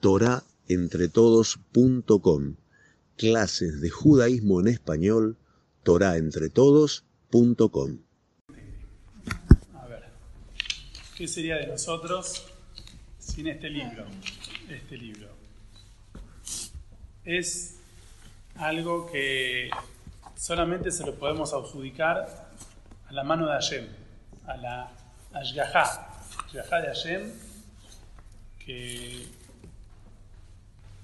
torahentretodos.com. 0.00 2.54
Clases 3.16 3.80
de 3.80 3.90
judaísmo 3.90 4.60
en 4.60 4.68
español, 4.68 5.36
torahentretodos.com. 5.82 7.98
A 9.74 9.86
ver, 9.86 10.04
¿qué 11.16 11.26
sería 11.26 11.56
de 11.56 11.66
nosotros 11.66 12.46
sin 13.18 13.48
este 13.48 13.70
libro? 13.70 14.04
Este 14.68 14.96
libro. 14.96 15.28
Es 17.24 17.74
algo 18.54 19.10
que 19.10 19.70
solamente 20.36 20.90
se 20.90 21.04
lo 21.04 21.16
podemos 21.16 21.52
adjudicar 21.52 22.48
a 23.06 23.12
la 23.12 23.24
mano 23.24 23.46
de 23.46 23.52
Hashem, 23.52 23.86
a 24.46 24.56
la 24.56 24.90
Ashgahá, 25.32 26.24
Ashgahá 26.46 26.80
de 26.80 26.86
Hashem, 26.88 27.32
que 28.64 29.26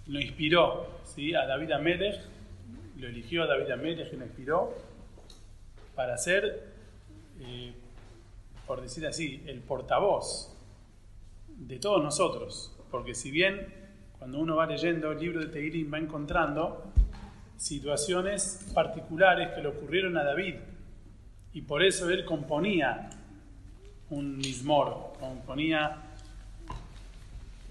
lo 0.07 0.21
inspiró 0.21 0.87
¿sí? 1.05 1.35
a 1.35 1.47
David 1.47 1.73
Amelech, 1.73 2.21
lo 2.99 3.09
eligió 3.09 3.45
a 3.45 3.47
David 3.47 3.71
Amelech 3.71 4.13
y 4.13 4.17
lo 4.17 4.25
inspiró 4.25 4.75
para 5.95 6.17
ser, 6.19 6.73
eh, 7.41 7.73
por 8.67 8.81
decir 8.83 9.07
así, 9.07 9.43
el 9.47 9.61
portavoz 9.61 10.55
de 11.49 11.79
todos 11.79 12.03
nosotros. 12.03 12.77
Porque 12.91 13.15
si 13.15 13.31
bien 13.31 13.85
cuando 14.19 14.39
uno 14.39 14.57
va 14.57 14.67
leyendo 14.67 15.13
el 15.13 15.19
libro 15.19 15.41
de 15.41 15.49
Teirim 15.49 15.93
va 15.93 15.99
encontrando 15.99 16.83
situaciones 17.57 18.71
particulares 18.75 19.51
que 19.55 19.63
le 19.63 19.69
ocurrieron 19.69 20.17
a 20.17 20.25
David 20.25 20.57
y 21.53 21.63
por 21.63 21.83
eso 21.83 22.11
él 22.11 22.25
componía 22.25 23.11
un 24.11 24.37
mismor, 24.37 25.13
componía 25.21 25.99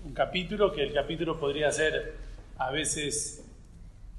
un 0.05 0.13
capítulo 0.13 0.71
que 0.71 0.83
el 0.83 0.93
capítulo 0.93 1.39
podría 1.39 1.71
ser 1.71 2.22
a 2.65 2.71
veces 2.71 3.45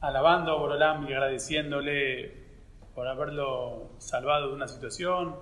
alabando 0.01 0.53
a 0.53 0.56
Borolam 0.56 1.09
y 1.09 1.12
agradeciéndole 1.14 2.45
por 2.95 3.09
haberlo 3.09 3.92
salvado 3.98 4.48
de 4.48 4.55
una 4.55 4.69
situación, 4.69 5.34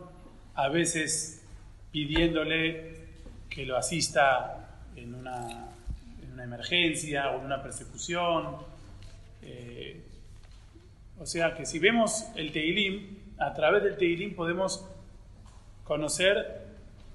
a 0.55 0.69
veces 0.69 1.45
pidiéndole 1.91 3.03
que 3.51 3.67
lo 3.67 3.77
asista 3.77 4.79
en 4.95 5.15
una, 5.17 5.69
en 6.23 6.33
una 6.33 6.45
emergencia 6.45 7.31
o 7.31 7.41
en 7.41 7.47
una 7.47 7.61
persecución. 7.61 8.57
Eh, 9.43 10.01
o 11.19 11.27
sea 11.27 11.55
que 11.55 11.67
si 11.67 11.81
vemos 11.81 12.29
el 12.37 12.53
Teilim, 12.53 13.19
a 13.39 13.53
través 13.53 13.83
del 13.83 13.97
Teilim 13.97 14.37
podemos 14.37 14.89
conocer 15.83 16.69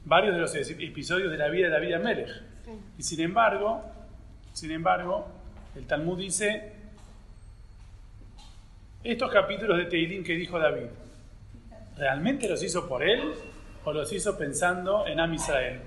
varios 0.04 0.36
de 0.36 0.42
los 0.42 0.54
episodios 0.54 1.32
de 1.32 1.38
la 1.38 1.48
vida 1.48 1.68
de 1.68 1.74
David 1.74 1.94
Amelech. 1.94 2.44
Y 2.98 3.04
sin 3.04 3.22
embargo, 3.22 3.84
sin 4.52 4.72
embargo, 4.72 5.37
el 5.78 5.86
Talmud 5.86 6.18
dice 6.18 6.74
estos 9.04 9.32
capítulos 9.32 9.78
de 9.78 9.86
Teilim 9.86 10.24
que 10.24 10.34
dijo 10.34 10.60
David, 10.60 10.88
¿realmente 11.98 12.50
los 12.50 12.62
hizo 12.64 12.90
por 12.90 13.04
él 13.04 13.34
o 13.86 13.94
los 13.94 14.12
hizo 14.12 14.38
pensando 14.38 15.06
en 15.08 15.20
Am 15.20 15.34
Israel? 15.34 15.80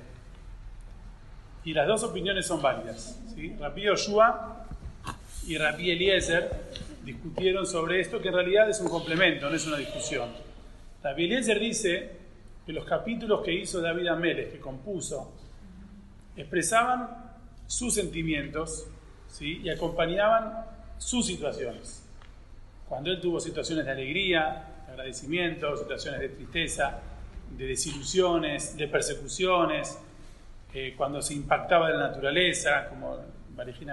Y 1.65 1.75
las 1.75 1.87
dos 1.87 2.05
opiniones 2.05 2.47
son 2.47 2.63
válidas. 2.63 3.21
¿sí? 3.35 3.55
Rabbi 3.59 3.83
Yoshua 3.83 4.65
y 5.47 5.59
Rabbi 5.59 5.91
Eliezer 5.91 6.51
discutieron 7.05 7.67
sobre 7.67 8.01
esto, 8.01 8.21
que 8.21 8.29
en 8.29 8.35
realidad 8.35 8.71
es 8.71 8.81
un 8.81 8.89
complemento, 8.89 9.51
no 9.51 9.57
es 9.57 9.67
una 9.67 9.77
discusión. 9.77 10.31
Rabbi 11.03 11.25
Eliezer 11.25 11.59
dice 11.59 12.11
que 12.65 12.73
los 12.73 12.85
capítulos 12.85 13.43
que 13.45 13.53
hizo 13.53 13.81
David 13.81 14.07
Amélez, 14.07 14.53
que 14.53 14.61
compuso, 14.61 15.35
expresaban 16.37 17.35
sus 17.67 17.95
sentimientos 17.95 18.87
¿sí? 19.31 19.61
y 19.65 19.71
acompañaban 19.71 20.65
sus 20.99 21.27
situaciones. 21.27 22.07
Cuando 22.89 23.11
él 23.11 23.21
tuvo 23.21 23.41
situaciones 23.41 23.87
de 23.87 23.93
alegría, 23.93 24.83
de 24.87 24.93
agradecimiento, 24.93 25.77
situaciones 25.77 26.21
de 26.21 26.29
tristeza, 26.31 27.01
de 27.57 27.67
desilusiones, 27.67 28.77
de 28.77 28.89
persecuciones, 28.89 29.99
eh, 30.75 30.95
cuando 30.97 31.23
se 31.23 31.35
impactaba 31.35 31.89
de 31.89 31.95
la 31.95 32.09
naturaleza, 32.09 32.89
como 32.89 33.19
Barijin 33.57 33.91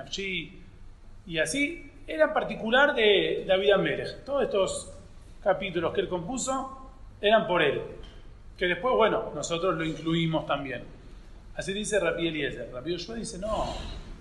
y 1.25 1.39
así 1.39 1.91
era 2.07 2.33
particular 2.33 2.95
de 2.95 3.43
David 3.47 3.71
Amérez. 3.71 4.23
Todos 4.25 4.43
estos 4.43 4.93
capítulos 5.43 5.93
que 5.93 6.01
él 6.01 6.07
compuso 6.07 6.91
eran 7.19 7.47
por 7.47 7.61
él, 7.61 7.81
que 8.57 8.65
después, 8.65 8.95
bueno, 8.95 9.31
nosotros 9.35 9.75
lo 9.75 9.83
incluimos 9.83 10.45
también. 10.45 10.83
Así 11.55 11.73
dice 11.73 11.99
Rabbi 11.99 12.27
Eliezer. 12.27 12.69
Rabbi 12.71 12.93
Yoshua 12.93 13.15
dice, 13.15 13.39
no, 13.39 13.75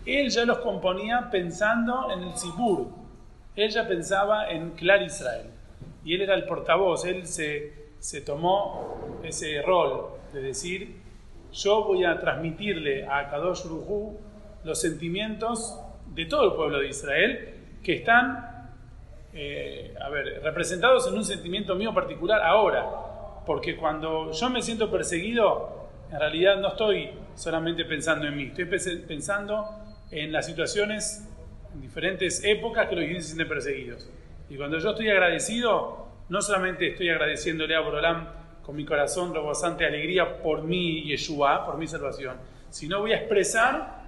él 0.07 0.31
ya 0.31 0.45
los 0.45 0.59
componía 0.59 1.29
pensando 1.31 2.11
en 2.13 2.23
el 2.23 2.37
Sibur, 2.37 2.89
él 3.57 3.71
ya 3.71 3.89
pensaba 3.89 4.51
en 4.51 4.71
Clar 4.71 5.03
Israel. 5.03 5.47
Y 6.05 6.15
él 6.15 6.23
era 6.23 6.35
el 6.35 6.45
portavoz, 6.45 7.05
él 7.05 7.27
se, 7.27 7.91
se 7.99 8.21
tomó 8.21 9.19
ese 9.25 9.61
rol 9.63 10.11
de 10.33 10.41
decir, 10.41 11.01
yo 11.53 11.85
voy 11.85 12.05
a 12.05 12.19
transmitirle 12.21 13.07
a 13.07 13.29
Kadosh 13.29 13.65
Ruhu 13.65 14.19
los 14.65 14.81
sentimientos 14.81 15.81
de 16.15 16.27
todo 16.27 16.45
el 16.45 16.53
pueblo 16.53 16.79
de 16.79 16.89
Israel 16.89 17.55
que 17.83 17.95
están, 17.95 18.71
eh, 19.33 19.95
a 20.01 20.09
ver, 20.11 20.41
representados 20.43 21.09
en 21.09 21.15
un 21.15 21.25
sentimiento 21.25 21.75
mío 21.75 21.93
particular 21.95 22.43
ahora. 22.43 22.87
Porque 23.45 23.77
cuando 23.77 24.33
yo 24.33 24.51
me 24.51 24.61
siento 24.61 24.91
perseguido, 24.91 25.89
en 26.11 26.19
realidad 26.19 26.57
no 26.59 26.69
estoy 26.69 27.11
solamente 27.35 27.85
pensando 27.85 28.27
en 28.27 28.37
mí, 28.37 28.53
estoy 28.55 28.65
pensando 29.07 29.86
en 30.11 30.33
las 30.33 30.47
situaciones 30.47 31.29
en 31.75 31.81
diferentes 31.81 32.43
épocas 32.45 32.89
que 32.89 32.97
los 32.97 33.05
judíos 33.05 33.23
se 33.23 33.29
sienten 33.31 33.49
perseguidos. 33.49 34.09
Y 34.49 34.57
cuando 34.57 34.79
yo 34.79 34.91
estoy 34.91 35.11
agradecido, 35.11 36.09
no 36.29 36.41
solamente 36.41 36.89
estoy 36.89 37.11
agradeciéndole 37.11 37.75
a 37.75 37.81
Borolam 37.81 38.29
con 38.63 38.77
mi 38.77 38.85
corazón 38.85 39.33
rebosante 39.33 39.85
alegría 39.85 40.43
por 40.43 40.63
mi 40.63 41.03
Yeshua, 41.03 41.65
por 41.65 41.79
mi 41.79 41.87
salvación, 41.87 42.37
sino 42.71 43.01
voy 43.01 43.13
a 43.13 43.17
expresar 43.17 44.07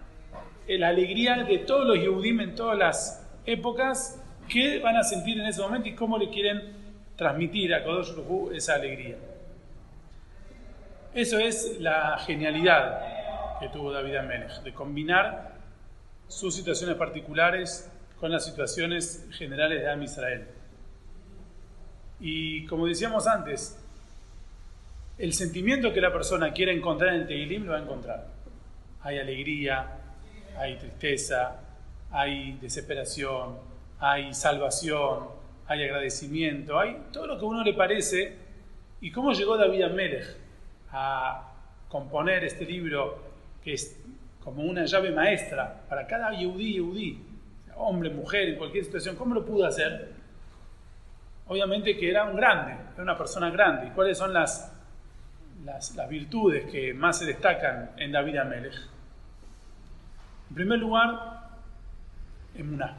la 0.66 0.88
alegría 0.88 1.44
de 1.44 1.58
todos 1.58 1.86
los 1.86 1.96
Yehudim 1.96 2.40
en 2.40 2.54
todas 2.54 2.76
las 2.76 3.26
épocas, 3.46 4.22
qué 4.48 4.80
van 4.80 4.96
a 4.96 5.02
sentir 5.02 5.40
en 5.40 5.46
ese 5.46 5.60
momento 5.62 5.88
y 5.88 5.94
cómo 5.94 6.18
le 6.18 6.28
quieren 6.28 6.76
transmitir 7.16 7.74
a 7.74 7.84
Kodosh 7.84 8.12
Ruhu 8.12 8.50
esa 8.52 8.74
alegría. 8.74 9.16
Eso 11.14 11.38
es 11.38 11.80
la 11.80 12.18
genialidad 12.18 13.58
que 13.60 13.68
tuvo 13.68 13.92
David 13.92 14.16
Amelech, 14.16 14.62
de 14.62 14.72
combinar 14.72 15.57
sus 16.28 16.54
situaciones 16.54 16.96
particulares 16.96 17.90
con 18.20 18.30
las 18.30 18.44
situaciones 18.44 19.26
generales 19.30 19.80
de 19.82 19.90
Am 19.90 20.02
Israel. 20.02 20.46
Y 22.20 22.66
como 22.66 22.86
decíamos 22.86 23.26
antes, 23.26 23.78
el 25.18 25.32
sentimiento 25.32 25.92
que 25.92 26.00
la 26.00 26.12
persona 26.12 26.52
quiera 26.52 26.72
encontrar 26.72 27.14
en 27.14 27.22
el 27.22 27.26
Tehilim 27.26 27.64
lo 27.64 27.72
va 27.72 27.78
a 27.78 27.82
encontrar. 27.82 28.26
Hay 29.02 29.18
alegría, 29.18 29.86
hay 30.56 30.76
tristeza, 30.76 31.60
hay 32.10 32.52
desesperación, 32.60 33.56
hay 33.98 34.32
salvación, 34.34 35.28
hay 35.66 35.84
agradecimiento, 35.84 36.78
hay 36.78 36.96
todo 37.12 37.26
lo 37.26 37.38
que 37.38 37.44
a 37.44 37.48
uno 37.48 37.64
le 37.64 37.74
parece. 37.74 38.36
¿Y 39.00 39.10
cómo 39.10 39.32
llegó 39.32 39.56
David 39.56 39.82
Amelech 39.82 40.36
a 40.90 41.52
componer 41.88 42.44
este 42.44 42.64
libro 42.64 43.22
que 43.62 43.74
es 43.74 43.97
como 44.48 44.62
una 44.62 44.86
llave 44.86 45.10
maestra 45.10 45.82
para 45.90 46.06
cada 46.06 46.32
yudí, 46.32 46.76
yudí, 46.76 47.22
hombre, 47.76 48.08
mujer, 48.08 48.48
en 48.48 48.56
cualquier 48.56 48.82
situación? 48.82 49.14
¿Cómo 49.14 49.34
lo 49.34 49.44
pudo 49.44 49.66
hacer? 49.66 50.10
Obviamente 51.48 51.98
que 51.98 52.08
era 52.08 52.24
un 52.24 52.34
grande, 52.34 52.72
era 52.94 53.02
una 53.02 53.18
persona 53.18 53.50
grande. 53.50 53.88
¿Y 53.88 53.90
cuáles 53.90 54.16
son 54.16 54.32
las, 54.32 54.74
las, 55.66 56.08
virtudes 56.08 56.64
que 56.70 56.94
más 56.94 57.18
se 57.18 57.26
destacan 57.26 57.90
en 57.98 58.10
David 58.10 58.38
Amelech? 58.38 58.72
En 60.48 60.54
primer 60.54 60.78
lugar, 60.78 61.50
emuná. 62.54 62.96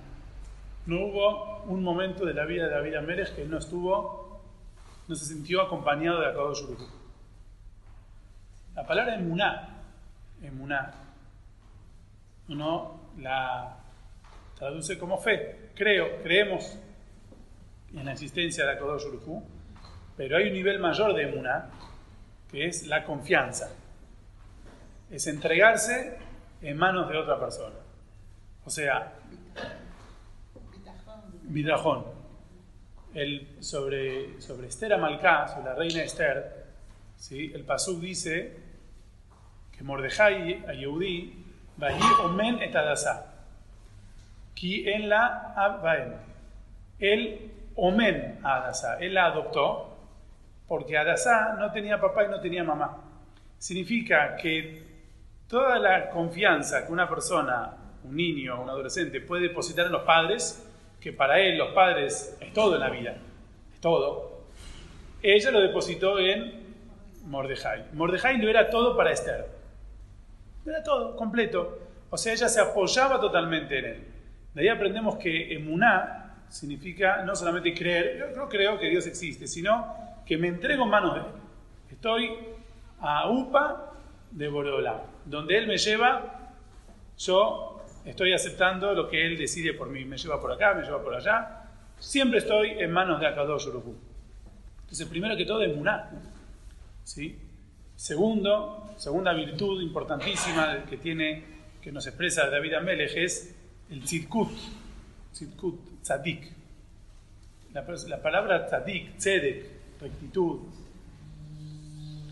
No 0.86 1.06
hubo 1.06 1.64
un 1.64 1.82
momento 1.82 2.28
de 2.28 2.36
la 2.36 2.46
vida 2.46 2.66
de 2.66 2.76
David 2.76 2.94
Amérez 2.94 3.32
que 3.32 3.46
no 3.46 3.58
estuvo, 3.58 4.44
no 5.08 5.16
se 5.16 5.26
sintió 5.26 5.64
acompañado 5.64 6.22
de 6.22 6.28
Akadosh 6.28 6.62
Uru. 6.62 6.78
La 8.76 8.86
palabra 8.86 9.16
emuná, 9.16 9.70
emuná, 10.44 11.09
uno 12.50 13.12
la 13.20 13.78
traduce 14.56 14.98
como 14.98 15.18
fe. 15.18 15.72
Creo, 15.76 16.22
creemos 16.22 16.78
en 17.94 18.06
la 18.06 18.12
existencia 18.12 18.66
de 18.66 18.72
Akadosh 18.74 19.06
Uru, 19.06 19.44
pero 20.18 20.38
hay 20.38 20.48
un 20.48 20.54
nivel 20.54 20.80
mayor 20.80 21.14
de 21.14 21.24
emuná, 21.24 21.70
que 22.52 22.66
es 22.66 22.88
la 22.88 23.04
confianza. 23.06 23.72
Es 25.10 25.28
entregarse 25.28 26.18
en 26.62 26.78
manos 26.78 27.10
de 27.10 27.18
otra 27.18 27.40
persona. 27.40 27.76
O 28.66 28.70
sea, 28.70 29.14
Midrajón. 31.44 32.20
El, 33.14 33.58
sobre, 33.60 34.40
sobre 34.40 34.68
Esther 34.68 34.94
Amalcá, 34.94 35.48
sobre 35.48 35.66
la 35.66 35.74
reina 35.74 36.04
Esther, 36.04 36.68
¿sí? 37.18 37.52
el 37.56 37.64
Pasuk 37.64 38.00
dice 38.00 38.56
que 39.76 39.84
Mordejai 39.84 40.64
a 40.68 40.74
Yehudí 40.74 41.49
Omen 42.24 42.62
et. 42.62 42.76
Ki 44.56 44.90
en 44.90 45.10
la. 45.10 45.56
Él 47.00 47.52
Omen 47.76 48.40
a 48.44 48.58
Adasá. 48.58 49.00
Él 49.00 49.14
la 49.14 49.28
adoptó 49.28 49.98
porque 50.68 50.98
Adasá 50.98 51.56
no 51.58 51.72
tenía 51.72 52.00
papá 52.00 52.26
y 52.26 52.28
no 52.28 52.40
tenía 52.40 52.64
mamá. 52.64 52.98
Significa 53.58 54.36
que 54.36 54.84
toda 55.48 55.80
la 55.80 56.10
confianza 56.10 56.86
que 56.86 56.92
una 56.92 57.10
persona, 57.10 57.74
un 58.04 58.16
niño, 58.16 58.62
un 58.62 58.70
adolescente 58.70 59.22
puede 59.22 59.48
depositar 59.48 59.88
en 59.88 59.92
los 59.94 60.04
padres, 60.04 60.66
que 61.02 61.12
para 61.14 61.40
él 61.40 61.58
los 61.58 61.74
padres 61.74 62.38
es 62.40 62.54
todo 62.54 62.76
en 62.76 62.82
la 62.82 62.90
vida, 62.90 63.16
es 63.74 63.80
todo, 63.80 64.44
ella 65.22 65.52
lo 65.52 65.60
depositó 65.60 66.20
en 66.20 66.76
Mordejai. 67.26 67.86
Mordejai 67.94 68.38
lo 68.38 68.50
era 68.50 68.70
todo 68.70 68.96
para 68.96 69.12
Esther. 69.12 69.59
Era 70.66 70.84
todo, 70.84 71.16
completo. 71.16 71.80
O 72.10 72.18
sea, 72.18 72.34
ella 72.34 72.50
se 72.50 72.60
apoyaba 72.60 73.20
totalmente 73.20 73.80
en 73.80 73.86
él. 73.86 74.04
De 74.54 74.62
ahí 74.62 74.68
aprendemos 74.68 75.18
que 75.18 75.54
emuná 75.54 76.44
significa 76.50 77.24
no 77.24 77.36
solamente 77.36 77.74
creer, 77.74 78.18
yo 78.18 78.36
no 78.36 78.50
creo 78.50 78.80
que 78.80 78.90
Dios 78.90 79.06
existe, 79.06 79.48
sino 79.48 79.96
que 80.26 80.38
me 80.38 80.48
entrego 80.48 80.84
en 80.84 80.90
manos 80.90 81.14
de 81.16 81.20
él. 81.22 81.26
Estoy 81.92 82.32
a 83.00 83.30
UPA 83.30 83.94
de 84.32 84.48
Borodolá. 84.48 85.04
Donde 85.26 85.58
él 85.58 85.68
me 85.68 85.78
lleva, 85.78 86.54
yo 87.18 87.82
estoy 88.06 88.34
aceptando 88.34 88.94
lo 88.94 89.10
que 89.10 89.26
él 89.26 89.38
decide 89.38 89.74
por 89.74 89.90
mí. 89.90 90.06
Me 90.06 90.18
lleva 90.18 90.42
por 90.42 90.52
acá, 90.52 90.74
me 90.74 90.84
lleva 90.84 91.02
por 91.02 91.14
allá. 91.14 91.64
Siempre 91.98 92.40
estoy 92.40 92.72
en 92.72 92.92
manos 92.92 93.20
de 93.20 93.28
Akadosh. 93.28 93.68
Entonces, 93.68 95.08
primero 95.08 95.36
que 95.36 95.46
todo, 95.46 95.62
emuná. 95.62 96.10
¿Sí? 97.04 97.38
Segundo, 98.00 98.94
segunda 98.96 99.34
virtud 99.34 99.82
importantísima 99.82 100.86
que 100.90 100.96
tiene, 100.96 101.44
que 101.82 101.92
nos 101.92 102.08
expresa 102.08 102.50
David 102.50 102.76
Amelech 102.76 103.12
es 103.18 103.54
el 103.90 104.02
tzidkut, 104.06 104.54
tzidkut, 105.34 106.02
tzadik. 106.02 106.50
La, 107.74 107.84
la, 108.08 108.22
palabra 108.22 108.66
tzadik, 108.66 109.18
tzedek, 109.18 109.66
rectitud. 110.00 110.62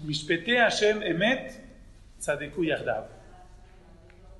Mishpete 0.05 0.57
Hashem 0.57 1.03
emet 1.03 1.59
tzadeku 2.17 2.63
yahdav. 2.63 3.07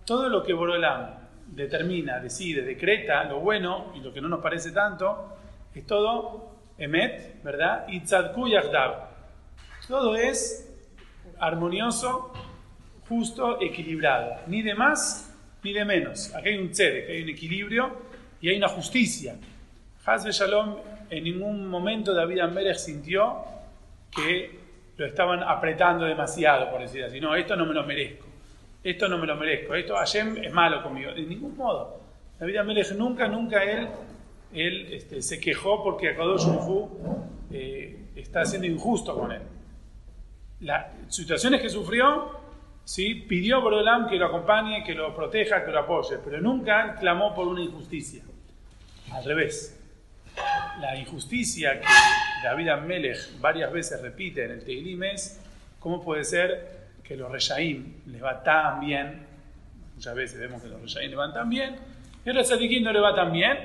Todo 0.06 0.30
lo 0.30 0.42
que 0.42 0.54
Borolam 0.54 1.10
determina, 1.46 2.22
decide, 2.22 2.62
decreta, 2.62 3.26
lo 3.26 3.42
bueno 3.42 3.92
y 3.94 4.00
lo 4.00 4.14
que 4.14 4.22
no 4.22 4.30
nos 4.30 4.40
parece 4.40 4.72
tanto, 4.72 5.36
es 5.76 5.86
todo 5.86 6.56
emet, 6.78 7.44
¿verdad? 7.44 7.86
Y 7.90 8.00
tzadku. 8.00 8.48
Todo 9.90 10.16
es 10.16 10.67
armonioso, 11.40 12.32
justo, 13.08 13.62
equilibrado. 13.62 14.42
Ni 14.48 14.62
de 14.62 14.76
más 14.76 15.34
ni 15.64 15.74
de 15.74 15.86
menos. 15.86 16.34
Aquí 16.36 16.50
hay 16.50 16.58
un 16.58 16.72
tzedek, 16.72 17.10
hay 17.10 17.24
un 17.24 17.30
equilibrio 17.30 17.98
y 18.42 18.50
hay 18.50 18.58
una 18.58 18.70
justicia. 18.70 19.36
Hazbe 20.06 20.32
Shalom 20.32 20.78
en 21.10 21.24
ningún 21.24 21.68
momento 21.68 22.14
David 22.14 22.40
Amberech 22.40 22.78
sintió 22.78 23.44
que 24.16 24.60
lo 24.98 25.06
estaban 25.06 25.44
apretando 25.44 26.06
demasiado, 26.06 26.72
por 26.72 26.82
decir 26.82 27.04
así. 27.04 27.20
No, 27.20 27.36
esto 27.36 27.56
no 27.56 27.66
me 27.66 27.74
lo 27.74 27.84
merezco. 27.84 28.26
Esto 28.84 29.08
no 29.08 29.18
me 29.18 29.28
lo 29.28 29.36
merezco. 29.36 29.76
Esto 29.76 29.96
Hashem 29.96 30.38
es 30.44 30.52
malo 30.52 30.82
conmigo. 30.82 31.12
De 31.12 31.22
ningún 31.24 31.56
modo. 31.56 32.00
David 32.40 32.58
Amelech 32.58 32.92
nunca, 32.94 33.28
nunca 33.28 33.64
él, 33.64 33.88
él 34.54 34.94
este, 34.94 35.22
se 35.22 35.40
quejó 35.40 35.84
porque 35.84 36.10
Akadosh 36.10 36.46
Hu 36.46 36.90
eh, 37.52 38.08
está 38.16 38.46
siendo 38.46 38.68
injusto 38.68 39.18
con 39.18 39.32
él. 39.32 39.42
Las 40.62 40.88
situaciones 41.10 41.62
que 41.62 41.70
sufrió, 41.70 42.40
¿sí? 42.84 43.16
pidió 43.16 43.62
por 43.62 43.74
Olam 43.74 44.08
que 44.10 44.16
lo 44.16 44.28
acompañe, 44.28 44.84
que 44.84 44.94
lo 44.94 45.16
proteja, 45.16 45.64
que 45.64 45.72
lo 45.72 45.80
apoye, 45.80 46.18
pero 46.24 46.42
nunca 46.42 46.96
clamó 46.96 47.34
por 47.34 47.48
una 47.48 47.62
injusticia. 47.62 48.24
Al 49.12 49.24
revés. 49.24 49.74
La 50.80 50.96
injusticia 50.96 51.80
que 51.80 51.88
David 52.44 52.70
Amelech 52.70 53.40
varias 53.40 53.72
veces 53.72 54.02
repite 54.02 54.46
en 54.46 54.52
el 54.52 54.64
Teilim 54.64 55.04
es 55.04 55.42
cómo 55.80 56.04
puede 56.04 56.24
ser 56.24 56.78
que 57.04 57.16
los 57.16 57.32
Reyaim 57.32 58.02
les 58.08 58.24
va 58.24 58.44
tan 58.44 58.80
bien, 58.82 59.26
muchas 59.96 60.14
veces 60.14 60.40
vemos 60.40 60.62
que 60.62 60.68
los 60.68 60.82
Reyaim 60.82 61.10
les 61.10 61.18
van 61.18 61.34
tan 61.34 61.50
bien, 61.50 61.76
y 62.26 62.30
a 62.30 62.34
los 62.34 62.48
Tzadikim 62.48 62.84
no 62.84 62.92
le 62.92 63.00
va 63.00 63.16
tan 63.16 63.32
bien, 63.32 63.58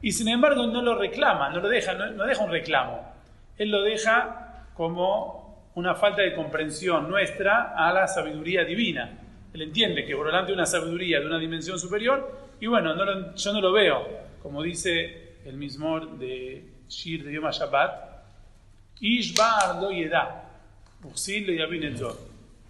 y 0.00 0.12
sin 0.12 0.28
embargo 0.28 0.66
no 0.66 0.80
lo 0.80 0.96
reclama, 0.96 1.50
no 1.50 1.60
lo 1.60 1.68
deja, 1.68 1.92
no, 1.92 2.24
deja 2.24 2.42
un 2.42 2.50
reclamo. 2.50 3.12
Él 3.58 3.70
lo 3.70 3.82
deja 3.82 4.68
como 4.74 5.45
una 5.76 5.94
falta 5.94 6.22
de 6.22 6.34
comprensión 6.34 7.08
nuestra 7.08 7.74
a 7.76 7.92
la 7.92 8.08
sabiduría 8.08 8.64
divina. 8.64 9.18
Él 9.52 9.62
entiende 9.62 10.04
que 10.04 10.16
por 10.16 10.26
delante 10.26 10.52
una 10.52 10.66
sabiduría 10.66 11.20
de 11.20 11.26
una 11.26 11.38
dimensión 11.38 11.78
superior, 11.78 12.46
y 12.58 12.66
bueno, 12.66 12.94
yo 13.34 13.52
no 13.52 13.60
lo 13.60 13.72
veo, 13.72 14.08
como 14.42 14.62
dice 14.62 15.36
el 15.44 15.56
mismo 15.56 16.00
de 16.00 16.64
Shir 16.88 17.24
de 17.24 17.34
Yom 17.34 17.44
Ishbar 19.00 19.82
lo 19.82 19.90
yeda, 19.90 20.44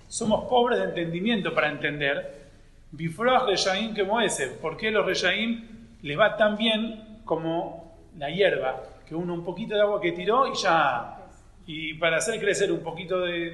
Somos 0.09 0.45
pobres 0.49 0.81
de 0.81 0.85
entendimiento 0.87 1.55
para 1.55 1.69
entender. 1.69 2.49
Bifroach 2.91 3.47
Reyaim 3.47 3.95
que 3.95 4.03
Moese. 4.03 4.49
¿Por 4.61 4.77
qué 4.77 4.91
los 4.91 5.07
Reyaim 5.07 5.97
les 6.03 6.19
va 6.19 6.37
tan 6.37 6.57
bien 6.57 7.21
como 7.25 7.97
la 8.19 8.31
hierba? 8.31 8.83
Que 9.07 9.15
uno 9.15 9.35
un 9.35 9.45
poquito 9.45 9.77
de 9.77 9.83
agua 9.83 10.01
que 10.01 10.11
tiró 10.11 10.49
y 10.53 10.57
ya. 10.57 11.16
Y 11.67 11.95
para 11.95 12.19
hacer 12.19 12.41
crecer 12.41 12.71
un 12.71 12.81
poquito 12.81 13.21
de, 13.21 13.51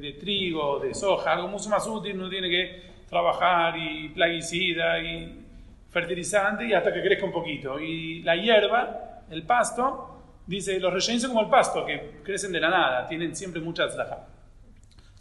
de 0.00 0.12
trigo, 0.14 0.80
de 0.80 0.94
soja, 0.94 1.32
algo 1.32 1.48
mucho 1.48 1.68
más 1.68 1.86
útil, 1.86 2.18
uno 2.18 2.28
tiene 2.28 2.50
que 2.50 2.82
trabajar 3.08 3.74
y 3.78 4.08
plaguicida 4.08 5.00
y 5.00 5.44
fertilizante 5.90 6.66
y 6.66 6.72
hasta 6.72 6.92
que 6.92 7.00
crezca 7.02 7.24
un 7.24 7.32
poquito. 7.32 7.78
Y 7.78 8.22
la 8.22 8.34
hierba, 8.36 9.22
el 9.30 9.44
pasto, 9.44 10.12
Dice, 10.46 10.80
los 10.80 11.04
son 11.04 11.28
como 11.28 11.42
el 11.42 11.48
pasto, 11.48 11.86
que 11.86 12.20
crecen 12.24 12.52
de 12.52 12.60
la 12.60 12.68
nada, 12.68 13.06
tienen 13.06 13.34
siempre 13.34 13.60
mucha 13.60 13.88
tzlaja. 13.88 14.26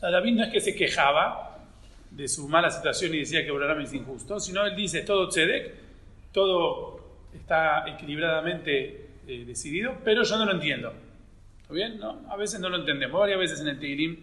David 0.01 0.33
no 0.33 0.43
es 0.45 0.51
que 0.51 0.59
se 0.59 0.75
quejaba 0.75 1.59
de 2.09 2.27
su 2.27 2.49
mala 2.49 2.71
situación 2.71 3.13
y 3.13 3.19
decía 3.19 3.43
que 3.43 3.51
Abraham 3.51 3.81
es 3.81 3.93
injusto, 3.93 4.39
sino 4.39 4.65
él 4.65 4.75
dice, 4.75 5.01
todo 5.01 5.29
tzedek, 5.29 5.75
todo 6.31 6.99
está 7.33 7.87
equilibradamente 7.87 9.09
eh, 9.27 9.45
decidido, 9.45 9.95
pero 10.03 10.23
yo 10.23 10.37
no 10.37 10.45
lo 10.45 10.53
entiendo. 10.53 10.91
¿Está 11.71 11.87
bien? 11.87 11.99
¿No? 11.99 12.29
A 12.29 12.35
veces 12.35 12.59
no 12.59 12.67
lo 12.67 12.75
entendemos. 12.75 13.17
Varias 13.17 13.39
veces 13.39 13.61
en 13.61 13.69
el 13.69 13.79
Teilim 13.79 14.17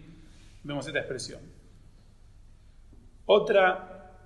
vemos 0.63 0.85
esta 0.85 0.99
expresión. 0.99 1.41
Otra, 3.25 4.19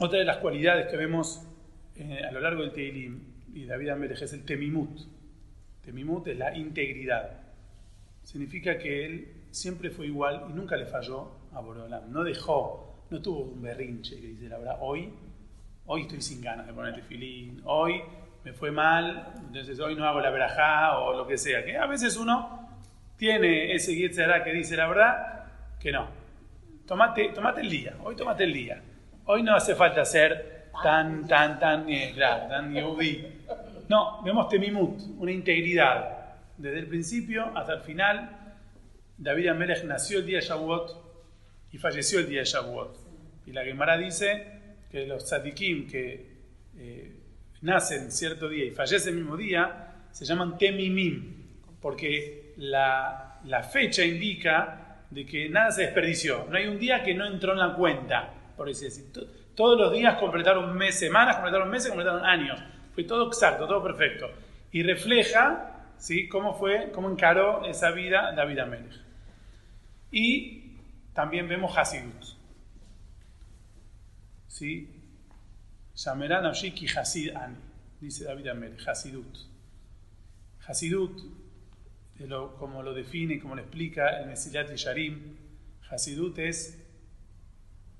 otra 0.00 0.18
de 0.18 0.24
las 0.24 0.38
cualidades 0.38 0.88
que 0.88 0.96
vemos 0.96 1.46
eh, 1.94 2.20
a 2.28 2.32
lo 2.32 2.40
largo 2.40 2.62
del 2.62 2.72
Teilim, 2.72 3.20
y 3.54 3.64
David 3.64 3.90
Amelech, 3.90 4.22
es 4.22 4.32
el 4.32 4.44
temimut. 4.44 5.02
Temimut 5.84 6.26
es 6.26 6.36
la 6.36 6.56
integridad. 6.56 7.30
Significa 8.24 8.76
que 8.76 9.06
él 9.06 9.28
siempre 9.52 9.90
fue 9.90 10.06
igual 10.06 10.46
y 10.50 10.52
nunca 10.52 10.76
le 10.76 10.86
falló 10.86 11.30
a 11.52 11.60
Borolam. 11.60 12.10
No 12.10 12.24
dejó, 12.24 13.06
no 13.10 13.22
tuvo 13.22 13.42
un 13.42 13.62
berrinche 13.62 14.20
que 14.20 14.26
dice 14.26 14.48
la 14.48 14.58
verdad, 14.58 14.78
hoy, 14.80 15.12
hoy 15.86 16.02
estoy 16.02 16.22
sin 16.22 16.40
ganas 16.40 16.66
de 16.66 16.72
poner 16.72 16.96
tefilín, 16.96 17.62
hoy 17.64 18.02
me 18.44 18.52
fue 18.52 18.70
mal, 18.70 19.32
entonces 19.46 19.80
hoy 19.80 19.94
no 19.94 20.06
hago 20.06 20.20
la 20.20 20.30
verajá 20.30 20.98
o 20.98 21.16
lo 21.16 21.26
que 21.26 21.38
sea. 21.38 21.64
Que 21.64 21.76
a 21.76 21.86
veces 21.86 22.16
uno 22.16 22.68
tiene 23.16 23.74
ese 23.74 23.94
yetzerá 23.94 24.44
que 24.44 24.52
dice 24.52 24.76
la 24.76 24.86
verdad, 24.86 25.44
que 25.80 25.90
no. 25.90 26.08
Tomate, 26.86 27.30
tomate 27.30 27.62
el 27.62 27.70
día, 27.70 27.94
hoy 28.02 28.14
tomate 28.14 28.44
el 28.44 28.52
día. 28.52 28.82
Hoy 29.26 29.42
no 29.42 29.54
hace 29.54 29.74
falta 29.74 30.04
ser 30.04 30.68
tan, 30.82 31.26
tan, 31.26 31.58
tan, 31.58 31.88
eh, 31.88 32.14
tan 32.18 32.74
yudí 32.74 33.34
no, 33.88 34.22
vemos 34.22 34.48
temimut, 34.48 35.00
una 35.18 35.30
integridad. 35.30 36.36
Desde 36.56 36.78
el 36.78 36.86
principio 36.86 37.50
hasta 37.54 37.74
el 37.74 37.80
final, 37.80 38.30
David 39.18 39.48
Amelech 39.48 39.84
nació 39.84 40.18
el 40.18 40.26
día 40.26 40.38
de 40.38 40.46
Shavuot 40.46 41.02
y 41.72 41.78
falleció 41.78 42.20
el 42.20 42.28
día 42.28 42.40
de 42.40 42.46
Shavuot. 42.46 42.96
Y 43.46 43.52
la 43.52 43.62
Gemara 43.62 43.98
dice 43.98 44.46
que 44.90 45.06
los 45.06 45.24
tzadikim 45.24 45.88
que 45.88 46.34
eh, 46.76 47.13
nacen 47.64 48.12
cierto 48.12 48.48
día 48.48 48.66
y 48.66 48.70
fallecen 48.70 49.14
el 49.14 49.20
mismo 49.20 49.36
día 49.36 49.90
se 50.12 50.24
llaman 50.24 50.56
temimim, 50.56 51.34
porque 51.80 52.52
la, 52.58 53.40
fecha 53.72 54.04
indica 54.04 55.06
de 55.10 55.26
que 55.26 55.48
nada 55.48 55.72
se 55.72 55.82
desperdició. 55.82 56.46
No 56.48 56.56
hay 56.56 56.68
un 56.68 56.78
día 56.78 57.02
que 57.02 57.14
no 57.14 57.26
entró 57.26 57.52
en 57.52 57.58
la 57.58 57.74
cuenta, 57.74 58.32
por 58.56 58.68
así. 58.68 59.10
Todos 59.56 59.78
los 59.78 59.92
días 59.92 60.16
completaron 60.18 60.76
mes, 60.76 60.96
semanas, 60.98 61.36
completaron 61.36 61.68
meses, 61.68 61.88
completaron 61.88 62.24
años. 62.24 62.62
Fue 62.94 63.02
todo 63.02 63.26
exacto, 63.26 63.66
todo 63.66 63.82
perfecto. 63.82 64.30
Y 64.70 64.84
refleja 64.84 65.90
¿sí? 65.98 66.28
cómo 66.28 66.54
fue, 66.54 66.92
cómo 66.92 67.10
encaró 67.10 67.64
esa 67.64 67.90
vida 67.90 68.32
David 68.36 68.58
Amelech. 68.60 69.00
Y 70.12 70.76
también 71.12 71.48
vemos 71.48 71.76
Hasidut. 71.76 72.24
¿Sí? 74.46 74.93
Shameran 75.94 76.46
Ashiki 76.46 76.86
Hasid 76.88 77.36
Ani, 77.36 77.56
dice 78.00 78.24
David 78.24 78.48
Amelech, 78.48 78.88
Hasidut. 78.88 79.38
Hasidut, 80.66 81.20
como 82.58 82.82
lo 82.82 82.92
define, 82.92 83.38
como 83.40 83.54
lo 83.54 83.62
explica 83.62 84.20
el 84.20 84.28
Mesilat 84.28 84.74
Sharim, 84.74 85.36
Hasidut 85.90 86.38
es 86.38 86.80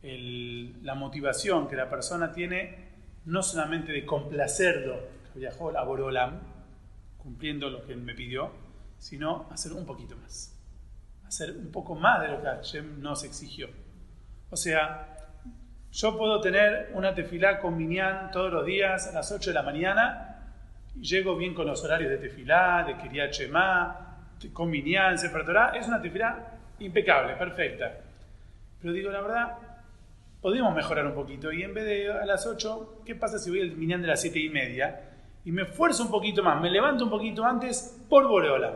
la 0.02 0.94
motivación 0.94 1.68
que 1.68 1.76
la 1.76 1.88
persona 1.88 2.32
tiene, 2.32 2.92
no 3.26 3.42
solamente 3.42 3.92
de 3.92 4.04
complacerlo, 4.04 4.98
viajó 5.34 5.70
a 5.70 6.40
cumpliendo 7.16 7.70
lo 7.70 7.86
que 7.86 7.92
él 7.92 8.02
me 8.02 8.14
pidió, 8.14 8.50
sino 8.98 9.48
hacer 9.50 9.72
un 9.72 9.86
poquito 9.86 10.16
más. 10.16 10.54
Hacer 11.24 11.56
un 11.56 11.70
poco 11.72 11.94
más 11.94 12.20
de 12.20 12.28
lo 12.28 12.40
que 12.40 12.46
Hashem 12.46 13.00
nos 13.00 13.24
exigió. 13.24 13.68
O 14.50 14.56
sea, 14.56 15.13
yo 15.94 16.18
puedo 16.18 16.40
tener 16.40 16.90
una 16.94 17.14
tefilá 17.14 17.60
con 17.60 17.76
Minyan 17.76 18.32
todos 18.32 18.52
los 18.52 18.66
días 18.66 19.06
a 19.06 19.12
las 19.12 19.30
8 19.30 19.50
de 19.50 19.54
la 19.54 19.62
mañana 19.62 20.40
y 20.96 21.02
llego 21.02 21.36
bien 21.36 21.54
con 21.54 21.68
los 21.68 21.84
horarios 21.84 22.10
de 22.10 22.18
tefilá, 22.18 22.84
de 22.84 22.96
Kiryat 22.96 23.32
Shema, 23.32 24.16
con 24.52 24.70
Minyan, 24.70 25.16
Sefer. 25.16 25.44
Es 25.74 25.86
una 25.86 26.02
tefilá 26.02 26.58
impecable, 26.80 27.36
perfecta. 27.36 27.92
Pero 28.82 28.92
digo 28.92 29.12
la 29.12 29.20
verdad, 29.20 29.56
podemos 30.42 30.74
mejorar 30.74 31.06
un 31.06 31.14
poquito. 31.14 31.52
Y 31.52 31.62
en 31.62 31.72
vez 31.72 31.84
de 31.84 32.12
a 32.12 32.26
las 32.26 32.44
8, 32.44 33.02
¿qué 33.06 33.14
pasa 33.14 33.38
si 33.38 33.50
voy 33.50 33.60
al 33.60 33.76
Minyan 33.76 34.02
de 34.02 34.08
las 34.08 34.20
7 34.20 34.36
y 34.40 34.48
media? 34.48 35.00
Y 35.44 35.52
me 35.52 35.62
esfuerzo 35.62 36.02
un 36.02 36.10
poquito 36.10 36.42
más, 36.42 36.60
me 36.60 36.70
levanto 36.70 37.04
un 37.04 37.10
poquito 37.10 37.44
antes 37.44 38.04
por 38.08 38.26
Boreola. 38.26 38.74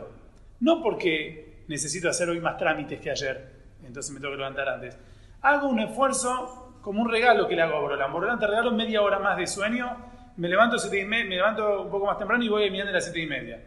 No 0.61 0.81
porque 0.81 1.65
necesito 1.67 2.09
hacer 2.09 2.29
hoy 2.29 2.39
más 2.39 2.57
trámites 2.59 3.01
que 3.01 3.11
ayer, 3.11 3.45
entonces 3.85 4.13
me 4.13 4.21
tengo 4.21 4.35
que 4.35 4.39
levantar 4.39 4.69
antes. 4.69 4.97
Hago 5.41 5.69
un 5.69 5.81
esfuerzo 5.81 6.68
como 6.88 7.02
un 7.02 7.11
regalo 7.11 7.47
que 7.47 7.54
le 7.54 7.61
hago 7.61 7.76
a 7.76 7.80
Borolán. 7.80 8.11
Borolán 8.11 8.38
te 8.38 8.47
regalo 8.47 8.71
media 8.71 9.02
hora 9.02 9.18
más 9.18 9.37
de 9.37 9.47
sueño, 9.47 9.95
me 10.38 10.49
levanto, 10.49 10.78
siete 10.78 11.00
y 11.00 11.04
me 11.04 11.23
levanto 11.26 11.83
un 11.83 11.90
poco 11.90 12.07
más 12.07 12.16
temprano 12.16 12.42
y 12.42 12.49
voy 12.49 12.64
al 12.64 12.71
Minyan 12.71 12.87
de 12.87 12.95
las 12.95 13.04
7 13.04 13.21
y 13.21 13.26
media. 13.26 13.62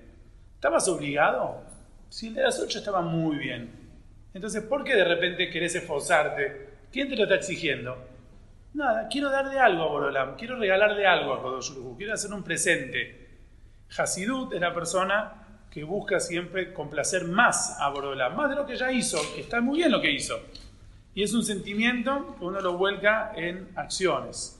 ¿Estabas 0.55 0.87
obligado? 0.87 1.61
Si 2.09 2.29
el 2.29 2.33
de 2.33 2.41
las 2.41 2.59
8 2.59 2.79
estaba 2.79 3.01
muy 3.01 3.37
bien. 3.37 3.69
Entonces, 4.33 4.63
¿por 4.63 4.83
qué 4.83 4.95
de 4.95 5.03
repente 5.03 5.51
querés 5.51 5.75
esforzarte? 5.75 6.69
¿Quién 6.91 7.09
te 7.09 7.15
lo 7.15 7.25
está 7.25 7.35
exigiendo? 7.35 7.95
Nada, 8.73 9.07
quiero 9.07 9.29
darle 9.29 9.59
algo 9.59 9.83
a 9.83 9.87
Borolam, 9.89 10.35
quiero 10.35 10.55
regalarle 10.55 11.05
algo 11.05 11.35
a 11.35 11.43
Kodosh 11.43 11.73
quiero 11.97 12.13
hacer 12.13 12.33
un 12.33 12.41
presente. 12.41 13.29
Hasidut 13.95 14.51
es 14.53 14.61
la 14.61 14.73
persona 14.73 15.67
que 15.69 15.83
busca 15.83 16.19
siempre 16.19 16.73
complacer 16.73 17.25
más 17.25 17.79
a 17.79 17.87
Borolam, 17.89 18.35
más 18.35 18.49
de 18.49 18.55
lo 18.55 18.65
que 18.65 18.75
ya 18.75 18.91
hizo, 18.91 19.19
está 19.37 19.61
muy 19.61 19.77
bien 19.77 19.91
lo 19.91 20.01
que 20.01 20.09
hizo. 20.09 20.39
Y 21.13 21.23
es 21.23 21.33
un 21.33 21.43
sentimiento 21.43 22.35
que 22.37 22.45
uno 22.45 22.61
lo 22.61 22.77
vuelca 22.77 23.33
en 23.35 23.69
acciones. 23.75 24.59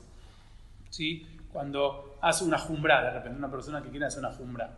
¿Sí? 0.90 1.26
Cuando 1.52 2.18
hace 2.20 2.44
una 2.44 2.58
jumbra, 2.58 3.02
de 3.02 3.10
repente, 3.10 3.38
una 3.38 3.50
persona 3.50 3.82
que 3.82 3.88
quiere 3.88 4.06
hacer 4.06 4.20
una 4.20 4.32
jumbra. 4.32 4.74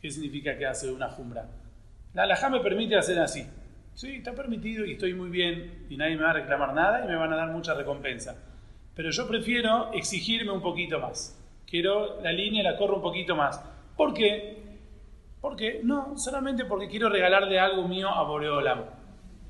¿Qué 0.00 0.10
significa 0.10 0.56
que 0.58 0.66
hace 0.66 0.90
una 0.90 1.08
jumbra? 1.08 1.46
La 2.14 2.24
alajá 2.24 2.48
me 2.48 2.60
permite 2.60 2.96
hacer 2.96 3.18
así. 3.18 3.46
Sí, 3.94 4.16
está 4.16 4.32
permitido 4.32 4.84
y 4.84 4.92
estoy 4.92 5.14
muy 5.14 5.30
bien 5.30 5.86
y 5.88 5.96
nadie 5.96 6.16
me 6.16 6.22
va 6.22 6.30
a 6.30 6.34
reclamar 6.34 6.74
nada 6.74 7.04
y 7.04 7.08
me 7.08 7.16
van 7.16 7.32
a 7.32 7.36
dar 7.36 7.50
mucha 7.50 7.74
recompensa. 7.74 8.36
Pero 8.94 9.10
yo 9.10 9.28
prefiero 9.28 9.92
exigirme 9.92 10.50
un 10.50 10.60
poquito 10.60 10.98
más. 10.98 11.38
Quiero 11.66 12.20
la 12.20 12.32
línea 12.32 12.62
la 12.62 12.76
corro 12.76 12.96
un 12.96 13.02
poquito 13.02 13.36
más. 13.36 13.62
¿Por 13.96 14.12
qué? 14.12 14.58
Porque 15.40 15.80
no, 15.82 16.18
solamente 16.18 16.64
porque 16.64 16.88
quiero 16.88 17.08
regalarle 17.08 17.58
algo 17.58 17.86
mío 17.88 18.08
a 18.08 18.22
Boreolam. 18.24 18.84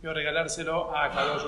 Quiero 0.02 0.16
regalárselo 0.16 0.96
a 0.96 1.12
Kadosh 1.12 1.42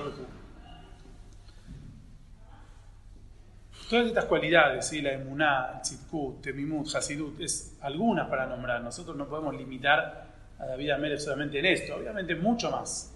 Todas 3.89 4.07
estas 4.07 4.23
cualidades, 4.23 4.87
¿sí? 4.87 5.01
la 5.01 5.11
emuná, 5.11 5.71
el 5.75 5.81
tzitkut, 5.81 6.41
temimut, 6.41 6.87
hasidut, 6.95 7.37
es 7.41 7.77
algunas 7.81 8.29
para 8.29 8.45
nombrar. 8.45 8.81
Nosotros 8.81 9.17
no 9.17 9.27
podemos 9.27 9.53
limitar 9.57 10.27
a 10.57 10.65
David 10.67 10.91
Amérez 10.91 11.25
solamente 11.25 11.59
en 11.59 11.65
esto, 11.65 11.97
obviamente 11.97 12.33
mucho 12.33 12.71
más. 12.71 13.13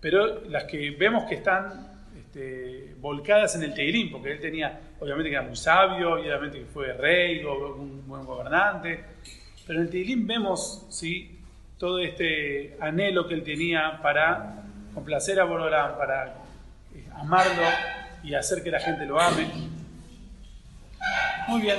Pero 0.00 0.40
las 0.46 0.64
que 0.64 0.90
vemos 0.90 1.22
que 1.28 1.36
están 1.36 2.08
este, 2.18 2.96
volcadas 2.98 3.54
en 3.54 3.62
el 3.62 3.72
Teirín, 3.72 4.10
porque 4.10 4.32
él 4.32 4.40
tenía, 4.40 4.80
obviamente 4.98 5.30
que 5.30 5.36
era 5.36 5.46
muy 5.46 5.54
sabio, 5.54 6.18
y 6.18 6.22
obviamente 6.22 6.58
que 6.58 6.66
fue 6.66 6.92
rey, 6.94 7.44
un 7.44 8.02
buen 8.04 8.24
gobernante, 8.24 9.04
pero 9.64 9.78
en 9.78 9.84
el 9.84 9.90
Teirín 9.92 10.26
vemos 10.26 10.86
¿sí? 10.90 11.31
Todo 11.82 11.98
este 11.98 12.76
anhelo 12.78 13.26
que 13.26 13.34
él 13.34 13.42
tenía 13.42 13.98
para 14.00 14.62
complacer 14.94 15.40
a 15.40 15.44
Borolán, 15.44 15.98
para 15.98 16.26
eh, 16.94 17.04
amarlo 17.12 17.60
y 18.22 18.34
hacer 18.34 18.62
que 18.62 18.70
la 18.70 18.78
gente 18.78 19.04
lo 19.04 19.20
ame. 19.20 19.48
Muy 21.48 21.60
bien. 21.60 21.76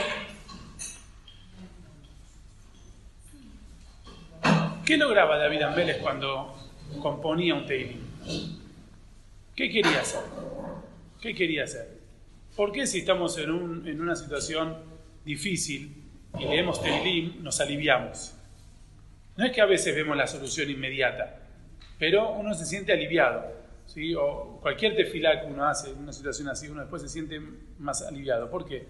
¿Qué 4.85 4.97
lograba 4.97 5.37
David 5.37 5.61
Ambeles 5.61 5.95
cuando 6.01 6.53
componía 7.01 7.55
un 7.55 7.65
Teilim? 7.65 8.01
¿Qué 9.55 9.71
quería 9.71 10.01
hacer? 10.01 10.23
¿Qué 11.21 11.33
quería 11.33 11.63
hacer? 11.63 11.87
¿Por 12.57 12.73
qué 12.73 12.85
si 12.87 12.99
estamos 12.99 13.37
en, 13.37 14.01
una 14.01 14.17
situación 14.17 14.79
difícil 15.23 15.95
y 16.37 16.43
leemos 16.43 16.81
Teilim 16.81 17.41
nos 17.41 17.61
aliviamos? 17.61 18.33
No 19.35 19.45
es 19.45 19.51
que 19.51 19.61
a 19.61 19.65
veces 19.65 19.95
vemos 19.95 20.15
la 20.15 20.27
solución 20.27 20.69
inmediata, 20.69 21.39
pero 21.97 22.31
uno 22.33 22.53
se 22.53 22.65
siente 22.65 22.93
aliviado. 22.93 23.63
¿sí? 23.85 24.13
O 24.15 24.59
cualquier 24.61 24.95
tefilá 24.95 25.41
que 25.41 25.47
uno 25.47 25.65
hace 25.65 25.89
en 25.89 25.97
una 25.97 26.13
situación 26.13 26.49
así, 26.49 26.67
uno 26.67 26.81
después 26.81 27.01
se 27.01 27.09
siente 27.09 27.41
más 27.79 28.01
aliviado. 28.03 28.49
¿Por 28.49 28.65
qué? 28.65 28.85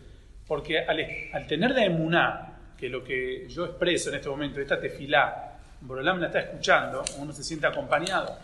Porque 0.48 0.80
al, 0.80 1.48
tener 1.48 1.72
la 1.72 1.86
emuná, 1.86 2.50
que 2.78 2.90
lo 2.90 3.04
que 3.04 3.48
yo 3.48 3.66
expreso 3.66 4.10
en 4.10 4.16
este 4.16 4.30
momento, 4.30 4.60
esta 4.60 4.80
tefilá, 4.80 5.58
Borolam 5.82 6.20
la 6.20 6.28
está 6.28 6.40
escuchando, 6.40 7.04
uno 7.20 7.32
se 7.32 7.44
siente 7.44 7.68
acompañado. 7.68 8.38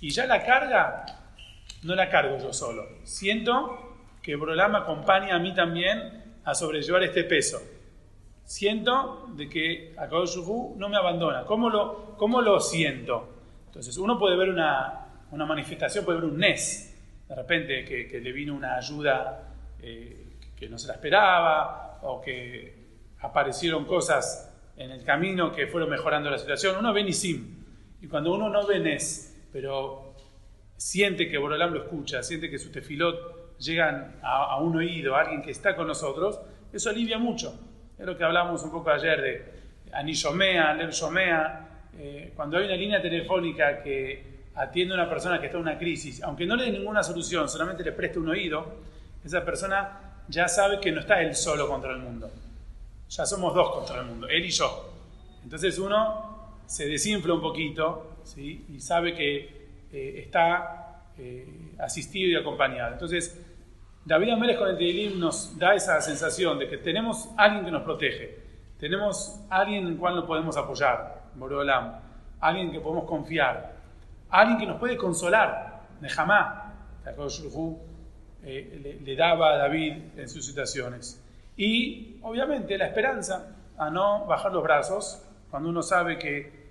Y 0.00 0.10
ya 0.10 0.26
la 0.26 0.44
carga, 0.44 1.04
no 1.84 1.94
la 1.94 2.08
cargo 2.08 2.38
yo 2.38 2.52
solo. 2.52 2.88
Siento 3.04 3.98
que 4.20 4.34
Borolam 4.36 4.74
acompaña 4.74 5.36
a 5.36 5.38
mí 5.38 5.54
también 5.54 6.22
a 6.44 6.54
sobrellevar 6.54 7.04
este 7.04 7.24
peso. 7.24 7.60
Siento 8.44 9.28
de 9.34 9.48
que 9.48 9.94
Akadosh 9.96 10.36
no 10.76 10.88
me 10.88 10.96
abandona. 10.96 11.44
¿Cómo 11.44 11.70
lo, 11.70 12.16
¿Cómo 12.16 12.42
lo 12.42 12.60
siento? 12.60 13.28
Entonces, 13.66 13.96
uno 13.96 14.18
puede 14.18 14.36
ver 14.36 14.50
una, 14.50 15.06
manifestación, 15.30 16.04
puede 16.04 16.20
ver 16.20 16.30
un 16.30 16.38
Nes, 16.38 16.94
de 17.28 17.34
repente 17.34 17.84
que, 17.84 18.20
le 18.20 18.32
vino 18.32 18.54
una 18.54 18.76
ayuda 18.76 19.48
eh, 19.80 20.36
que 20.54 20.68
no 20.68 20.78
se 20.78 20.88
la 20.88 20.94
esperaba, 20.94 22.00
o 22.02 22.20
que 22.20 22.74
aparecieron 23.20 23.84
cosas 23.84 24.52
en 24.76 24.90
el 24.90 25.04
camino 25.04 25.52
que 25.52 25.66
fueron 25.66 25.88
mejorando 25.88 26.30
la 26.30 26.38
situación. 26.38 26.76
Uno 26.78 26.92
ve 26.92 27.04
Nisim, 27.04 27.64
y 28.00 28.08
cuando 28.08 28.34
uno 28.34 28.48
no 28.48 28.66
ve 28.66 28.80
Nes, 28.80 29.46
pero 29.52 30.14
siente 30.76 31.28
que 31.28 31.38
Borolam 31.38 31.72
lo 31.72 31.84
escucha, 31.84 32.22
siente 32.22 32.50
que 32.50 32.58
su 32.58 32.70
tefilot 32.70 33.56
llegan 33.58 34.18
a, 34.22 34.60
un 34.60 34.76
oído, 34.76 35.14
a 35.14 35.20
alguien 35.20 35.42
que 35.42 35.52
está 35.52 35.76
con 35.76 35.86
nosotros, 35.86 36.40
eso 36.72 36.90
alivia 36.90 37.18
mucho. 37.18 37.58
Es 37.98 38.06
lo 38.06 38.16
que 38.16 38.24
hablamos 38.24 38.62
un 38.62 38.70
poco 38.70 38.90
ayer 38.90 39.20
de 39.20 39.52
Anishomea, 39.92 40.74
Lev 40.74 40.90
Shomea, 40.90 41.68
eh, 41.98 42.32
cuando 42.34 42.58
hay 42.58 42.66
una 42.66 42.76
línea 42.76 43.00
telefónica 43.00 43.82
que 43.82 44.32
atiende 44.54 44.94
a 44.94 44.98
una 44.98 45.08
persona 45.08 45.40
que 45.40 45.46
está 45.46 45.58
en 45.58 45.62
una 45.62 45.78
crisis, 45.78 46.22
aunque 46.22 46.46
no 46.46 46.56
le 46.56 46.64
dé 46.64 46.72
ninguna 46.72 47.02
solución, 47.02 47.48
solamente 47.48 47.82
le 47.84 47.92
preste 47.92 48.18
un 48.18 48.28
oído, 48.28 48.76
esa 49.24 49.44
persona 49.44 50.00
ya 50.28 50.48
sabe 50.48 50.80
que 50.80 50.90
no 50.90 51.00
está 51.00 51.20
él 51.22 51.34
solo 51.34 51.68
contra 51.68 51.92
el 51.92 51.98
mundo 51.98 52.30
ya 53.16 53.26
somos 53.26 53.54
dos 53.54 53.74
contra 53.74 54.00
el 54.00 54.06
mundo, 54.06 54.26
él 54.28 54.44
y 54.44 54.50
yo. 54.50 54.90
Entonces 55.44 55.78
uno 55.78 56.54
se 56.66 56.86
desinfla 56.86 57.34
un 57.34 57.42
poquito 57.42 58.16
¿sí? 58.24 58.64
y 58.70 58.80
sabe 58.80 59.14
que 59.14 59.68
eh, 59.92 60.22
está 60.24 61.04
eh, 61.18 61.74
asistido 61.78 62.30
y 62.30 62.36
acompañado. 62.36 62.94
Entonces, 62.94 63.38
David 64.04 64.30
Amérez 64.30 64.58
con 64.58 64.68
el 64.68 64.76
Teilim 64.76 65.20
nos 65.20 65.56
da 65.56 65.74
esa 65.74 66.00
sensación 66.00 66.58
de 66.58 66.68
que 66.68 66.78
tenemos 66.78 67.28
alguien 67.36 67.64
que 67.64 67.70
nos 67.70 67.82
protege, 67.82 68.38
tenemos 68.78 69.40
alguien 69.48 69.86
en 69.86 69.92
el 69.92 69.96
cual 69.96 70.16
nos 70.16 70.24
podemos 70.24 70.56
apoyar, 70.56 71.22
Borolam, 71.36 72.00
alguien 72.40 72.72
que 72.72 72.80
podemos 72.80 73.04
confiar, 73.04 73.76
alguien 74.28 74.58
que 74.58 74.66
nos 74.66 74.80
puede 74.80 74.96
consolar, 74.96 75.82
Nehamá, 76.00 76.74
eh, 78.44 78.80
le, 78.82 79.00
le 79.00 79.16
daba 79.16 79.52
a 79.52 79.56
David 79.56 79.94
en 80.16 80.28
sus 80.28 80.44
situaciones. 80.44 81.22
Y 81.56 82.18
obviamente 82.22 82.76
la 82.76 82.86
esperanza 82.86 83.54
a 83.78 83.88
no 83.88 84.26
bajar 84.26 84.52
los 84.52 84.64
brazos 84.64 85.22
cuando 85.48 85.68
uno 85.68 85.82
sabe 85.82 86.18
que 86.18 86.62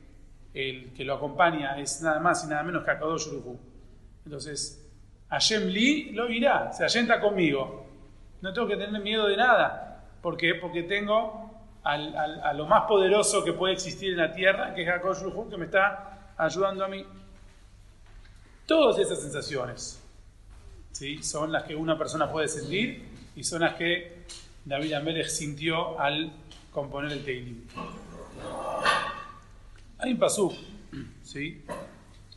el 0.54 0.92
que 0.94 1.06
lo 1.06 1.14
acompaña 1.14 1.80
es 1.80 2.02
nada 2.02 2.20
más 2.20 2.44
y 2.44 2.48
nada 2.48 2.64
menos 2.64 2.84
que 2.84 2.92
Akadosh. 2.92 3.28
Entonces, 4.26 4.81
Hashem 5.32 5.68
Li 5.70 6.12
lo 6.12 6.30
irá, 6.30 6.72
Hashem 6.78 7.04
está 7.04 7.20
conmigo. 7.20 7.88
No 8.42 8.52
tengo 8.54 8.68
que 8.68 8.76
tener 8.76 9.02
miedo 9.02 9.28
de 9.28 9.38
nada. 9.38 10.04
¿Por 10.22 10.36
qué? 10.36 10.56
Porque 10.56 10.84
tengo 10.84 11.50
a 11.84 12.54
lo 12.54 12.68
más 12.68 12.84
poderoso 12.84 13.44
que 13.44 13.54
puede 13.54 13.74
existir 13.74 14.12
en 14.12 14.18
la 14.18 14.32
tierra, 14.32 14.74
que 14.74 14.84
es 14.84 14.90
Akadosh 14.90 15.24
Uruhu, 15.24 15.50
que 15.50 15.58
me 15.58 15.66
está 15.66 16.34
ayudando 16.38 16.86
a 16.86 16.88
mí. 16.88 17.06
Todas 18.68 19.00
esas 19.00 19.22
sensaciones 19.22 20.02
¿sí? 20.92 21.24
son 21.24 21.52
las 21.52 21.64
que 21.64 21.76
una 21.76 21.98
persona 21.98 22.32
puede 22.32 22.48
sentir 22.48 23.04
y 23.36 23.44
son 23.44 23.62
las 23.62 23.76
que 23.76 24.26
David 24.66 24.94
Amelech 24.94 25.28
sintió 25.28 26.00
al 26.00 26.32
componer 26.72 27.12
el 27.12 27.24
Teilim. 27.24 27.68
Hay 29.98 30.12
un 30.12 30.20
pasú, 30.20 30.56
¿sí? 31.24 31.64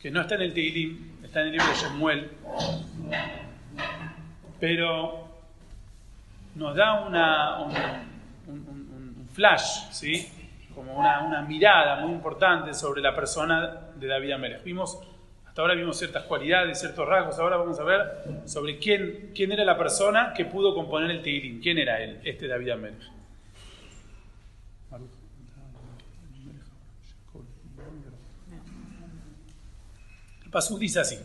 que 0.01 0.11
no 0.11 0.21
está 0.21 0.35
en 0.35 0.41
el 0.41 0.53
Teilim, 0.53 1.14
está 1.35 1.41
en 1.41 1.47
el 1.47 1.51
libro 1.51 1.67
de 1.67 1.75
Shemuel, 1.75 2.31
pero 4.57 5.27
nos 6.55 6.73
da 6.77 7.01
una, 7.01 7.59
un, 7.59 9.27
flash, 9.33 9.91
¿sí? 9.91 10.31
como 10.73 10.97
una, 10.97 11.23
una, 11.23 11.41
mirada 11.41 11.97
muy 11.97 12.13
importante 12.13 12.73
sobre 12.73 13.01
la 13.01 13.13
persona 13.13 13.81
de 13.97 14.07
David 14.07 14.31
Amelech. 14.31 14.63
Vimos, 14.63 14.97
hasta 15.45 15.61
ahora 15.61 15.73
vimos 15.73 15.97
ciertas 15.97 16.23
cualidades, 16.23 16.79
ciertos 16.79 17.05
rasgos, 17.05 17.37
ahora 17.37 17.57
vamos 17.57 17.77
a 17.81 17.83
ver 17.83 18.01
sobre 18.45 18.77
quién, 18.79 19.31
quién 19.35 19.51
era 19.51 19.65
la 19.65 19.77
persona 19.77 20.31
que 20.33 20.45
pudo 20.45 20.73
componer 20.73 21.11
el 21.11 21.21
Teilim, 21.21 21.61
quién 21.61 21.77
era 21.79 22.01
él, 22.01 22.21
este 22.23 22.47
David 22.47 22.69
Amelech. 22.69 23.03
El 30.55 30.61
Pasuk 30.61 30.79
dice 30.79 31.01
así. 31.01 31.19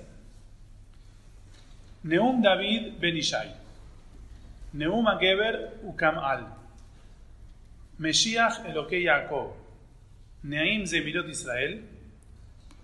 Neum 2.03 2.43
David 2.43 2.95
Ben 2.99 3.17
Ishai. 3.17 3.55
Neum 4.73 5.07
Geber 5.21 5.79
Ukam 5.85 6.19
Al. 6.19 6.49
Meshiach 7.99 8.67
Elokei 8.67 9.05
Yaakov. 9.05 9.53
Neim 10.43 10.85
Zemirot 10.85 11.29
Israel. 11.29 11.81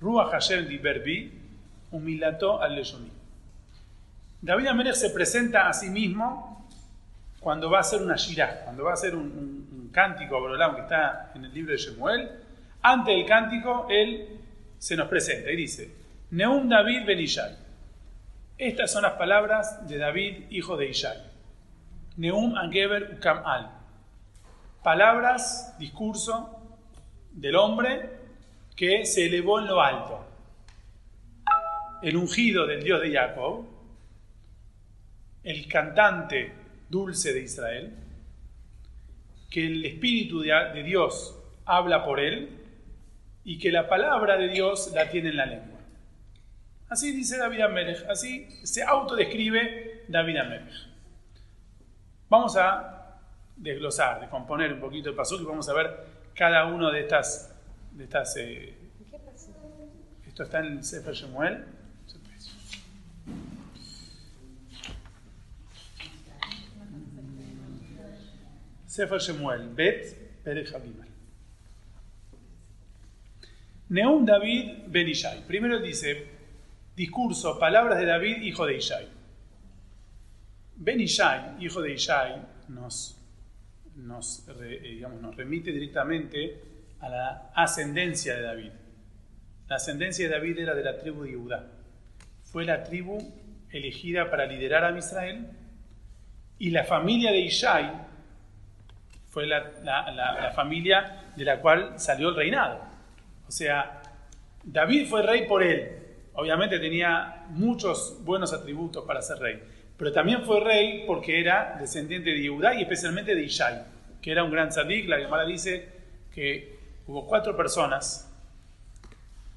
Ruach 0.01 0.31
Hashem 0.31 0.69
Diber 0.69 1.03
Bi. 1.03 1.33
Humilato 1.91 2.63
al 2.63 2.77
Leshoni. 2.77 3.11
David 4.41 4.69
Amelech 4.69 4.95
se 4.95 5.11
presenta 5.11 5.69
a 5.69 5.73
sí 5.73 5.91
mismo 5.91 6.69
cuando 7.41 7.69
va 7.69 7.79
a 7.79 7.81
hacer 7.81 8.03
una 8.03 8.15
shirah, 8.15 8.63
cuando 8.63 8.85
va 8.85 8.91
a 8.91 8.95
hacer 8.95 9.17
un, 9.17 9.23
un, 9.23 9.81
un 9.81 9.89
cántico 9.89 10.47
que 10.77 10.81
está 10.83 11.33
en 11.35 11.45
el 11.45 11.53
libro 11.53 11.73
de 11.73 11.79
Shemuel. 11.79 12.31
Antes 12.83 13.17
del 13.17 13.27
cántico, 13.27 13.89
él 13.91 14.29
se 14.79 14.97
nos 14.97 15.09
presenta 15.09 15.51
y 15.51 15.57
dice: 15.57 16.06
Neum 16.31 16.69
David 16.69 17.07
Ben 17.07 17.21
Ishai. 17.21 17.57
Estas 18.59 18.93
son 18.93 19.03
las 19.03 19.13
palabras 19.13 19.87
de 19.87 19.99
David, 19.99 20.47
hijo 20.51 20.77
de 20.77 20.89
Ishai. 20.89 21.19
Neum 22.17 22.57
Angeber 22.57 23.15
Ukam 23.17 23.47
Al. 23.47 23.71
Palabras, 24.83 25.77
discurso 25.79 26.79
del 27.33 27.55
hombre 27.55 28.11
que 28.75 29.07
se 29.07 29.27
elevó 29.27 29.61
en 29.61 29.67
lo 29.67 29.81
alto. 29.81 30.25
El 32.03 32.17
ungido 32.17 32.67
del 32.67 32.83
Dios 32.83 33.01
de 33.03 33.13
Jacob, 33.13 33.65
el 35.45 35.69
cantante 35.69 36.53
dulce 36.89 37.33
de 37.33 37.43
Israel, 37.43 37.95
que 39.49 39.67
el 39.67 39.85
Espíritu 39.85 40.41
de 40.41 40.83
Dios 40.83 41.39
habla 41.65 42.05
por 42.05 42.19
él 42.19 42.65
y 43.45 43.59
que 43.59 43.71
la 43.71 43.89
palabra 43.89 44.37
de 44.37 44.49
Dios 44.49 44.93
la 44.93 45.09
tiene 45.09 45.31
en 45.31 45.37
la 45.37 45.47
lengua. 45.47 45.66
Así 46.89 47.13
dice 47.13 47.37
David 47.37 47.61
Amelech, 47.63 48.09
así 48.09 48.47
se 48.63 48.83
autodescribe 48.83 50.05
David 50.09 50.37
Amelech. 50.37 50.73
Vamos 52.29 52.57
a 52.57 53.19
desglosar, 53.57 54.21
descomponer 54.21 54.73
un 54.73 54.81
poquito 54.81 55.11
el 55.11 55.17
paso 55.17 55.41
y 55.41 55.45
vamos 55.45 55.69
a 55.69 55.75
ver 55.75 55.97
cada 56.35 56.67
uno 56.67 56.91
de 56.91 57.01
estas. 57.01 57.53
De 57.91 58.05
estas 58.05 58.37
eh, 58.37 58.75
esto 60.27 60.43
está 60.43 60.61
en 60.61 60.85
Sefer 60.85 61.15
Shemuel. 61.15 61.65
Sefer 68.87 69.19
Shemuel, 69.19 69.69
Bet 69.75 70.43
Perech 70.43 70.73
Neum 73.89 74.25
David 74.25 74.85
Ben 74.89 75.09
Ishai. 75.09 75.47
Primero 75.47 75.79
dice, 75.81 76.36
discurso, 76.97 77.59
palabras 77.59 77.99
de 77.99 78.07
David, 78.07 78.43
hijo 78.43 78.67
de 78.67 78.79
Ishai. 78.79 79.07
Ben 80.77 81.01
Ishai, 81.01 81.63
hijo 81.63 81.83
de 81.83 81.93
Ishai, 81.93 82.43
nos, 82.69 83.21
nos, 83.97 84.49
eh, 84.63 84.81
digamos, 84.83 85.21
nos 85.21 85.37
remite 85.37 85.71
directamente 85.71 86.61
a 87.01 87.09
la 87.09 87.51
ascendencia 87.55 88.35
de 88.35 88.43
David. 88.43 88.73
La 89.69 89.77
ascendencia 89.77 90.27
de 90.27 90.35
David 90.35 90.59
era 90.59 90.75
de 90.75 90.83
la 90.83 90.97
tribu 90.97 91.23
de 91.25 91.35
Judá. 91.35 91.67
Fue 92.45 92.65
la 92.65 92.83
tribu 92.83 93.19
elegida 93.71 94.31
para 94.31 94.47
liderar 94.47 94.85
a 94.85 94.97
Israel 94.97 95.51
y 96.59 96.71
la 96.71 96.85
familia 96.85 97.31
de 97.31 97.41
Ishai 97.41 97.93
fue 99.29 99.47
la, 99.47 99.71
la 99.83 100.53
familia 100.55 101.25
de 101.37 101.45
la 101.45 101.61
cual 101.61 102.01
salió 102.01 102.31
el 102.31 102.37
reinado. 102.37 102.81
O 103.47 103.51
sea, 103.51 104.01
David 104.65 105.09
fue 105.09 105.23
rey 105.23 105.47
por 105.47 105.63
él, 105.63 106.06
obviamente 106.37 106.79
tenía 106.79 107.47
muchos 107.51 108.19
buenos 108.25 108.53
atributos 108.53 109.05
para 109.05 109.23
ser 109.23 109.39
rey, 109.39 109.63
pero 109.97 110.13
también 110.13 110.43
fue 110.43 110.61
rey 110.61 111.05
porque 111.07 111.41
era 111.41 111.77
descendiente 111.81 112.31
de 112.31 112.43
Yehudá 112.43 112.75
y 112.75 112.83
especialmente 112.83 113.35
de 113.35 113.43
Ishai, 113.43 113.85
que 114.21 114.31
era 114.31 114.45
un 114.45 114.51
gran 114.51 114.69
tzadik. 114.69 115.09
La 115.09 115.19
Gemara 115.19 115.45
dice 115.45 115.89
que 116.35 116.79
hubo 117.07 117.27
cuatro 117.27 117.57
personas 117.57 118.33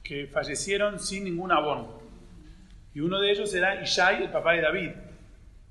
que 0.03 0.27
fallecieron 0.27 0.99
sin 0.99 1.25
ningún 1.25 1.51
abono. 1.51 1.99
Y 2.93 3.01
uno 3.01 3.19
de 3.19 3.31
ellos 3.31 3.53
era 3.53 3.81
Ishai, 3.81 4.23
el 4.23 4.29
papá 4.29 4.53
de 4.53 4.61
David. 4.61 4.91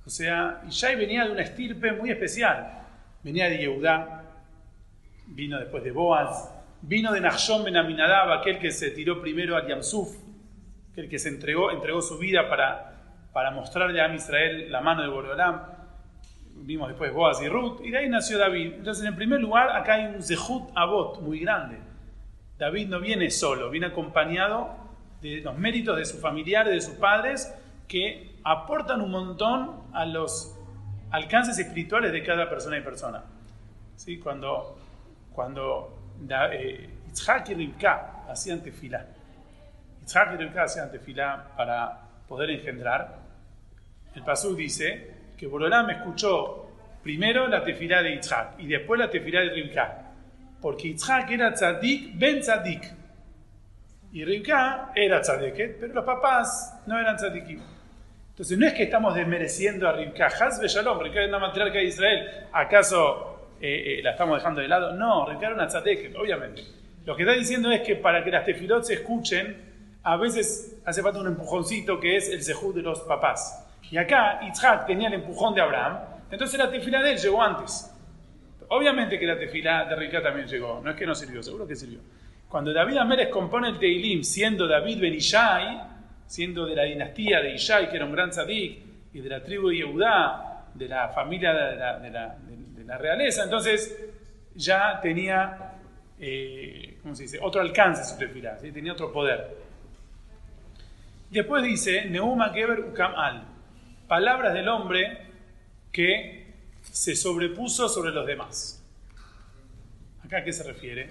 O 0.06 0.10
sea, 0.10 0.62
Ishai 0.68 0.96
venía 0.96 1.24
de 1.24 1.32
una 1.32 1.42
estirpe 1.42 1.92
muy 1.92 2.10
especial. 2.10 2.84
Venía 3.22 3.48
de 3.48 3.58
Yehudá, 3.58 4.18
vino 5.26 5.58
después 5.58 5.82
de 5.82 5.90
Boaz, 5.90 6.50
vino 6.82 7.12
de 7.12 7.20
Nachshon 7.20 7.64
Ben 7.64 7.76
Aminadab, 7.76 8.32
aquel 8.32 8.58
que 8.58 8.70
se 8.70 8.90
tiró 8.90 9.20
primero 9.20 9.56
a 9.56 9.66
Yamsuf, 9.66 10.16
el 10.98 11.08
que 11.08 11.18
se 11.18 11.28
entregó, 11.28 11.70
entregó 11.70 12.02
su 12.02 12.18
vida 12.18 12.48
para, 12.48 12.92
para 13.32 13.50
mostrarle 13.50 14.00
a 14.00 14.12
Israel 14.14 14.70
la 14.70 14.80
mano 14.80 15.02
de 15.02 15.08
Boreolam. 15.08 15.62
Vimos 16.56 16.88
después 16.88 17.12
Boaz 17.12 17.40
y 17.40 17.48
Ruth, 17.48 17.80
y 17.84 17.90
de 17.90 17.98
ahí 17.98 18.08
nació 18.08 18.36
David. 18.36 18.74
Entonces, 18.74 19.04
en 19.04 19.14
primer 19.14 19.40
lugar, 19.40 19.70
acá 19.76 19.94
hay 19.94 20.06
un 20.06 20.22
Zehut 20.22 20.70
Abot 20.74 21.20
muy 21.20 21.38
grande. 21.38 21.78
David 22.58 22.88
no 22.88 22.98
viene 22.98 23.30
solo, 23.30 23.70
viene 23.70 23.86
acompañado 23.86 24.76
de 25.20 25.40
los 25.40 25.56
méritos 25.56 25.96
de 25.96 26.04
sus 26.04 26.20
familiares, 26.20 26.72
de 26.72 26.80
sus 26.80 26.94
padres, 26.94 27.54
que 27.86 28.36
aportan 28.42 29.00
un 29.00 29.12
montón 29.12 29.82
a 29.92 30.04
los 30.04 30.58
alcances 31.10 31.58
espirituales 31.58 32.12
de 32.12 32.24
cada 32.24 32.48
persona 32.48 32.76
y 32.76 32.80
persona. 32.80 33.22
¿Sí? 33.94 34.18
Cuando, 34.18 34.78
cuando 35.32 35.96
eh, 36.28 36.90
y 37.48 37.54
Rivka 37.54 38.24
hacían 38.28 38.62
tefilá, 38.62 39.06
Isaac 40.08 40.40
y 40.40 40.58
hacían 40.58 40.90
tefilá 40.90 41.52
para 41.54 42.00
poder 42.26 42.48
engendrar. 42.50 43.18
El 44.14 44.24
Pasú 44.24 44.56
dice 44.56 45.10
que 45.36 45.46
Borolam 45.46 45.90
escuchó 45.90 46.70
primero 47.02 47.46
la 47.46 47.62
tefilá 47.62 48.02
de 48.02 48.14
Isaac 48.14 48.54
y 48.58 48.66
después 48.66 48.98
la 48.98 49.10
tefilá 49.10 49.40
de 49.40 49.50
Rivka. 49.50 50.04
Porque 50.62 50.88
Isaac 50.88 51.30
era 51.30 51.52
tzadik 51.52 52.18
ben 52.18 52.40
tzadik. 52.40 52.90
Y 54.10 54.24
Rivka 54.24 54.92
era 54.94 55.20
tzadeket, 55.20 55.78
pero 55.78 55.92
los 55.92 56.04
papás 56.06 56.82
no 56.86 56.98
eran 56.98 57.16
tzadikim. 57.16 57.60
Entonces 58.30 58.56
no 58.56 58.66
es 58.66 58.72
que 58.72 58.84
estamos 58.84 59.14
desmereciendo 59.14 59.86
a 59.86 59.92
Rivka. 59.92 60.28
Hazbe 60.28 60.68
Shalom, 60.68 61.00
Rivka 61.00 61.20
es 61.20 61.28
una 61.28 61.38
matriarca 61.38 61.76
de 61.76 61.84
Israel. 61.84 62.46
¿Acaso 62.50 63.50
eh, 63.60 63.98
eh, 63.98 64.02
la 64.02 64.12
estamos 64.12 64.38
dejando 64.38 64.62
de 64.62 64.68
lado? 64.68 64.94
No, 64.94 65.28
Rivka 65.28 65.46
era 65.48 65.54
una 65.54 65.66
tzadeket, 65.66 66.16
obviamente. 66.16 66.62
Lo 67.04 67.14
que 67.14 67.24
está 67.24 67.34
diciendo 67.34 67.70
es 67.70 67.82
que 67.82 67.96
para 67.96 68.24
que 68.24 68.30
las 68.30 68.46
tefilot 68.46 68.84
se 68.84 68.94
escuchen, 68.94 69.67
a 70.08 70.16
veces 70.16 70.80
hace 70.86 71.02
falta 71.02 71.20
un 71.20 71.26
empujoncito 71.26 72.00
que 72.00 72.16
es 72.16 72.30
el 72.30 72.42
sehud 72.42 72.74
de 72.74 72.80
los 72.80 73.00
papás. 73.00 73.66
Y 73.90 73.98
acá 73.98 74.40
Yitzhak 74.40 74.86
tenía 74.86 75.08
el 75.08 75.14
empujón 75.14 75.54
de 75.54 75.60
Abraham, 75.60 75.98
entonces 76.30 76.58
la 76.58 76.70
tefila 76.70 77.02
de 77.02 77.12
él 77.12 77.18
llegó 77.18 77.42
antes. 77.42 77.94
Obviamente 78.68 79.18
que 79.18 79.26
la 79.26 79.38
tefila 79.38 79.84
de 79.84 79.94
Rivka 79.96 80.22
también 80.22 80.48
llegó, 80.48 80.80
no 80.82 80.90
es 80.90 80.96
que 80.96 81.04
no 81.04 81.14
sirvió, 81.14 81.42
seguro 81.42 81.66
que 81.66 81.76
sirvió. 81.76 82.00
Cuando 82.48 82.72
David 82.72 82.96
Amérez 82.96 83.28
compone 83.28 83.68
el 83.68 83.78
Teilim, 83.78 84.22
siendo 84.22 84.66
David 84.66 84.98
Ben 84.98 85.12
Ishai, 85.12 85.78
siendo 86.26 86.64
de 86.64 86.74
la 86.74 86.84
dinastía 86.84 87.42
de 87.42 87.52
Ishai, 87.52 87.90
que 87.90 87.96
era 87.96 88.06
un 88.06 88.12
gran 88.12 88.30
tzadik, 88.30 88.78
y 89.12 89.20
de 89.20 89.28
la 89.28 89.42
tribu 89.42 89.68
de 89.68 89.76
Yehudá, 89.76 90.68
de 90.72 90.88
la 90.88 91.10
familia 91.10 91.52
de 91.52 92.10
la, 92.86 92.96
realeza, 92.96 93.44
entonces 93.44 93.94
ya 94.54 94.98
tenía, 95.02 95.74
eh, 96.18 96.96
¿cómo 97.02 97.14
se 97.14 97.24
dice?, 97.24 97.38
otro 97.42 97.60
alcance 97.60 98.04
su 98.04 98.16
tefila, 98.16 98.56
tenía 98.56 98.94
otro 98.94 99.12
poder. 99.12 99.67
Después 101.30 101.62
dice, 101.62 102.06
Neuma 102.06 102.50
Geber 102.50 102.80
Ukam 102.80 103.14
Al, 103.14 103.44
palabras 104.06 104.54
del 104.54 104.68
hombre 104.68 105.26
que 105.92 106.54
se 106.82 107.14
sobrepuso 107.14 107.88
sobre 107.88 108.12
los 108.12 108.26
demás. 108.26 108.82
¿Acá 110.24 110.38
a 110.38 110.44
qué 110.44 110.52
se 110.52 110.62
refiere? 110.62 111.10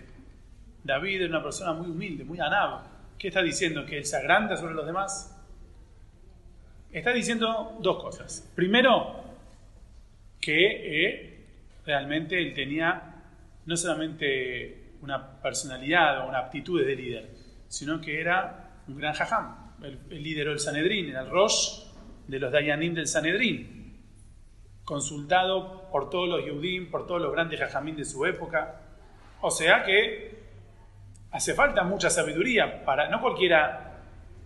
David 0.83 1.21
era 1.21 1.29
una 1.29 1.43
persona 1.43 1.73
muy 1.73 1.89
humilde, 1.89 2.23
muy 2.23 2.39
anab. 2.39 2.81
¿Qué 3.17 3.27
está 3.27 3.41
diciendo? 3.41 3.85
¿Que 3.85 3.97
él 3.97 4.05
se 4.05 4.17
agranda 4.17 4.57
sobre 4.57 4.73
los 4.73 4.85
demás? 4.85 5.35
Está 6.91 7.11
diciendo 7.11 7.77
dos 7.79 8.01
cosas. 8.01 8.49
Primero, 8.55 9.23
que 10.39 11.05
eh, 11.05 11.45
realmente 11.85 12.41
él 12.41 12.53
tenía 12.53 13.15
no 13.65 13.75
solamente 13.75 14.93
una 15.01 15.41
personalidad 15.41 16.21
o 16.21 16.29
una 16.29 16.39
aptitud 16.39 16.83
de 16.83 16.95
líder, 16.95 17.29
sino 17.67 17.99
que 17.99 18.19
era 18.19 18.81
un 18.87 18.97
gran 18.97 19.13
jajam. 19.13 19.66
Lideró 20.09 20.51
el 20.51 20.59
Sanedrín, 20.59 21.09
era 21.09 21.21
el 21.21 21.29
Rosh 21.29 21.83
de 22.27 22.39
los 22.39 22.51
Dayanim 22.51 22.93
del 22.93 23.07
Sanedrín. 23.07 23.97
Consultado 24.83 25.89
por 25.91 26.09
todos 26.09 26.29
los 26.29 26.43
Yehudim, 26.43 26.89
por 26.89 27.05
todos 27.05 27.21
los 27.21 27.31
grandes 27.31 27.59
jajamín 27.59 27.95
de 27.95 28.05
su 28.05 28.25
época. 28.25 28.81
O 29.41 29.51
sea 29.51 29.83
que 29.83 30.37
hace 31.31 31.53
falta 31.53 31.83
mucha 31.83 32.09
sabiduría 32.09 32.83
para. 32.83 33.09
No 33.09 33.21
cualquiera, 33.21 34.01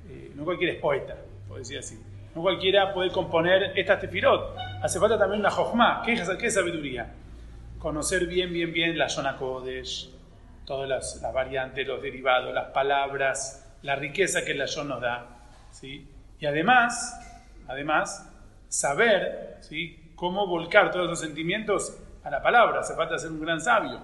eh, 0.10 0.32
no 0.36 0.44
cualquiera 0.44 0.74
es 0.74 0.80
poeta, 0.80 1.16
por 1.48 1.60
decir 1.60 1.78
así. 1.78 2.00
No 2.36 2.42
cualquiera 2.42 2.94
puede 2.94 3.12
componer 3.12 3.74
estas 3.76 4.00
tefirot. 4.00 4.56
Hace 4.82 5.00
falta 5.00 5.18
también 5.18 5.42
una 5.42 5.52
jochma. 5.52 6.02
¿Qué, 6.06 6.20
¿Qué 6.40 6.50
sabiduría? 6.50 7.14
Conocer 7.78 8.26
bien, 8.28 8.54
bien, 8.54 8.72
bien 8.72 8.98
la 8.98 9.10
zona 9.10 9.38
Kodesh, 9.38 10.10
todas 10.66 10.88
las, 10.88 11.22
variantes, 11.34 11.86
los 11.88 12.02
derivados, 12.02 12.54
las 12.54 12.68
palabras, 12.68 13.61
la 13.82 13.96
riqueza 13.96 14.44
que 14.46 14.54
la 14.54 14.66
Shon 14.66 14.88
nos 14.88 15.02
da. 15.02 15.28
¿sí? 15.72 16.08
Y 16.40 16.46
además, 16.46 17.20
además, 17.68 18.30
saber 18.68 19.58
¿sí? 19.62 20.14
cómo 20.16 20.48
volcar 20.48 20.92
todos 20.92 21.06
esos 21.06 21.20
sentimientos 21.20 21.98
a 22.24 22.30
la 22.30 22.42
palabra. 22.42 22.82
Hace 22.82 22.96
falta 22.96 23.18
ser 23.18 23.32
un 23.32 23.42
gran 23.42 23.62
sabio. 23.62 24.00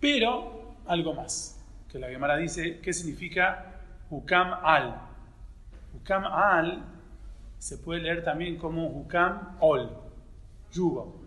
Pero, 0.00 0.76
algo 0.86 1.14
más, 1.14 1.60
que 1.90 1.98
la 1.98 2.08
Gemara 2.08 2.36
dice, 2.36 2.80
¿qué 2.80 2.92
significa 2.92 3.80
Hukam 4.10 4.54
al? 4.62 5.00
Hukam 5.94 6.24
al 6.24 6.84
se 7.58 7.78
puede 7.78 8.02
leer 8.02 8.22
también 8.22 8.56
como 8.56 8.86
Hukam 8.86 9.56
ol, 9.60 9.90
yugo. 10.72 11.20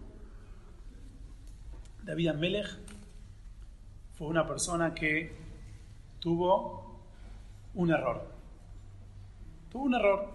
David 2.03 2.29
Amelech 2.29 2.67
fue 4.13 4.27
una 4.27 4.47
persona 4.47 4.93
que 4.93 5.40
tuvo 6.21 7.01
un 7.73 7.91
error. 7.91 8.21
Tuvo 9.71 9.83
un 9.83 9.95
error. 9.95 10.29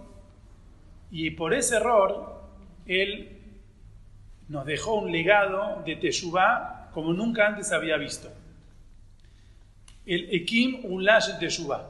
Y 1.10 1.30
por 1.30 1.54
ese 1.54 1.76
error, 1.76 2.42
él 2.84 3.38
nos 4.48 4.66
dejó 4.66 4.94
un 4.94 5.10
legado 5.10 5.82
de 5.84 5.96
Teshuvah 5.96 6.90
como 6.92 7.12
nunca 7.12 7.46
antes 7.46 7.72
había 7.72 7.96
visto. 7.96 8.28
El 10.04 10.34
Ekim 10.34 10.80
Ulash 10.84 11.38
Teshuvah. 11.38 11.88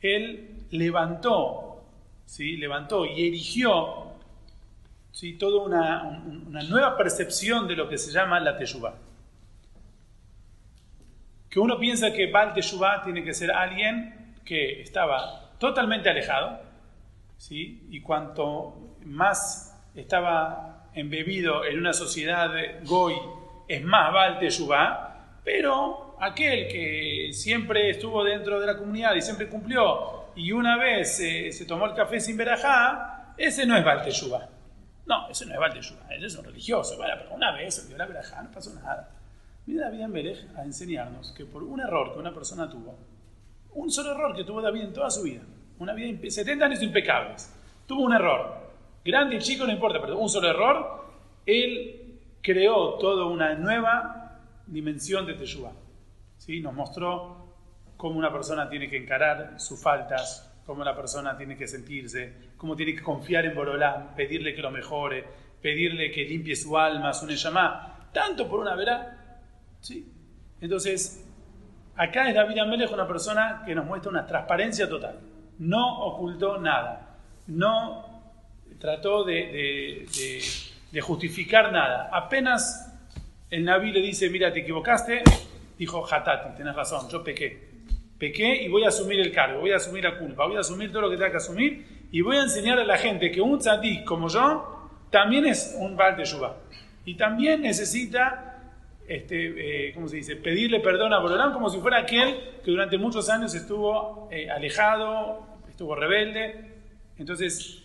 Él 0.00 0.66
levantó, 0.70 1.82
¿sí? 2.26 2.56
levantó 2.56 3.06
y 3.06 3.26
erigió 3.26 4.12
¿sí? 5.12 5.34
toda 5.34 5.62
una, 5.62 6.02
una, 6.46 6.62
nueva 6.62 6.96
percepción 6.96 7.66
de 7.66 7.76
lo 7.76 7.88
que 7.88 7.98
se 7.98 8.12
llama 8.12 8.38
la 8.40 8.56
Teshuvah 8.56 8.94
que 11.50 11.60
uno 11.60 11.78
piensa 11.78 12.12
que 12.12 12.30
Baal 12.30 12.54
Teshuvah 12.54 13.02
tiene 13.02 13.22
que 13.24 13.34
ser 13.34 13.50
alguien 13.50 14.34
que 14.44 14.82
estaba 14.82 15.50
totalmente 15.58 16.08
alejado, 16.08 16.60
¿sí? 17.36 17.86
y 17.90 18.00
cuanto 18.00 18.96
más 19.04 19.78
estaba 19.94 20.88
embebido 20.94 21.64
en 21.64 21.78
una 21.78 21.92
sociedad 21.92 22.50
Goy, 22.84 23.14
es 23.68 23.82
más 23.82 24.12
Baal 24.12 24.38
Teshuvah, 24.38 25.40
pero 25.44 26.16
aquel 26.20 26.68
que 26.68 27.30
siempre 27.32 27.90
estuvo 27.90 28.24
dentro 28.24 28.60
de 28.60 28.66
la 28.66 28.76
comunidad 28.76 29.14
y 29.14 29.22
siempre 29.22 29.48
cumplió, 29.48 30.26
y 30.34 30.52
una 30.52 30.76
vez 30.76 31.18
eh, 31.20 31.50
se 31.52 31.64
tomó 31.64 31.86
el 31.86 31.94
café 31.94 32.20
sin 32.20 32.36
verajá, 32.36 33.34
ese 33.36 33.66
no 33.66 33.76
es 33.76 33.84
Baal 33.84 34.02
Teshuvah. 34.02 34.48
No, 35.06 35.28
ese 35.28 35.46
no 35.46 35.54
es 35.54 35.60
Baal 35.60 35.72
Teshuvah, 35.72 36.14
ese 36.14 36.26
es 36.26 36.36
un 36.36 36.44
religioso, 36.44 36.96
pero 36.98 37.34
una 37.34 37.52
vez 37.52 37.74
se 37.74 37.88
dio 37.88 37.96
la 37.96 38.06
verajá, 38.06 38.42
no 38.42 38.50
pasó 38.50 38.74
nada. 38.74 39.15
Viene 39.66 39.82
David 39.82 40.02
Amelech 40.02 40.56
a 40.56 40.62
enseñarnos 40.62 41.32
que 41.32 41.44
por 41.44 41.64
un 41.64 41.80
error 41.80 42.12
que 42.12 42.20
una 42.20 42.32
persona 42.32 42.70
tuvo, 42.70 42.96
un 43.74 43.90
solo 43.90 44.12
error 44.12 44.34
que 44.34 44.44
tuvo 44.44 44.62
David 44.62 44.82
en 44.82 44.92
toda 44.92 45.10
su 45.10 45.24
vida, 45.24 45.42
una 45.78 45.92
vida 45.92 46.30
70 46.30 46.64
años 46.64 46.82
impecables, 46.82 47.52
tuvo 47.84 48.02
un 48.02 48.12
error, 48.12 48.70
grande 49.04 49.36
y 49.36 49.38
chico 49.40 49.66
no 49.66 49.72
importa, 49.72 50.00
pero 50.00 50.18
un 50.18 50.28
solo 50.28 50.48
error, 50.48 51.04
él 51.44 52.20
creó 52.40 52.94
toda 52.94 53.26
una 53.26 53.54
nueva 53.54 54.40
dimensión 54.66 55.26
de 55.26 55.34
Teshuvah. 55.34 55.72
¿Sí? 56.36 56.60
Nos 56.60 56.74
mostró 56.74 57.54
cómo 57.96 58.18
una 58.18 58.32
persona 58.32 58.68
tiene 58.68 58.88
que 58.88 58.98
encarar 58.98 59.58
sus 59.58 59.82
faltas, 59.82 60.60
cómo 60.64 60.84
la 60.84 60.94
persona 60.94 61.36
tiene 61.36 61.56
que 61.56 61.66
sentirse, 61.66 62.52
cómo 62.56 62.76
tiene 62.76 62.94
que 62.94 63.02
confiar 63.02 63.44
en 63.46 63.54
Borolán, 63.54 64.14
pedirle 64.14 64.54
que 64.54 64.62
lo 64.62 64.70
mejore, 64.70 65.24
pedirle 65.60 66.10
que 66.12 66.24
limpie 66.24 66.54
su 66.54 66.78
alma, 66.78 67.12
su 67.12 67.26
neyamá, 67.26 68.10
tanto 68.12 68.48
por 68.48 68.60
una 68.60 68.74
vera 68.74 69.15
Entonces, 70.60 71.24
acá 71.96 72.28
es 72.28 72.34
David 72.34 72.58
Amelech 72.58 72.92
una 72.92 73.06
persona 73.06 73.62
que 73.64 73.74
nos 73.74 73.86
muestra 73.86 74.10
una 74.10 74.26
transparencia 74.26 74.88
total. 74.88 75.18
No 75.58 76.00
ocultó 76.00 76.58
nada. 76.58 77.16
No 77.46 78.04
trató 78.78 79.24
de, 79.24 80.06
justificar 81.00 81.72
nada. 81.72 82.10
Apenas 82.12 82.92
el 83.50 83.64
Naví 83.64 83.92
le 83.92 84.00
dice, 84.00 84.28
mira, 84.30 84.52
te 84.52 84.60
equivocaste, 84.60 85.22
dijo, 85.78 86.04
Hatati, 86.04 86.56
tenés 86.56 86.74
razón, 86.74 87.08
yo 87.08 87.22
pequé. 87.22 87.66
Pequé 88.18 88.62
y 88.62 88.68
voy 88.68 88.84
a 88.84 88.88
asumir 88.88 89.20
el 89.20 89.30
cargo, 89.30 89.60
voy 89.60 89.72
a 89.72 89.76
asumir 89.76 90.04
la 90.04 90.18
culpa, 90.18 90.46
voy 90.46 90.56
a 90.56 90.60
asumir 90.60 90.90
todo 90.90 91.02
lo 91.02 91.10
que 91.10 91.16
tenga 91.16 91.30
que 91.30 91.36
asumir 91.36 92.08
y 92.10 92.22
voy 92.22 92.38
a 92.38 92.44
enseñar 92.44 92.78
a 92.78 92.84
la 92.84 92.96
gente 92.96 93.30
que 93.30 93.42
un 93.42 93.58
tzadik 93.58 94.04
como 94.04 94.28
yo 94.28 94.88
también 95.10 95.44
es 95.44 95.76
un 95.78 95.96
Baal 95.96 96.16
de 96.16 96.24
Yuba. 96.24 96.56
Y 97.04 97.14
también 97.14 97.60
necesita 97.60 98.55
este, 99.08 99.88
eh, 99.88 99.94
¿cómo 99.94 100.08
se 100.08 100.16
dice? 100.16 100.36
pedirle 100.36 100.80
perdón 100.80 101.12
a 101.12 101.18
Borolán 101.20 101.52
como 101.52 101.70
si 101.70 101.78
fuera 101.78 101.98
aquel 101.98 102.60
que 102.64 102.70
durante 102.70 102.98
muchos 102.98 103.28
años 103.28 103.54
estuvo 103.54 104.28
eh, 104.30 104.50
alejado, 104.50 105.46
estuvo 105.68 105.94
rebelde. 105.94 106.72
Entonces, 107.16 107.84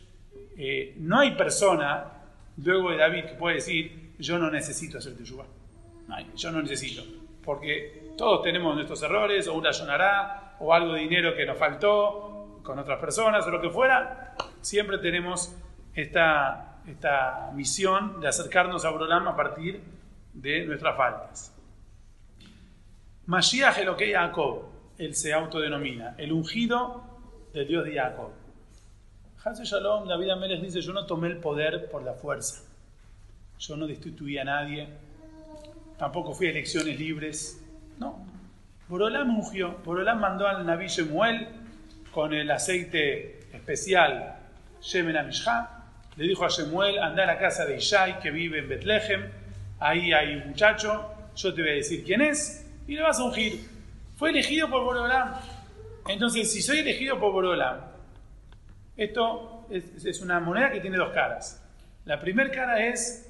eh, 0.58 0.96
no 0.98 1.20
hay 1.20 1.32
persona, 1.32 2.06
luego 2.58 2.92
de 2.92 2.98
David, 2.98 3.26
que 3.26 3.34
puede 3.34 3.56
decir, 3.56 4.14
yo 4.18 4.38
no 4.38 4.50
necesito 4.50 4.98
hacer 4.98 5.16
teshuvah. 5.16 5.46
No 6.08 6.16
yo 6.36 6.52
no 6.52 6.62
necesito. 6.62 7.04
Porque 7.44 8.12
todos 8.18 8.42
tenemos 8.42 8.76
nuestros 8.76 9.02
errores, 9.04 9.48
o 9.48 9.54
una 9.54 9.74
sonará, 9.74 10.58
o 10.60 10.74
algo 10.74 10.94
de 10.94 11.02
dinero 11.02 11.36
que 11.36 11.46
nos 11.46 11.58
faltó 11.58 12.60
con 12.64 12.78
otras 12.78 13.00
personas, 13.00 13.46
o 13.46 13.52
lo 13.52 13.62
que 13.62 13.70
fuera. 13.70 14.36
Siempre 14.62 14.98
tenemos 14.98 15.56
esta, 15.96 16.82
esta 16.88 17.52
misión 17.56 18.20
de 18.20 18.28
acercarnos 18.28 18.86
a 18.86 18.90
Borolán 18.90 19.28
a 19.28 19.36
partir 19.36 19.76
de 19.76 20.01
de 20.34 20.66
nuestras 20.66 20.96
faltas. 20.96 21.56
Mashiach 23.26 23.78
que 23.98 24.14
Jacob, 24.14 24.64
él 24.98 25.16
se 25.16 25.34
autodenomina, 25.34 26.16
el 26.18 26.32
ungido 26.32 27.04
del 27.54 27.68
Dios 27.68 27.86
de 27.86 27.96
Jacob. 27.96 28.32
Hansel 29.44 29.66
Shalom, 29.66 30.08
David 30.08 30.30
Ameles 30.30 30.62
dice, 30.62 30.82
yo 30.82 30.94
no 30.94 31.06
tomé 31.06 31.28
el 31.28 31.38
poder 31.38 31.90
por 31.90 32.04
la 32.04 32.14
fuerza, 32.14 32.64
yo 33.58 33.76
no 33.76 33.88
destituí 33.88 34.38
a 34.38 34.44
nadie, 34.44 34.88
tampoco 35.98 36.34
fui 36.34 36.48
a 36.48 36.50
elecciones 36.52 37.00
libres, 37.00 37.64
no. 37.98 38.26
Borolam 38.88 39.38
ungió, 39.38 39.78
Borolam 39.86 40.20
mandó 40.20 40.48
al 40.48 40.66
Naví 40.66 40.88
Shemuel 40.88 41.48
con 42.12 42.34
el 42.34 42.52
aceite 42.52 43.40
especial 43.54 44.38
Shemen 44.82 45.16
Amishha, 45.16 45.70
le 46.18 46.28
dijo 46.28 46.44
a 46.44 46.50
Shemuel, 46.50 47.00
anda 47.00 47.24
a 47.24 47.28
la 47.28 47.40
casa 47.40 47.66
de 47.66 47.78
Ishai 47.78 48.20
que 48.20 48.32
vive 48.32 48.60
en 48.60 48.68
Betlehem, 48.68 49.32
ahí 49.82 50.14
hay 50.14 50.36
un 50.36 50.50
muchacho, 50.50 51.12
yo 51.36 51.54
te 51.54 51.62
voy 51.62 51.72
a 51.72 51.74
decir 51.74 52.04
quién 52.06 52.22
es, 52.22 52.66
y 52.88 52.94
le 52.94 53.02
vas 53.02 53.20
a 53.20 53.24
ungir. 53.24 53.60
Fue 54.16 54.30
elegido 54.30 54.70
por 54.70 54.84
Borolam. 54.84 55.34
Entonces, 56.08 56.52
si 56.54 56.62
soy 56.62 56.80
elegido 56.80 57.20
por 57.20 57.34
Borolam, 57.34 57.80
esto 58.96 59.66
es, 59.72 60.22
una 60.22 60.40
moneda 60.40 60.72
que 60.72 60.80
tiene 60.80 60.98
dos 60.98 61.12
caras. 61.12 61.64
La 62.06 62.20
primera 62.20 62.52
cara 62.52 62.86
es 62.86 63.28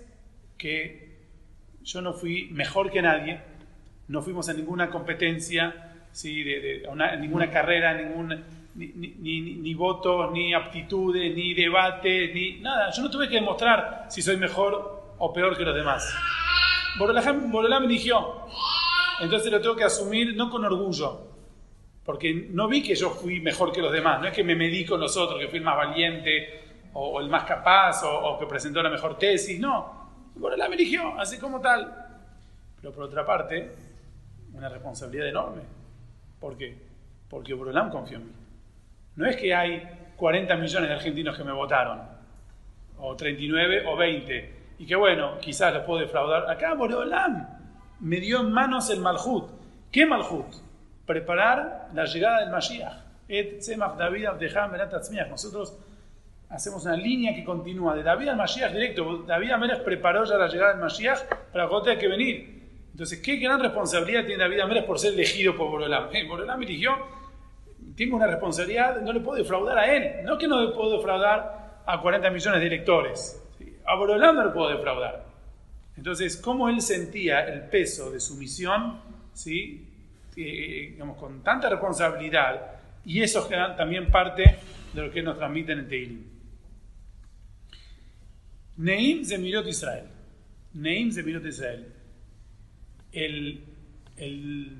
que 0.57 1.09
yo 1.83 2.01
no 2.01 2.13
fui 2.13 2.49
mejor 2.51 2.91
que 2.91 3.01
nadie, 3.01 3.39
no 4.09 4.21
fuimos 4.21 4.49
a 4.49 4.53
ninguna 4.53 4.89
competencia, 4.89 5.93
¿sí? 6.11 6.43
de, 6.43 6.83
ninguna 7.19 7.49
carrera, 7.49 7.93
ningún, 7.93 8.43
ni, 8.75 8.87
ni, 8.87 9.41
ni, 9.55 9.73
votos, 9.73 10.31
ni 10.33 10.53
aptitudes, 10.53 11.33
ni 11.33 11.53
debate, 11.53 12.33
ni 12.33 12.59
nada. 12.59 12.91
Yo 12.91 13.03
no 13.03 13.09
tuve 13.09 13.29
que 13.29 13.35
demostrar 13.35 14.07
si 14.09 14.21
soy 14.21 14.35
mejor 14.35 15.00
o 15.23 15.31
peor 15.31 15.55
que 15.55 15.63
los 15.63 15.75
demás. 15.75 16.13
Borolam 16.97 17.81
me 17.81 17.85
eligió. 17.85 18.41
Entonces 19.19 19.51
lo 19.51 19.61
tengo 19.61 19.75
que 19.75 19.83
asumir 19.83 20.35
no 20.35 20.49
con 20.49 20.65
orgullo, 20.65 21.27
porque 22.03 22.47
no 22.49 22.67
vi 22.67 22.81
que 22.81 22.95
yo 22.95 23.11
fui 23.11 23.39
mejor 23.39 23.71
que 23.71 23.81
los 23.81 23.91
demás, 23.91 24.19
no 24.19 24.27
es 24.27 24.33
que 24.33 24.43
me 24.43 24.55
medí 24.55 24.83
con 24.83 24.99
los 24.99 25.15
otros, 25.15 25.39
que 25.39 25.47
fui 25.47 25.59
el 25.59 25.63
más 25.63 25.77
valiente 25.77 26.89
o, 26.93 27.21
el 27.21 27.29
más 27.29 27.43
capaz 27.43 28.01
o, 28.03 28.37
que 28.39 28.47
presentó 28.47 28.81
la 28.81 28.89
mejor 28.89 29.17
tesis, 29.17 29.59
no. 29.59 30.09
Borolam 30.35 30.69
me 30.69 30.75
eligió, 30.75 31.19
así 31.19 31.37
como 31.37 31.61
tal. 31.61 32.07
Pero 32.77 32.91
por 32.91 33.03
otra 33.03 33.23
parte, 33.23 33.71
una 34.53 34.69
responsabilidad 34.69 35.27
enorme. 35.27 35.61
¿Por 36.39 36.57
qué? 36.57 36.75
Porque 37.29 37.53
Borolam 37.53 37.91
confió 37.91 38.17
en 38.17 38.25
mí. 38.25 38.33
No 39.17 39.27
es 39.27 39.35
que 39.35 39.53
hay 39.53 39.87
40 40.15 40.55
millones 40.55 40.89
de 40.89 40.95
argentinos 40.95 41.37
que 41.37 41.43
me 41.43 41.51
votaron, 41.51 42.01
o 42.97 43.15
39 43.15 43.83
o 43.85 43.95
20 43.95 44.60
y 44.81 44.85
que 44.87 44.95
bueno, 44.95 45.37
quizás 45.39 45.71
los 45.75 45.83
puedo 45.83 45.99
defraudar. 45.99 46.49
Acá 46.49 46.73
Boreolam 46.73 47.47
me 47.99 48.19
dio 48.19 48.41
en 48.41 48.51
manos 48.51 48.89
el 48.89 48.99
Malhut. 48.99 49.51
¿Qué 49.91 50.07
Malhut? 50.07 50.47
preparar 51.05 51.89
la 51.93 52.05
llegada 52.05 52.39
del 52.39 52.49
Mashiach. 52.49 52.93
Nosotros 55.29 55.77
hacemos 56.49 56.85
una 56.85 56.95
línea 56.95 57.35
que 57.35 57.43
continúa 57.43 57.95
de 57.95 58.01
David 58.01 58.29
al 58.29 58.37
Mashiach 58.37 58.71
directo. 58.71 59.23
David 59.27 59.51
Amelech 59.51 59.83
preparó 59.83 60.23
ya 60.25 60.37
la 60.37 60.47
llegada 60.47 60.71
del 60.71 60.81
Mashiach 60.81 61.19
para 61.51 61.67
cuando 61.67 61.83
tenga 61.89 61.99
que 61.99 62.07
venir. 62.07 62.61
Entonces, 62.91 63.19
¿qué 63.19 63.35
gran 63.35 63.59
responsabilidad 63.59 64.25
tiene 64.25 64.41
David 64.41 64.61
Amelech 64.61 64.85
por 64.87 64.97
ser 64.97 65.13
elegido 65.13 65.55
por 65.55 65.69
Borolam? 65.69 66.09
Eh, 66.11 66.25
Borolam 66.27 66.63
eligió, 66.63 66.95
tengo 67.95 68.15
una 68.15 68.25
responsabilidad, 68.25 68.99
no 69.01 69.13
le 69.13 69.19
puedo 69.19 69.37
defraudar 69.37 69.77
a 69.77 69.95
él. 69.95 70.23
No 70.23 70.39
que 70.39 70.47
no 70.47 70.59
le 70.59 70.71
puedo 70.71 70.97
defraudar 70.97 71.81
a 71.85 72.01
40 72.01 72.31
millones 72.31 72.59
de 72.61 72.67
electores. 72.67 73.40
A 73.91 73.95
Borolam 73.95 74.37
no 74.37 74.53
puedo 74.53 74.69
defraudar. 74.69 75.25
Entonces, 75.97 76.37
¿cómo 76.37 76.69
él 76.69 76.81
sentía 76.81 77.41
el 77.41 77.63
peso 77.63 78.09
de 78.09 78.21
su 78.21 78.37
misión? 78.37 79.01
¿sí? 79.33 79.85
Eh, 80.37 80.91
digamos, 80.93 81.17
con 81.17 81.43
tanta 81.43 81.69
responsabilidad. 81.69 82.79
Y 83.03 83.21
eso 83.21 83.49
es 83.51 83.75
también 83.75 84.09
parte 84.09 84.59
de 84.93 85.01
lo 85.01 85.11
que 85.11 85.21
nos 85.21 85.37
transmiten 85.37 85.79
en 85.79 85.87
Teilim. 85.89 86.23
Neim 88.77 89.25
Zemirot 89.25 89.67
Israel. 89.67 90.05
Neim 90.75 91.11
Zemirot 91.11 91.45
Israel. 91.45 91.85
El, 93.11 93.61
el, 94.15 94.77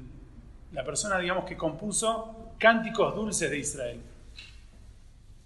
la 0.72 0.86
persona, 0.86 1.20
digamos, 1.20 1.44
que 1.44 1.58
compuso 1.58 2.54
cánticos 2.58 3.14
dulces 3.14 3.52
de 3.52 3.60
Israel. 3.60 4.00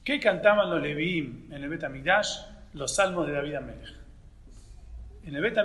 ¿Qué 0.03 0.19
cantaban 0.19 0.69
los 0.69 0.83
Leviim 0.83 1.51
en 1.51 1.63
el 1.63 1.69
Bet 1.69 1.83
Los 2.75 2.95
salmos 2.95 3.25
de 3.25 3.33
David 3.33 3.55
Amelech. 3.55 3.95
En 5.23 5.33
el 5.35 5.41
Bet 5.41 5.57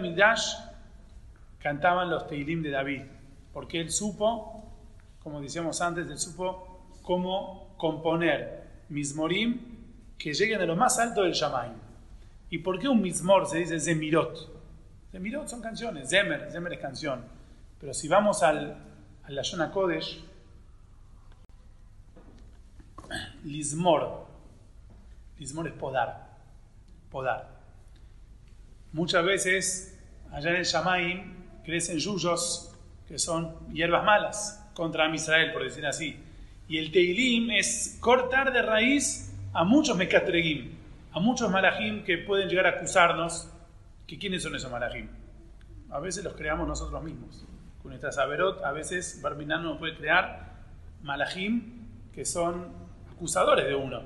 cantaban 1.58 2.08
los 2.08 2.26
Teilim 2.28 2.62
de 2.62 2.70
David, 2.70 3.02
porque 3.52 3.80
él 3.80 3.90
supo, 3.90 4.64
como 5.22 5.40
decíamos 5.40 5.80
antes, 5.82 6.08
él 6.08 6.18
supo 6.18 6.86
cómo 7.02 7.74
componer 7.76 8.62
mismorim 8.88 9.60
que 10.16 10.32
lleguen 10.32 10.60
a 10.60 10.66
lo 10.66 10.76
más 10.76 11.00
alto 11.00 11.24
del 11.24 11.32
Shamaim. 11.32 11.72
¿Y 12.48 12.58
por 12.58 12.78
qué 12.78 12.88
un 12.88 13.02
mismor 13.02 13.46
se 13.46 13.58
dice 13.58 13.80
zemirot? 13.80 14.48
Zemirot 15.10 15.48
son 15.48 15.60
canciones, 15.60 16.08
zemer, 16.08 16.50
zemer 16.52 16.74
es 16.74 16.80
canción. 16.80 17.24
Pero 17.80 17.92
si 17.92 18.06
vamos 18.06 18.44
al, 18.44 18.76
a 19.24 19.30
la 19.30 19.70
Kodesh, 19.72 20.22
lismor, 23.44 24.26
lismor 25.38 25.66
es 25.66 25.74
podar, 25.74 26.29
podar. 27.10 27.48
Muchas 28.92 29.24
veces 29.24 29.98
allá 30.32 30.50
en 30.50 30.56
el 30.56 30.64
Shamaim 30.64 31.34
crecen 31.64 31.98
yuyos 31.98 32.74
que 33.06 33.18
son 33.18 33.54
hierbas 33.72 34.04
malas 34.04 34.70
contra 34.74 35.12
Israel, 35.14 35.52
por 35.52 35.62
decir 35.62 35.84
así. 35.86 36.16
Y 36.68 36.78
el 36.78 36.92
Teilim 36.92 37.50
es 37.50 37.98
cortar 38.00 38.52
de 38.52 38.62
raíz 38.62 39.34
a 39.52 39.64
muchos 39.64 39.96
Mekatregim, 39.96 40.72
a 41.12 41.20
muchos 41.20 41.50
Malachim 41.50 42.04
que 42.04 42.18
pueden 42.18 42.48
llegar 42.48 42.66
a 42.66 42.70
acusarnos. 42.70 43.50
que 44.06 44.18
¿Quiénes 44.18 44.42
son 44.42 44.54
esos 44.54 44.70
Malachim? 44.70 45.08
A 45.90 45.98
veces 45.98 46.22
los 46.22 46.34
creamos 46.34 46.68
nosotros 46.68 47.02
mismos. 47.02 47.44
Con 47.82 47.90
nuestra 47.90 48.12
Saberot, 48.12 48.62
a 48.62 48.72
veces 48.72 49.20
Barminan 49.22 49.64
nos 49.64 49.78
puede 49.78 49.96
crear 49.96 50.52
Malachim 51.02 51.88
que 52.12 52.24
son 52.24 52.68
acusadores 53.12 53.66
de 53.66 53.74
uno. 53.74 54.02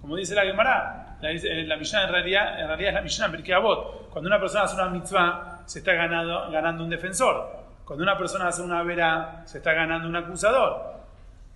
Como 0.00 0.16
dice 0.16 0.34
la 0.34 0.42
Gemara, 0.42 1.11
la, 1.22 1.30
la 1.64 1.76
Mishnah 1.76 2.04
en 2.04 2.12
realidad, 2.12 2.60
en 2.60 2.66
realidad 2.66 2.88
es 2.88 2.94
la 2.94 3.02
Mishnah 3.02 3.30
porque 3.30 3.54
Abot. 3.54 4.10
Cuando 4.10 4.28
una 4.28 4.40
persona 4.40 4.64
hace 4.64 4.74
una 4.74 4.88
mitzvah, 4.88 5.62
se 5.64 5.78
está 5.78 5.94
ganando, 5.94 6.50
ganando 6.50 6.84
un 6.84 6.90
defensor. 6.90 7.62
Cuando 7.84 8.02
una 8.02 8.18
persona 8.18 8.48
hace 8.48 8.62
una 8.62 8.82
vera, 8.82 9.42
se 9.46 9.58
está 9.58 9.72
ganando 9.72 10.08
un 10.08 10.16
acusador. 10.16 11.00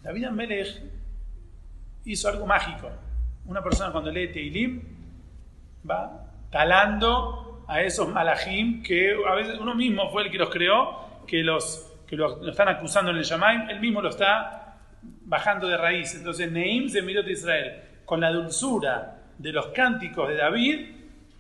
David 0.02 0.24
Amelech 0.24 0.82
hizo 2.04 2.28
algo 2.28 2.46
mágico. 2.46 2.90
Una 3.46 3.62
persona 3.62 3.92
cuando 3.92 4.10
lee 4.10 4.28
Teilim 4.28 4.82
va 5.88 6.26
talando 6.50 7.64
a 7.68 7.82
esos 7.82 8.08
malajim 8.08 8.82
que 8.82 9.16
a 9.28 9.34
veces 9.34 9.58
uno 9.58 9.74
mismo 9.74 10.10
fue 10.10 10.24
el 10.24 10.30
que 10.30 10.38
los 10.38 10.50
creó, 10.50 11.24
que 11.26 11.42
los 11.42 11.92
que 12.06 12.16
lo, 12.16 12.48
están 12.48 12.68
acusando 12.68 13.10
en 13.10 13.16
el 13.16 13.24
Shamaim, 13.24 13.68
él 13.68 13.80
mismo 13.80 14.00
lo 14.00 14.10
está 14.10 14.76
bajando 15.02 15.66
de 15.66 15.76
raíz. 15.76 16.14
Entonces 16.14 16.50
Neim 16.50 16.88
se 16.88 17.02
miró 17.02 17.22
de 17.22 17.32
Israel 17.32 17.82
con 18.04 18.20
la 18.20 18.30
dulzura 18.30 19.16
de 19.38 19.52
los 19.52 19.68
cánticos 19.68 20.28
de 20.28 20.36
David, 20.36 20.88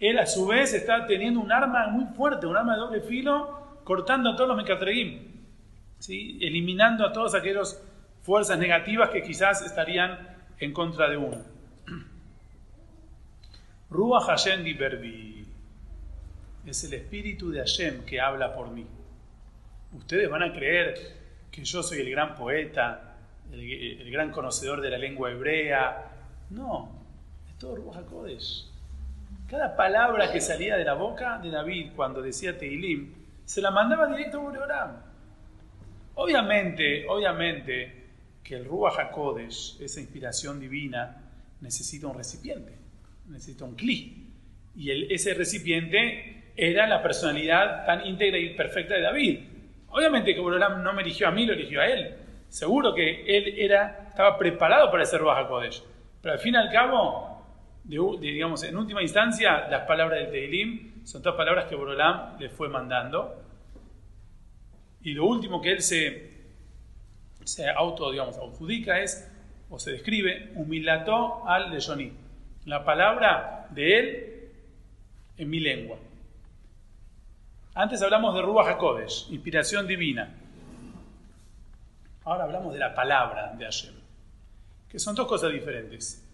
él 0.00 0.18
a 0.18 0.26
su 0.26 0.46
vez 0.46 0.74
está 0.74 1.06
teniendo 1.06 1.40
un 1.40 1.50
arma 1.50 1.88
muy 1.88 2.04
fuerte, 2.14 2.46
un 2.46 2.56
arma 2.56 2.74
de 2.74 2.80
doble 2.80 3.00
filo, 3.00 3.80
cortando 3.84 4.30
a 4.30 4.36
todos 4.36 4.48
los 4.48 4.56
mecatregim, 4.56 5.22
¿sí? 5.98 6.38
eliminando 6.40 7.06
a 7.06 7.12
todos 7.12 7.34
aquellos 7.34 7.82
fuerzas 8.22 8.58
negativas 8.58 9.10
que 9.10 9.22
quizás 9.22 9.62
estarían 9.62 10.18
en 10.58 10.72
contra 10.72 11.08
de 11.08 11.16
uno. 11.16 11.38
Ruach 13.90 14.24
Hashem 14.24 14.64
Berbi 14.76 15.46
es 16.66 16.84
el 16.84 16.94
espíritu 16.94 17.50
de 17.50 17.60
Hashem 17.60 18.04
que 18.04 18.20
habla 18.20 18.54
por 18.54 18.70
mí. 18.70 18.86
Ustedes 19.92 20.28
van 20.28 20.42
a 20.42 20.52
creer 20.52 20.94
que 21.50 21.64
yo 21.64 21.82
soy 21.82 22.00
el 22.00 22.10
gran 22.10 22.34
poeta, 22.34 23.16
el, 23.52 24.10
gran 24.10 24.30
conocedor 24.30 24.80
de 24.80 24.90
la 24.90 24.98
lengua 24.98 25.30
hebrea. 25.30 26.10
No, 26.50 26.95
todo 27.58 27.76
Ruach 27.76 27.96
HaKodesh. 27.96 28.66
Cada 29.48 29.76
palabra 29.76 30.30
que 30.32 30.40
salía 30.40 30.76
de 30.76 30.84
la 30.84 30.94
boca 30.94 31.38
de 31.38 31.50
David 31.50 31.92
cuando 31.94 32.20
decía 32.20 32.58
Teilim, 32.58 33.14
se 33.44 33.62
la 33.62 33.70
mandaba 33.70 34.08
directo 34.08 34.38
a 34.38 34.42
Boreolam. 34.42 34.96
Obviamente, 36.16 37.06
obviamente, 37.08 38.06
que 38.42 38.56
el 38.56 38.64
Ruach 38.64 38.98
HaKodesh, 38.98 39.80
esa 39.80 40.00
inspiración 40.00 40.60
divina, 40.60 41.22
necesita 41.60 42.06
un 42.06 42.16
recipiente, 42.16 42.72
necesita 43.28 43.64
un 43.64 43.74
cli. 43.74 44.26
Y 44.74 45.12
ese 45.12 45.32
recipiente 45.34 46.52
era 46.56 46.86
la 46.86 47.02
personalidad 47.02 47.86
tan 47.86 48.06
íntegra 48.06 48.38
y 48.38 48.54
perfecta 48.54 48.94
de 48.94 49.02
David. 49.02 49.40
Obviamente 49.88 50.34
que 50.34 50.40
Borolam 50.40 50.82
no 50.82 50.92
me 50.92 51.02
eligió 51.02 51.28
a 51.28 51.30
mí, 51.30 51.46
lo 51.46 51.54
eligió 51.54 51.80
a 51.80 51.86
él. 51.86 52.14
Seguro 52.48 52.94
que 52.94 53.24
él 53.24 53.54
era, 53.58 54.08
estaba 54.08 54.36
preparado 54.36 54.90
para 54.90 55.04
ese 55.04 55.16
Ruach 55.16 55.44
HaKodesh. 55.44 55.82
Pero 56.20 56.34
al 56.34 56.40
fin 56.40 56.54
y 56.54 56.56
al 56.58 56.70
cabo, 56.70 57.35
digamos, 57.86 58.62
en 58.64 58.76
última 58.76 59.02
instancia, 59.02 59.68
las 59.68 59.86
palabras 59.86 60.20
del 60.20 60.30
Teilim 60.30 61.04
son 61.04 61.22
todas 61.22 61.36
palabras 61.36 61.66
que 61.66 61.76
Borolam 61.76 62.38
le 62.38 62.48
fue 62.48 62.68
mandando. 62.68 63.42
Y 65.02 65.12
lo 65.12 65.26
último 65.26 65.60
que 65.60 65.72
él 65.72 65.82
se 65.82 66.36
se 67.46 67.70
auto, 67.70 68.10
digamos, 68.10 68.36
adjudica 68.36 69.00
es, 69.00 69.30
o 69.70 69.78
se 69.78 69.92
describe, 69.92 70.52
humilató 70.56 71.46
al 71.46 71.70
Leyoní. 71.70 72.12
La 72.64 72.84
palabra 72.84 73.68
de 73.70 73.98
él 73.98 74.50
en 75.36 75.48
mi 75.50 75.60
lengua. 75.60 75.96
Antes 77.74 78.02
hablamos 78.02 78.34
de 78.34 78.42
Ruach 78.42 78.68
HaKodesh, 78.68 79.28
inspiración 79.30 79.86
divina. 79.86 80.34
Ahora 82.24 82.44
hablamos 82.44 82.72
de 82.72 82.80
la 82.80 82.94
palabra 82.94 83.54
de 83.56 83.64
Hashem, 83.64 83.94
que 84.88 84.98
son 84.98 85.14
dos 85.14 85.28
cosas 85.28 85.52
diferentes. 85.52 86.25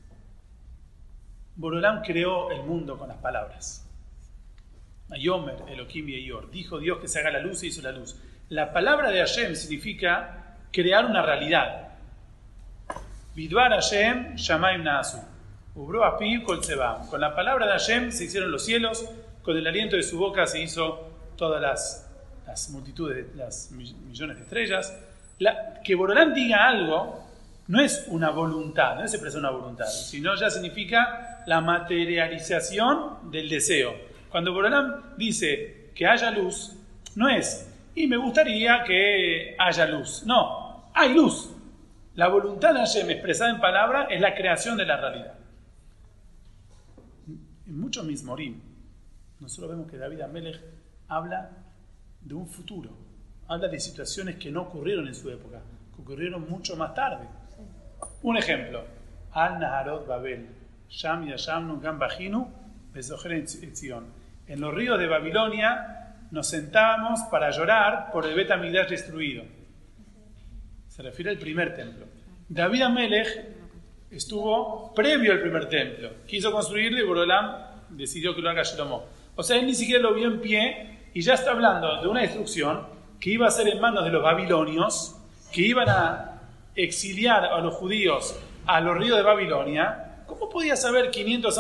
Borolam 1.57 2.03
creó 2.03 2.51
el 2.51 2.63
mundo 2.63 2.99
con 2.99 3.09
las 3.09 3.19
palabras. 3.19 3.87
Ayomer, 5.11 5.57
Elohim 5.69 6.09
y 6.09 6.15
Eyor. 6.15 6.51
Dijo 6.51 6.79
Dios 6.79 6.99
que 6.99 7.09
se 7.09 7.21
haga 7.21 7.31
la 7.31 7.41
luz 7.41 7.63
y 7.63 7.67
hizo 7.69 7.83
la 7.83 7.93
luz. 7.93 8.17
La 8.49 8.73
palabra 8.73 9.11
de 9.11 9.19
Hashem 9.19 9.55
significa 9.55 10.57
crear 10.71 11.05
una 11.05 11.23
realidad. 11.23 11.89
Bidvar 13.35 13.73
Hashem, 13.73 14.37
Shamaim 14.37 14.83
Nasu. 14.83 15.19
Ubro 15.75 16.05
Api 16.05 16.43
Kol 16.43 16.61
Con 17.09 17.21
la 17.21 17.35
palabra 17.35 17.67
de 17.67 17.73
Hashem 17.73 18.13
se 18.13 18.25
hicieron 18.25 18.51
los 18.51 18.65
cielos, 18.65 19.09
con 19.43 19.57
el 19.57 19.67
aliento 19.67 19.97
de 19.97 20.03
su 20.03 20.19
boca 20.19 20.47
se 20.47 20.61
hizo 20.61 21.09
todas 21.37 21.63
las, 21.63 22.11
las 22.47 22.69
multitudes, 22.71 23.35
las 23.35 23.71
millones 23.71 24.37
de 24.37 24.43
estrellas. 24.43 24.99
La, 25.39 25.81
que 25.83 25.95
Borolán 25.95 26.35
diga 26.35 26.69
algo 26.69 27.27
no 27.69 27.81
es 27.81 28.07
una 28.09 28.31
voluntad, 28.31 28.97
no 28.97 29.05
es 29.05 29.15
expresar 29.15 29.41
una 29.41 29.51
voluntad, 29.51 29.87
sino 29.87 30.35
ya 30.35 30.51
significa 30.51 31.43
la 31.47 31.61
materialización 31.61 33.31
del 33.31 33.49
deseo. 33.49 33.95
Cuando 34.31 34.53
Borolán 34.53 35.15
dice 35.17 35.91
que 35.95 36.07
haya 36.07 36.31
luz, 36.31 36.75
no 37.15 37.29
es, 37.29 37.71
y 37.95 38.07
me 38.07 38.17
gustaría 38.17 38.83
que 38.85 39.55
haya 39.59 39.87
luz, 39.87 40.25
no, 40.27 40.91
hay 40.95 41.15
luz. 41.15 41.51
La 42.15 42.29
voluntad 42.29 42.75
de 42.75 42.81
Hashem 42.81 43.09
expresada 43.11 43.51
en 43.51 43.61
palabra 43.61 44.05
es 44.11 44.21
la 44.21 44.35
creación 44.35 44.77
de 44.77 44.85
la 44.85 44.99
realidad. 44.99 45.35
En 47.67 47.81
muchos 47.81 48.05
mismorim, 48.05 48.61
nosotros 49.41 49.71
vemos 49.71 49.91
que 49.91 49.97
David 49.97 50.21
Amelech 50.21 50.61
habla 51.09 51.51
de 52.21 52.35
un 52.35 52.47
futuro, 52.47 52.91
habla 53.49 53.69
de 53.69 53.81
situaciones 53.81 54.37
que 54.37 54.51
no 54.51 54.63
ocurrieron 54.63 55.09
en 55.09 55.15
su 55.15 55.31
época, 55.31 55.61
que 55.95 56.03
ocurrieron 56.03 56.49
mucho 56.49 56.77
más 56.77 56.95
tarde. 56.95 57.27
Un 58.23 58.37
ejemplo, 58.37 58.85
Al 59.33 59.59
Naharot 59.59 60.07
Babel, 60.07 60.47
Sham 60.89 61.27
Yasham 61.27 61.81
Gam 61.81 61.99
Bajinu, 61.99 62.49
En 64.47 64.61
los 64.61 64.75
ríos 64.75 64.99
de 64.99 65.07
Babilonia 65.07 66.15
nos 66.31 66.49
sentábamos 66.49 67.21
para 67.31 67.51
llorar 67.51 68.11
por 68.13 68.27
el 68.27 68.35
Bet 68.35 68.49
destruido 68.89 69.45
Se 70.89 71.03
refiere 71.03 71.31
al 71.31 71.39
primer 71.39 71.75
templo. 71.75 72.07
David 72.49 72.83
Amelech 72.83 73.29
estuvo 74.11 74.93
previo 74.95 75.33
al 75.33 75.41
primer 75.41 75.69
templo. 75.69 76.11
Quiso 76.27 76.53
construirlo 76.53 76.99
y 76.99 77.07
Borolam 77.07 77.57
decidió 77.91 78.35
que 78.35 78.43
lo 78.43 78.51
haga 78.51 78.63
Shlomo. 78.63 79.05
O 79.35 79.43
sea, 79.43 79.57
él 79.59 79.67
ni 79.67 79.75
siquiera 79.75 80.03
lo 80.03 80.15
vio 80.15 80.29
en 80.29 80.41
pie 80.41 80.99
y 81.15 81.23
ya 81.23 81.35
está 81.35 81.53
hablando 81.53 82.01
de 82.01 82.09
una 82.09 82.21
destrucción 82.21 82.87
que 83.19 83.31
iba 83.31 83.47
a 83.47 83.51
ser 83.51 83.69
en 83.69 83.81
manos 83.81 84.05
de 84.05 84.11
los 84.11 84.23
babilonios, 84.23 85.17
que 85.53 85.63
iban 85.63 85.89
a 85.89 86.32
exiliar 86.75 87.45
a 87.45 87.61
los 87.61 87.75
judíos 87.75 88.39
a 88.67 88.81
los 88.81 88.97
ríos 88.97 89.17
de 89.17 89.23
Babilonia. 89.23 90.25
¿Cómo 90.27 90.49
podía 90.49 90.77
saber 90.77 91.11
500 91.11 91.59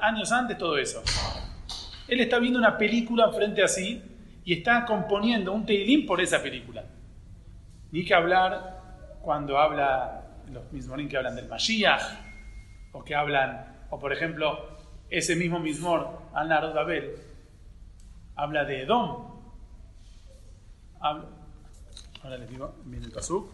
años 0.00 0.32
antes 0.32 0.58
todo 0.58 0.78
eso? 0.78 1.02
Él 2.08 2.20
está 2.20 2.38
viendo 2.38 2.58
una 2.58 2.76
película 2.76 3.30
frente 3.30 3.62
a 3.62 3.68
sí 3.68 4.02
y 4.44 4.52
está 4.54 4.84
componiendo 4.84 5.52
un 5.52 5.64
teilín 5.64 6.06
por 6.06 6.20
esa 6.20 6.42
película. 6.42 6.84
Ni 7.90 8.04
que 8.04 8.14
hablar 8.14 9.18
cuando 9.22 9.58
habla 9.58 10.22
los 10.50 10.70
mismos 10.72 11.00
que 11.08 11.16
hablan 11.16 11.36
del 11.36 11.48
Mashiach, 11.48 12.02
o 12.92 13.02
que 13.02 13.14
hablan, 13.14 13.86
o 13.90 13.98
por 13.98 14.12
ejemplo, 14.12 14.76
ese 15.08 15.36
mismo 15.36 15.58
Mismor, 15.58 16.20
al 16.34 16.48
Narod 16.48 16.74
Babel, 16.74 17.14
habla 18.34 18.64
de 18.64 18.82
Edom. 18.82 19.40
ahora 21.00 22.36
les 22.38 22.48
digo, 22.48 22.74
viene 22.84 23.06
el 23.06 23.12
pasuk. 23.12 23.50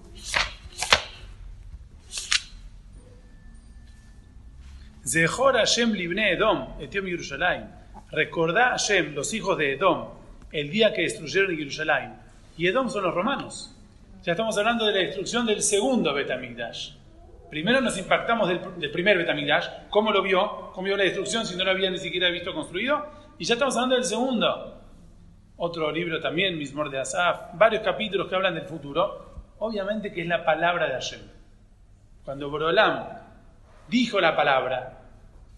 Zehor 5.05 5.57
Hashem 5.57 5.93
libne 5.93 6.33
Edom, 6.33 6.81
Etiom 6.81 7.07
Yerushalayim. 7.07 7.67
Recordá 8.11 8.71
Hashem, 8.71 9.15
los 9.15 9.33
hijos 9.35 9.59
de 9.59 9.75
Edom, 9.75 10.09
el 10.51 10.71
día 10.71 10.93
que 10.93 11.03
destruyeron 11.03 11.57
Jerusalén. 11.57 12.15
Y 12.57 12.67
Edom 12.67 12.89
son 12.89 13.05
los 13.05 13.15
romanos. 13.15 13.75
Ya 14.25 14.33
estamos 14.33 14.57
hablando 14.59 14.87
de 14.87 14.93
la 14.93 14.99
destrucción 14.99 15.47
del 15.47 15.63
segundo 15.63 16.13
Betamigdash. 16.15 16.93
Primero 17.51 17.81
nos 17.81 17.97
impactamos 17.99 18.49
del, 18.49 18.91
primer 18.91 19.17
Betamigdash, 19.17 19.67
cómo 19.91 20.11
lo 20.11 20.23
vio, 20.23 20.71
cómo 20.73 20.87
vio 20.87 20.97
la 20.97 21.05
destrucción 21.05 21.47
si 21.47 21.57
no 21.57 21.65
lo 21.65 21.71
había 21.71 21.91
ni 21.91 21.99
siquiera 21.99 22.29
visto 22.31 22.53
construido. 22.53 23.07
Y 23.39 23.45
ya 23.45 23.55
estamos 23.55 23.77
hablando 23.77 23.95
del 23.95 24.05
segundo. 24.05 24.75
Otro 25.57 25.91
libro 25.91 26.21
también, 26.21 26.59
Mismor 26.59 26.91
de 26.91 27.01
Asaf, 27.01 27.55
varios 27.55 27.83
capítulos 27.83 28.29
que 28.29 28.35
hablan 28.35 28.55
del 28.55 28.65
futuro. 28.65 29.55
Obviamente 29.59 30.13
que 30.13 30.23
es 30.23 30.27
la 30.27 30.45
palabra 30.45 30.87
de 30.87 30.93
Hashem. 30.93 31.21
Cuando 32.25 32.51
Borolam 32.51 33.07
dijo 33.89 34.21
la 34.21 34.37
palabra, 34.37 34.99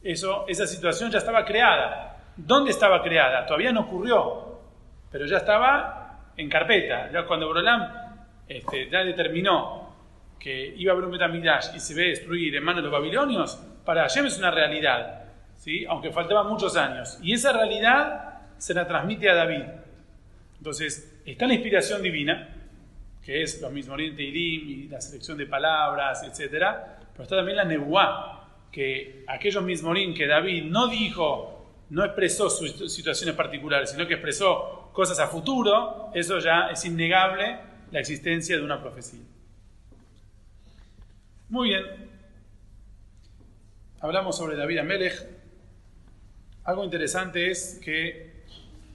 eso, 0.02 0.44
esa 0.48 0.66
situación 0.66 1.10
ya 1.10 1.18
estaba 1.18 1.44
creada. 1.44 2.16
¿Dónde 2.36 2.70
estaba 2.70 3.02
creada? 3.02 3.44
Todavía 3.44 3.72
no 3.72 3.82
ocurrió, 3.82 4.60
pero 5.10 5.26
ya 5.26 5.38
estaba 5.38 6.30
en 6.36 6.48
carpeta. 6.48 7.10
Ya 7.10 7.24
cuando 7.26 7.46
Borolam 7.46 7.88
este, 8.48 8.88
ya 8.88 9.04
determinó 9.04 9.94
que 10.38 10.74
iba 10.76 10.92
a 10.92 10.94
haber 10.94 11.04
un 11.04 11.12
Betamidash 11.12 11.74
y 11.74 11.80
se 11.80 11.94
ve 11.94 12.08
destruir 12.08 12.56
en 12.56 12.64
manos 12.64 12.82
de 12.82 12.90
los 12.90 12.98
babilonios, 12.98 13.56
para 13.84 14.02
Hashem 14.02 14.26
es 14.26 14.38
una 14.38 14.50
realidad, 14.50 15.24
¿sí? 15.56 15.84
aunque 15.86 16.10
faltaban 16.10 16.48
muchos 16.48 16.76
años. 16.76 17.18
Y 17.22 17.34
esa 17.34 17.52
realidad 17.52 18.40
se 18.56 18.72
la 18.72 18.86
transmite 18.86 19.28
a 19.28 19.34
David. 19.34 19.64
Entonces, 20.56 21.20
está 21.26 21.46
la 21.46 21.54
inspiración 21.54 22.02
divina, 22.02 22.48
que 23.22 23.42
es 23.42 23.60
lo 23.60 23.70
mismo 23.70 23.94
Oriente 23.94 24.22
y 24.22 24.88
la 24.88 25.00
selección 25.00 25.36
de 25.36 25.46
palabras, 25.46 26.22
etc. 26.22 26.64
Pero 27.20 27.24
está 27.24 27.36
también 27.36 27.58
la 27.58 27.64
Nebuá, 27.66 28.48
que 28.72 29.26
aquellos 29.28 29.62
mismorín 29.62 30.14
que 30.14 30.26
David 30.26 30.64
no 30.64 30.88
dijo, 30.88 31.66
no 31.90 32.02
expresó 32.02 32.48
sus 32.48 32.90
situaciones 32.90 33.34
particulares, 33.34 33.90
sino 33.90 34.06
que 34.06 34.14
expresó 34.14 34.88
cosas 34.94 35.18
a 35.18 35.26
futuro, 35.26 36.10
eso 36.14 36.38
ya 36.38 36.70
es 36.70 36.82
innegable 36.86 37.58
la 37.90 38.00
existencia 38.00 38.56
de 38.56 38.62
una 38.62 38.80
profecía. 38.80 39.20
Muy 41.50 41.68
bien. 41.68 41.84
Hablamos 44.00 44.38
sobre 44.38 44.56
David 44.56 44.78
Amelech. 44.78 45.28
Algo 46.64 46.84
interesante 46.84 47.50
es 47.50 47.78
que, 47.84 48.44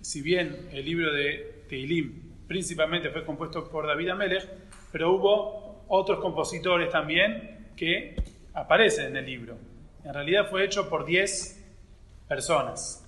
si 0.02 0.24
bien 0.24 0.70
el 0.72 0.84
libro 0.84 1.14
de 1.14 1.66
Teilim 1.70 2.48
principalmente 2.48 3.12
fue 3.12 3.24
compuesto 3.24 3.70
por 3.70 3.86
David 3.86 4.10
Amelech, 4.10 4.50
pero 4.92 5.12
hubo 5.12 5.86
otros 5.90 6.20
compositores 6.20 6.90
también 6.90 7.54
que 7.76 8.16
aparecen 8.54 9.08
en 9.08 9.18
el 9.18 9.26
libro. 9.26 9.58
En 10.04 10.14
realidad 10.14 10.50
fue 10.50 10.64
hecho 10.64 10.90
por 10.90 11.06
10 11.06 11.64
personas. 12.28 13.04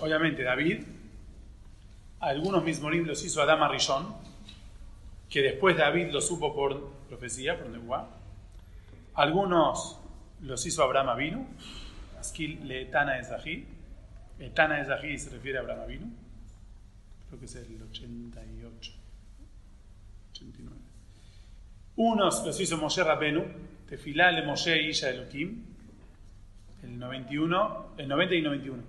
Obviamente 0.00 0.42
David, 0.42 0.82
algunos 2.20 2.64
mismorim 2.64 3.04
los 3.06 3.24
hizo 3.24 3.42
Adama 3.42 3.68
Rishon, 3.68 4.14
que 5.28 5.42
después 5.42 5.76
David 5.76 6.10
lo 6.10 6.20
supo 6.20 6.54
por 6.54 6.90
profecía, 7.08 7.58
por 7.58 7.68
Nebuá. 7.68 8.08
Algunos 9.14 9.98
los 10.42 10.64
hizo 10.66 10.82
Abraham 10.82 11.10
Avinu, 11.10 11.46
Askil 12.18 12.66
le 12.66 12.82
Etana 12.82 13.18
Ezahi. 13.18 13.66
Etana 14.38 14.80
Ezahi 14.80 15.18
se 15.18 15.30
refiere 15.30 15.58
a 15.58 15.62
Abraham 15.62 15.80
Avinu, 15.80 16.12
creo 17.28 17.40
que 17.40 17.46
es 17.46 17.54
el 17.56 17.82
88, 17.82 18.92
89. 20.30 20.75
Unos 21.96 22.44
los 22.44 22.60
hizo 22.60 22.76
Moshe 22.76 23.02
Rabenu, 23.02 23.44
Tefilá 23.88 24.30
le 24.30 24.42
Moshe 24.42 24.82
Isha 24.82 25.10
Elohim, 25.10 25.64
el 26.82 26.98
91, 26.98 27.94
el 27.96 28.08
90 28.08 28.34
y 28.34 28.42
91. 28.42 28.82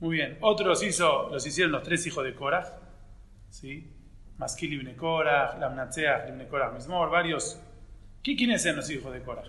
Muy 0.00 0.16
bien. 0.16 0.36
Otros 0.40 0.82
hizo, 0.82 1.30
los 1.30 1.46
hicieron 1.46 1.72
los 1.72 1.82
tres 1.82 2.06
hijos 2.06 2.24
de 2.24 2.34
Korah, 2.34 2.78
¿sí? 3.48 3.88
Maskil 4.36 4.72
ibn 4.72 4.94
Korah, 4.96 5.56
Lamnatzeach 5.58 6.28
ibn 6.28 6.44
Korah 6.46 6.72
Mismor, 6.72 7.08
varios. 7.08 7.60
¿Quiénes 8.22 8.64
eran 8.64 8.76
los 8.76 8.90
hijos 8.90 9.12
de 9.12 9.22
Korah? 9.22 9.44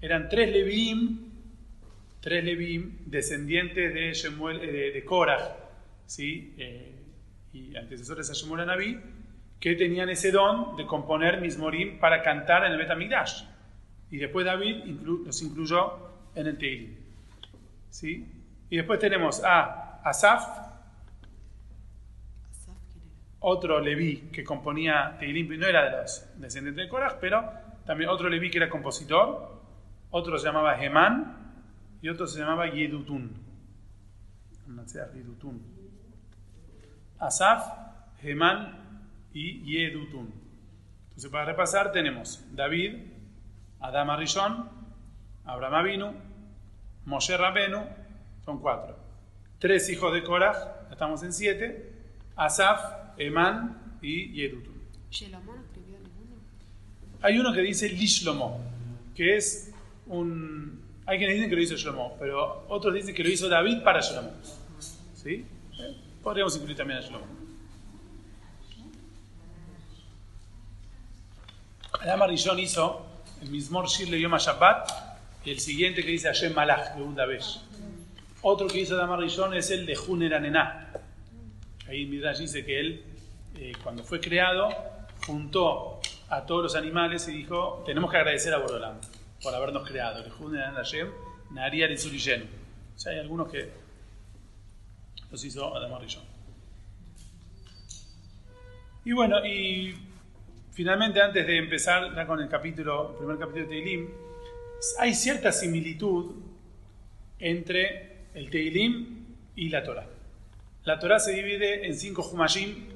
Eran 0.00 0.28
tres 0.28 0.50
Levim, 0.50 1.30
tres 2.20 2.42
Levim, 2.42 2.98
descendientes 3.06 3.92
de, 3.92 4.14
Shemuel, 4.14 4.60
eh, 4.62 4.92
de, 4.92 5.04
Korah, 5.04 5.56
¿sí? 6.06 6.54
Eh, 6.56 6.94
y 7.52 7.76
antecesores 7.76 8.30
a 8.30 8.32
Shemuel 8.32 8.66
Naví, 8.66 8.98
que 9.62 9.76
tenían 9.76 10.08
ese 10.08 10.32
don 10.32 10.74
de 10.74 10.84
componer 10.84 11.40
Mismorim 11.40 12.00
para 12.00 12.20
cantar 12.20 12.64
en 12.64 12.72
el 12.72 12.78
Betamigdash. 12.78 13.44
Y 14.10 14.16
después 14.16 14.44
David 14.44 14.84
los 15.24 15.40
incluyó 15.40 15.92
en 16.34 16.48
el 16.48 16.58
Teilim. 16.58 16.96
¿Sí? 17.88 18.26
Y 18.68 18.76
después 18.76 18.98
tenemos 18.98 19.40
a 19.44 20.00
Asaf, 20.02 20.44
otro 23.38 23.78
Leví 23.78 24.30
que 24.32 24.42
componía 24.42 25.16
Teilim, 25.20 25.56
no 25.56 25.66
era 25.68 25.84
de 25.84 25.90
los 25.92 26.28
descendientes 26.40 26.84
de 26.84 26.88
Korah, 26.88 27.18
pero 27.20 27.48
también 27.86 28.10
otro 28.10 28.28
Leví 28.28 28.50
que 28.50 28.58
era 28.58 28.68
compositor, 28.68 29.62
otro 30.10 30.40
se 30.40 30.46
llamaba 30.46 30.74
Gemán 30.76 31.36
y 32.02 32.08
otro 32.08 32.26
se 32.26 32.40
llamaba 32.40 32.68
Yedutun. 32.68 33.30
Asaf, 37.20 37.64
Gemán 38.20 38.81
y 39.34 39.62
Yedutun. 39.64 40.32
Entonces, 41.08 41.30
para 41.30 41.44
repasar, 41.44 41.92
tenemos 41.92 42.44
David, 42.52 42.94
Adam 43.80 44.10
Arishon, 44.10 44.68
Abraham 45.44 45.74
Avinu, 45.74 46.12
Moshe 47.04 47.36
Rabenu, 47.36 47.82
son 48.44 48.60
cuatro. 48.60 48.96
Tres 49.58 49.88
hijos 49.90 50.12
de 50.12 50.22
Korah, 50.22 50.88
estamos 50.90 51.22
en 51.22 51.32
siete, 51.32 51.92
Asaf, 52.36 52.80
Eman 53.18 53.98
y 54.00 54.32
Yedutun. 54.32 54.80
Hay 57.20 57.38
uno 57.38 57.52
que 57.52 57.60
dice 57.60 57.88
Lishlomo, 57.88 58.60
que 59.14 59.36
es 59.36 59.72
un... 60.06 60.82
Hay 61.06 61.18
quienes 61.18 61.36
dicen 61.36 61.50
que 61.50 61.56
lo 61.56 61.62
hizo 61.62 61.76
Shlomo, 61.76 62.16
pero 62.18 62.64
otros 62.68 62.94
dicen 62.94 63.14
que 63.14 63.22
lo 63.22 63.28
hizo 63.28 63.48
David 63.48 63.82
para 63.82 64.00
Shlomo. 64.00 64.30
¿Sí? 65.14 65.44
Eh, 65.78 65.96
podríamos 66.22 66.56
incluir 66.56 66.76
también 66.76 67.00
a 67.00 67.02
Shlomo. 67.02 67.41
Adam 72.02 72.22
Arishon 72.22 72.58
hizo 72.58 73.06
el 73.42 73.50
mismo 73.50 73.86
Shir 73.86 74.08
le 74.08 74.20
Yom 74.20 74.36
Shabbat 74.36 74.90
y 75.44 75.52
el 75.52 75.60
siguiente 75.60 76.02
que 76.02 76.10
dice 76.10 76.26
Hashem 76.26 76.52
Malach, 76.52 76.94
segunda 76.94 77.26
vez. 77.26 77.60
Otro 78.42 78.66
que 78.66 78.80
hizo 78.80 78.96
Adam 78.96 79.12
Arishon 79.12 79.54
es 79.54 79.70
el 79.70 79.86
de 79.86 79.94
Juner 79.94 80.34
Anená. 80.34 80.88
Ahí 81.86 82.06
Midrash 82.06 82.38
dice 82.38 82.64
que 82.64 82.80
él, 82.80 83.04
eh, 83.56 83.72
cuando 83.84 84.02
fue 84.02 84.20
creado, 84.20 84.68
juntó 85.26 86.00
a 86.28 86.44
todos 86.44 86.64
los 86.64 86.74
animales 86.74 87.28
y 87.28 87.36
dijo: 87.36 87.84
Tenemos 87.86 88.10
que 88.10 88.16
agradecer 88.16 88.52
a 88.52 88.58
Borolam 88.58 88.96
por 89.40 89.54
habernos 89.54 89.86
creado. 89.86 90.24
El 90.24 90.30
Juner 90.32 90.72
Hashem, 90.74 91.08
Naria 91.52 91.86
O 91.86 92.98
sea, 92.98 93.12
hay 93.12 93.20
algunos 93.20 93.48
que 93.48 93.70
los 95.30 95.44
hizo 95.44 95.76
Adam 95.76 95.94
Arishon. 95.94 96.24
Y 99.04 99.12
bueno, 99.12 99.44
y 99.46 99.94
Finalmente, 100.72 101.20
antes 101.20 101.46
de 101.46 101.58
empezar 101.58 102.26
con 102.26 102.40
el 102.40 102.48
capítulo, 102.48 103.14
primer 103.18 103.38
capítulo 103.38 103.66
de 103.66 103.68
Teilim, 103.68 104.08
hay 104.98 105.14
cierta 105.14 105.52
similitud 105.52 106.34
entre 107.38 108.28
el 108.32 108.48
Teilim 108.48 109.26
y 109.54 109.68
la 109.68 109.84
Torah. 109.84 110.06
La 110.84 110.98
Torah 110.98 111.20
se 111.20 111.32
divide 111.32 111.86
en 111.86 111.94
cinco 111.94 112.26
Humashim, 112.26 112.88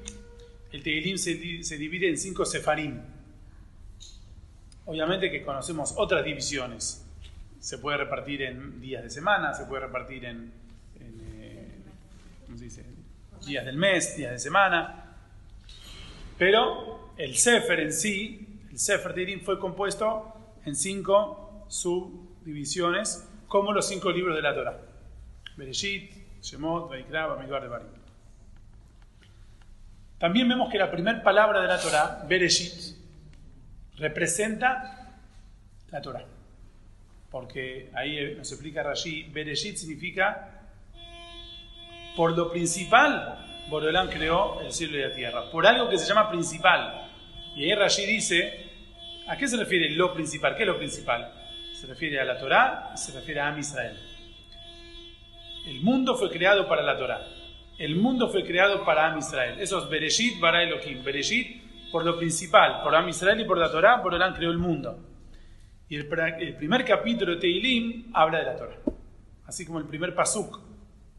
el 0.71 0.81
Teilim 0.81 1.17
se, 1.17 1.35
divide 1.35 2.09
en 2.09 2.17
cinco 2.17 2.45
sefarim. 2.45 2.99
Obviamente 4.85 5.29
que 5.29 5.43
conocemos 5.43 5.93
otras 5.97 6.25
divisiones. 6.25 7.05
Se 7.59 7.77
puede 7.77 7.97
repartir 7.97 8.41
en 8.41 8.81
días 8.81 9.03
de 9.03 9.09
semana, 9.11 9.53
se 9.53 9.65
puede 9.65 9.85
repartir 9.85 10.25
en, 10.25 10.51
eh, 10.99 11.67
días 13.45 13.65
del 13.65 13.77
mes, 13.77 14.17
días 14.17 14.31
de 14.31 14.39
semana. 14.39 15.06
Pero 16.37 17.13
el 17.17 17.35
Sefer 17.35 17.79
en 17.79 17.93
sí, 17.93 18.61
el 18.69 18.77
Sefer 18.77 19.13
Teilim 19.13 19.41
fue 19.41 19.59
compuesto 19.59 20.33
en 20.65 20.75
cinco 20.75 21.65
subdivisiones, 21.67 23.27
como 23.47 23.71
los 23.71 23.87
cinco 23.87 24.11
libros 24.11 24.35
de 24.35 24.41
la 24.41 24.53
Torah. 24.53 24.79
Bereshit, 25.55 26.11
Shemot, 26.41 26.89
Vaikra, 26.89 27.27
Bamidbar 27.27 27.63
de 27.63 27.67
Barim. 27.67 27.87
También 30.19 30.47
vemos 30.49 30.69
que 30.71 30.77
la 30.77 30.91
primera 30.91 31.23
palabra 31.23 31.61
de 31.61 31.67
la 31.67 31.79
Torah, 31.79 32.25
Bereshit, 32.27 32.97
representa 33.97 35.19
la 35.89 36.01
Torah. 36.01 36.25
Porque 37.31 37.91
ahí 37.93 38.35
nos 38.35 38.51
explica 38.51 38.83
Rashi, 38.83 39.23
Bereshit 39.23 39.77
significa 39.77 40.53
por 42.15 42.35
lo 42.35 42.51
principal, 42.51 43.46
Borolán 43.69 44.09
creó 44.09 44.61
el 44.61 44.71
cielo 44.71 44.97
y 44.97 45.01
la 45.01 45.11
tierra. 45.11 45.49
Por 45.51 45.67
algo 45.67 45.89
que 45.89 45.97
se 45.97 46.07
llama 46.07 46.29
principal. 46.29 47.09
Y 47.55 47.65
ahí 47.65 47.75
Rashi 47.75 48.05
dice, 48.05 48.71
¿a 49.27 49.35
qué 49.35 49.47
se 49.47 49.57
refiere 49.57 49.89
lo 49.91 50.13
principal? 50.13 50.55
¿Qué 50.55 50.63
es 50.63 50.67
lo 50.67 50.77
principal? 50.77 51.33
Se 51.73 51.87
refiere 51.87 52.19
a 52.19 52.25
la 52.25 52.37
Torah 52.37 52.91
y 52.93 52.97
se 52.97 53.11
refiere 53.11 53.39
a 53.39 53.47
Am 53.47 53.59
Israel. 53.59 53.97
El 55.65 55.81
mundo 55.81 56.15
fue 56.15 56.29
creado 56.29 56.67
para 56.67 56.81
la 56.81 56.97
Torah. 56.97 57.27
El 57.77 57.95
mundo 57.95 58.29
fue 58.29 58.45
creado 58.45 58.85
para 58.85 59.07
Am 59.07 59.19
Israel. 59.19 59.59
Eso 59.59 59.83
es 59.83 59.89
Bereshit 59.89 60.39
bara 60.39 60.63
Elohim. 60.63 61.03
Bereshit 61.03 61.91
por 61.91 62.05
lo 62.05 62.17
principal, 62.17 62.81
por 62.83 62.95
Am 62.95 63.07
Israel 63.09 63.39
y 63.39 63.45
por 63.45 63.57
la 63.57 63.71
Torah, 63.71 64.01
por 64.01 64.13
Orán 64.13 64.33
creó 64.33 64.51
el 64.51 64.57
mundo. 64.57 64.99
Y 65.89 65.95
el, 65.95 66.07
primer 66.07 66.83
capítulo 66.83 67.35
de 67.35 67.39
Teilim 67.39 68.11
habla 68.13 68.39
de 68.39 68.45
la 68.45 68.55
Torah. 68.55 68.77
Así 69.45 69.65
como 69.65 69.79
el 69.79 69.85
primer 69.85 70.13
pasuk 70.13 70.66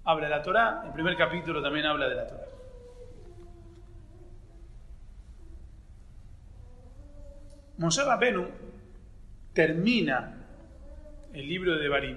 habla 0.08 0.26
de 0.26 0.30
la 0.36 0.42
Torah, 0.42 0.82
el 0.86 0.92
primer 0.92 1.18
capítulo 1.18 1.62
también 1.62 1.84
habla 1.84 2.08
de 2.08 2.14
la 2.14 2.26
Torah. 2.26 2.46
Moshe 7.76 8.02
Rabbenu 8.02 8.48
termina 9.52 10.34
el 11.34 11.46
libro 11.46 11.76
de 11.76 11.88
Barim, 11.90 12.16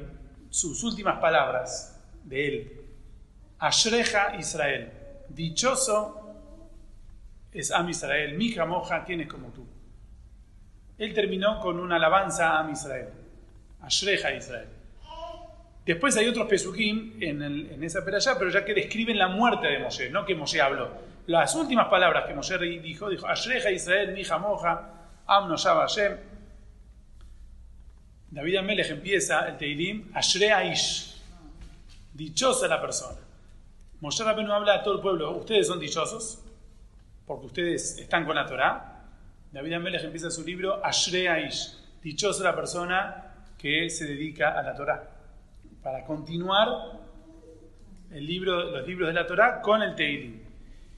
sus 0.49 0.81
últimas 0.85 1.19
palabras 1.19 2.01
de 2.23 2.47
él, 2.47 2.81
Ashreja 3.59 4.37
Israel. 4.37 4.93
Dichoso 5.27 6.33
es 7.51 7.71
Am 7.71 7.89
Israel. 7.89 8.37
Mija 8.37 8.65
moja, 8.65 9.03
¿quién 9.03 9.19
es 9.19 9.27
como 9.27 9.49
tú? 9.49 9.67
Él 10.97 11.13
terminó 11.13 11.59
con 11.59 11.77
una 11.77 11.97
alabanza 11.97 12.51
a 12.51 12.59
Am 12.61 12.71
Israel. 12.71 13.09
Ashreja 13.81 14.31
Israel. 14.33 14.80
Después 15.85 16.15
hay 16.17 16.27
otros 16.27 16.47
pesukim 16.47 17.13
en, 17.21 17.41
en 17.41 17.83
esa 17.83 18.05
peralla, 18.05 18.37
pero 18.37 18.51
ya 18.51 18.63
que 18.63 18.73
describen 18.73 19.17
la 19.17 19.27
muerte 19.27 19.67
de 19.67 19.79
Moshe, 19.79 20.09
no 20.09 20.25
que 20.25 20.35
Moshe 20.35 20.61
habló. 20.61 20.91
Las 21.27 21.55
últimas 21.55 21.87
palabras 21.87 22.25
que 22.27 22.33
Moshe 22.33 22.57
dijo, 22.57 23.09
dijo, 23.09 23.27
Ashreja 23.27 23.71
Israel, 23.71 24.13
mija 24.13 24.37
moja, 24.37 25.01
Am 25.27 25.47
no 25.47 25.57
Hashem. 25.57 26.17
David 28.31 28.57
Amelech 28.57 28.89
empieza 28.89 29.47
el 29.47 29.57
Teilim, 29.57 30.11
Ashrea 30.13 30.65
Ish. 30.65 31.15
Dichosa 32.13 32.67
la 32.67 32.81
persona. 32.81 33.19
Moshe 34.01 34.23
Rabbeinu 34.23 34.51
habla 34.51 34.75
a 34.75 34.83
todo 34.83 34.95
el 34.95 35.01
pueblo, 35.01 35.31
ustedes 35.37 35.67
son 35.67 35.79
dichosos, 35.79 36.43
porque 37.25 37.45
ustedes 37.45 37.99
están 37.99 38.25
con 38.25 38.35
la 38.35 38.45
Torah. 38.45 39.03
David 39.51 39.73
Amelech 39.73 40.03
empieza 40.03 40.31
su 40.31 40.43
libro, 40.43 40.83
Ashrea 40.83 41.39
Ish, 41.39 41.77
dichosa 42.01 42.43
la 42.43 42.55
persona 42.55 43.33
que 43.57 43.89
se 43.89 44.05
dedica 44.05 44.57
a 44.57 44.63
la 44.63 44.75
Torah. 44.75 45.10
Para 45.83 46.05
continuar 46.05 46.67
los 48.09 48.21
libros 48.21 49.07
de 49.07 49.13
la 49.13 49.25
Torah 49.25 49.61
con 49.61 49.81
el 49.81 49.95
Teilim. 49.95 50.41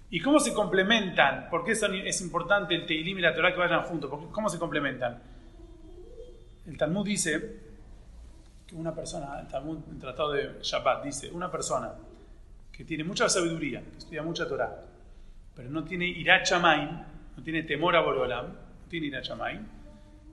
¿Y 0.09 0.19
cómo 0.19 0.39
se 0.39 0.53
complementan? 0.53 1.49
¿Por 1.49 1.63
qué 1.63 1.71
es 1.71 2.21
importante 2.21 2.75
el 2.75 2.85
Teilim 2.85 3.17
y 3.17 3.21
la 3.21 3.33
Torah 3.33 3.51
que 3.51 3.59
vayan 3.59 3.83
juntos? 3.83 4.11
¿Cómo 4.31 4.49
se 4.49 4.59
complementan? 4.59 5.21
El 6.67 6.77
Talmud 6.77 7.05
dice 7.05 7.59
que 8.67 8.75
una 8.75 8.93
persona, 8.93 9.39
el 9.39 9.47
Talmud, 9.47 9.79
el 9.91 9.99
Tratado 9.99 10.31
de 10.31 10.59
Shabbat, 10.61 11.03
dice, 11.03 11.31
una 11.31 11.51
persona 11.51 11.93
que 12.71 12.85
tiene 12.85 13.03
mucha 13.03 13.27
sabiduría, 13.27 13.81
que 13.81 13.97
estudia 13.97 14.23
mucha 14.23 14.47
Torah, 14.47 14.83
pero 15.55 15.69
no 15.69 15.83
tiene 15.83 16.07
irachamayim, 16.07 16.89
no 17.37 17.43
tiene 17.43 17.63
temor 17.63 17.95
a 17.95 18.01
Borolam, 18.01 18.47
no 18.47 18.87
tiene 18.89 19.07
irachamayim, 19.07 19.65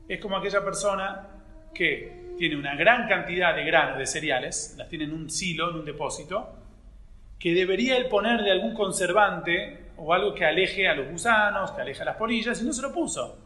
es 0.09 0.21
como 0.21 0.37
aquella 0.37 0.65
persona 0.65 1.27
que 1.75 2.30
tiene 2.41 2.57
una 2.57 2.75
gran 2.75 3.07
cantidad 3.07 3.55
de 3.55 3.67
granos, 3.67 3.99
de 3.99 4.07
cereales, 4.07 4.75
las 4.79 4.89
tiene 4.89 5.05
en 5.05 5.13
un 5.13 5.29
silo, 5.29 5.69
en 5.69 5.77
un 5.77 5.85
depósito, 5.85 6.49
que 7.39 7.53
debería 7.53 7.99
él 7.99 8.09
ponerle 8.09 8.51
algún 8.51 8.73
conservante 8.73 9.91
o 9.99 10.15
algo 10.15 10.35
que 10.35 10.47
aleje 10.47 10.89
a 10.89 10.95
los 10.95 11.11
gusanos, 11.11 11.71
que 11.73 11.83
aleje 11.83 12.01
a 12.01 12.07
las 12.07 12.17
polillas, 12.17 12.63
y 12.63 12.65
no 12.65 12.73
se 12.73 12.81
lo 12.81 12.95
puso. 12.95 13.37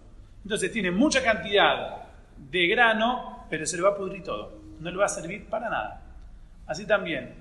Entonces 0.44 0.70
tiene 0.70 0.92
mucha 0.92 1.24
cantidad 1.24 2.04
de 2.38 2.68
grano, 2.68 3.46
pero 3.50 3.66
se 3.66 3.76
le 3.76 3.82
va 3.82 3.88
a 3.88 3.96
pudrir 3.96 4.22
todo. 4.22 4.60
No 4.78 4.88
le 4.88 4.96
va 4.96 5.06
a 5.06 5.08
servir 5.08 5.46
para 5.46 5.68
nada. 5.68 6.00
Así 6.64 6.86
también, 6.86 7.34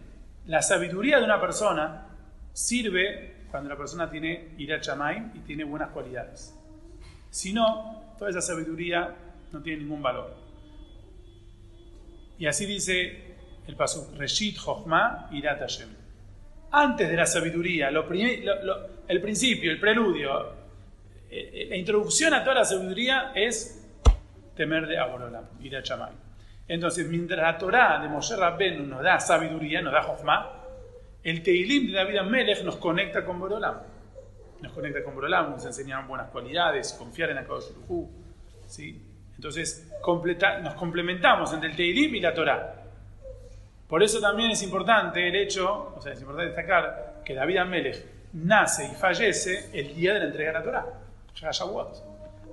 la 0.48 0.64
sabiduría 0.64 1.20
de 1.20 1.26
una 1.26 1.40
persona 1.40 2.08
sirve 2.52 3.46
cuando 3.52 3.70
la 3.70 3.78
persona 3.78 4.10
tiene 4.10 4.56
ira 4.58 4.82
chamay 4.82 5.34
y 5.36 5.40
tiene 5.42 5.66
buenas 5.66 5.92
cualidades. 5.92 6.60
Si 7.30 7.54
no, 7.54 8.16
toda 8.18 8.32
esa 8.32 8.42
sabiduría 8.42 9.14
no 9.52 9.62
tiene 9.62 9.84
ningún 9.84 10.02
valor. 10.02 10.43
Y 12.44 12.46
así 12.46 12.66
dice 12.66 13.36
el 13.68 13.78
paso 13.78 14.12
Reshit 14.18 14.58
Chochma 14.58 15.30
Irat 15.32 15.60
Hashem. 15.60 15.88
Antes 16.72 17.08
de 17.08 17.16
la 17.16 17.26
sabiduría, 17.26 17.88
el 17.88 19.22
principio, 19.22 19.72
el 19.72 19.80
preludio, 19.80 20.52
eh, 21.32 21.52
eh, 21.54 21.68
la 21.70 21.78
introducción 21.78 22.34
a 22.34 22.44
toda 22.44 22.56
la 22.56 22.66
sabiduría 22.66 23.32
es 23.34 23.90
temer 24.58 24.88
de 24.88 24.98
Aborolam, 24.98 25.46
Irat 25.62 25.86
Chamay. 25.86 26.12
Entonces, 26.68 27.08
mientras 27.08 27.40
la 27.40 27.58
Torah 27.58 28.02
de 28.02 28.10
Moshe 28.10 28.36
Rabbeinu 28.36 28.88
nos 28.88 29.02
da 29.02 29.22
sabiduría, 29.22 29.82
nos 29.82 29.94
da 29.94 30.04
Jochma, 30.04 30.66
el 31.24 31.42
Teilim 31.44 31.88
de 31.88 31.94
David 31.94 32.18
Amelech 32.18 32.62
nos 32.66 32.76
conecta 32.76 33.24
con 33.24 33.40
Borolam. 33.40 33.78
Nos 34.60 34.74
conecta 34.74 35.02
con 35.02 35.16
Borolam, 35.16 35.52
nos 35.52 35.66
enseña 35.66 36.06
buenas 36.06 36.30
cualidades, 36.30 36.92
confiar 36.92 37.30
en 37.30 37.38
Akadosh 37.38 37.72
¿sí? 38.68 39.13
Entonces, 39.36 39.92
nos 40.62 40.74
complementamos 40.76 41.54
entre 41.54 41.70
el 41.70 41.76
Teilim 41.76 42.16
y 42.16 42.20
la 42.20 42.34
Torah. 42.34 42.76
Por 43.88 44.02
eso 44.02 44.20
también 44.20 44.52
es 44.52 44.64
importante 44.64 45.28
el 45.28 45.36
hecho, 45.36 45.94
o 45.96 46.02
sea, 46.02 46.14
es 46.14 46.20
importante 46.22 46.48
destacar 46.48 47.22
que 47.24 47.34
David 47.34 47.58
Amelech 47.58 48.06
nace 48.34 48.90
y 48.92 48.96
fallece 48.96 49.70
el 49.74 49.96
día 49.96 50.14
de 50.14 50.20
la 50.20 50.26
entrega 50.26 50.52
de 50.52 50.60
la 50.60 50.64
Torah. 50.64 50.86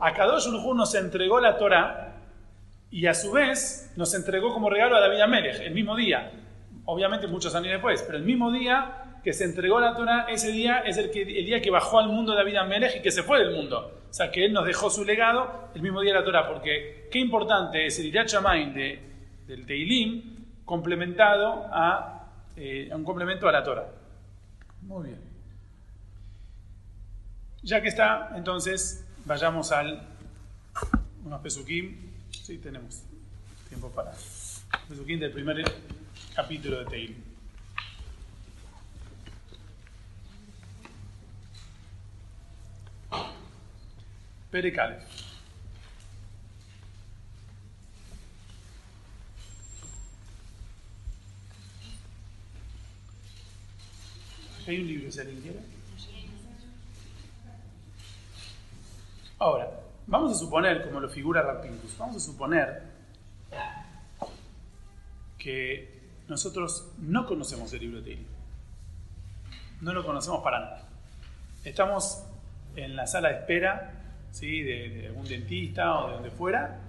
A 0.01 0.13
Kadosh 0.13 0.49
nos 0.49 0.95
entregó 0.95 1.41
la 1.41 1.57
Torah 1.57 2.15
y 2.91 3.07
a 3.07 3.15
su 3.15 3.33
vez 3.33 3.93
nos 3.97 4.13
entregó 4.15 4.53
como 4.53 4.69
regalo 4.69 4.97
a 4.97 5.01
David 5.01 5.21
Amelech, 5.21 5.61
el 5.61 5.73
mismo 5.73 5.97
día. 5.97 6.31
Obviamente 6.87 7.27
muchos 7.27 7.55
años 7.55 7.73
después, 7.73 8.03
pero 8.03 8.19
el 8.19 8.25
mismo 8.25 8.51
día 8.51 9.21
que 9.23 9.33
se 9.33 9.45
entregó 9.45 9.81
la 9.81 9.95
Torah, 9.95 10.27
ese 10.29 10.51
día 10.51 10.81
es 10.81 10.97
el, 10.97 11.11
el 11.15 11.47
día 11.47 11.61
que 11.61 11.71
bajó 11.71 12.01
al 12.01 12.09
mundo 12.09 12.35
David 12.35 12.57
Amelech 12.57 12.97
y 12.97 13.03
que 13.03 13.11
se 13.11 13.23
fue 13.23 13.39
del 13.39 13.55
mundo. 13.55 14.00
O 14.11 14.13
sea, 14.13 14.31
que 14.33 14.45
él 14.45 14.53
nos 14.53 14.67
dejó 14.67 14.91
su 14.91 15.05
legado 15.05 15.71
el 15.73 15.83
mismo 15.83 16.01
día 16.01 16.13
de 16.13 16.19
la 16.19 16.25
Torah, 16.25 16.49
porque 16.49 17.09
qué 17.13 17.21
importante 17.21 17.87
es 17.87 17.99
el 18.01 18.07
Irat 18.07 18.29
de, 18.29 18.99
del 19.47 19.67
Teilim 19.67 20.47
complementado 20.65 21.67
a, 21.73 22.29
eh, 22.57 22.91
un 22.93 23.05
complemento 23.05 23.49
a 23.49 23.53
la 23.53 23.63
Torah. 23.63 23.87
Muy 24.83 25.09
bien. 25.09 25.21
Ya 27.63 27.81
que 27.81 27.89
está, 27.89 28.33
entonces 28.35 29.07
vayamos 29.25 29.71
al 29.71 30.03
unos 31.25 31.41
pesukim 31.41 32.11
Sí, 32.31 32.59
tenemos 32.59 33.03
tiempo 33.69 33.91
para. 33.91 34.13
Pesuquín 34.89 35.21
del 35.21 35.31
primer 35.31 35.63
capítulo 36.35 36.81
de 36.81 36.85
Teil. 36.87 37.30
Perecale. 44.51 44.99
Hay 54.67 54.81
un 54.81 54.87
libro, 54.87 55.11
si 55.11 55.21
alguien 55.21 55.41
quiere. 55.41 55.61
Ahora, 59.39 59.81
Vamos 60.11 60.33
a 60.33 60.35
suponer, 60.35 60.83
como 60.83 60.99
lo 60.99 61.09
figura 61.09 61.41
Rapintus, 61.41 61.97
vamos 61.97 62.17
a 62.17 62.19
suponer 62.19 62.83
que 65.39 66.01
nosotros 66.27 66.91
no 66.99 67.27
conocemos 67.27 67.73
el 67.75 67.81
libro 67.81 67.99
de 67.99 68.03
Teilim. 68.03 68.27
No 69.83 69.93
lo 69.93 70.05
conocemos 70.05 70.43
para 70.43 70.59
nada. 70.59 70.83
Estamos 71.65 72.25
en 72.75 72.97
la 72.97 73.07
sala 73.07 73.29
de 73.29 73.35
espera 73.37 74.00
¿sí? 74.31 74.63
de, 74.63 75.07
algún 75.09 75.27
dentista 75.27 75.99
o 75.99 76.09
de 76.09 76.15
donde 76.15 76.31
fuera, 76.31 76.81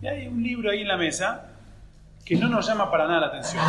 y 0.00 0.06
hay 0.06 0.26
un 0.26 0.42
libro 0.42 0.70
ahí 0.70 0.80
en 0.82 0.88
la 0.88 0.96
mesa 0.96 1.52
que 2.24 2.36
no 2.36 2.48
nos 2.48 2.66
llama 2.66 2.90
para 2.90 3.06
nada 3.06 3.20
la 3.20 3.26
atención. 3.28 3.62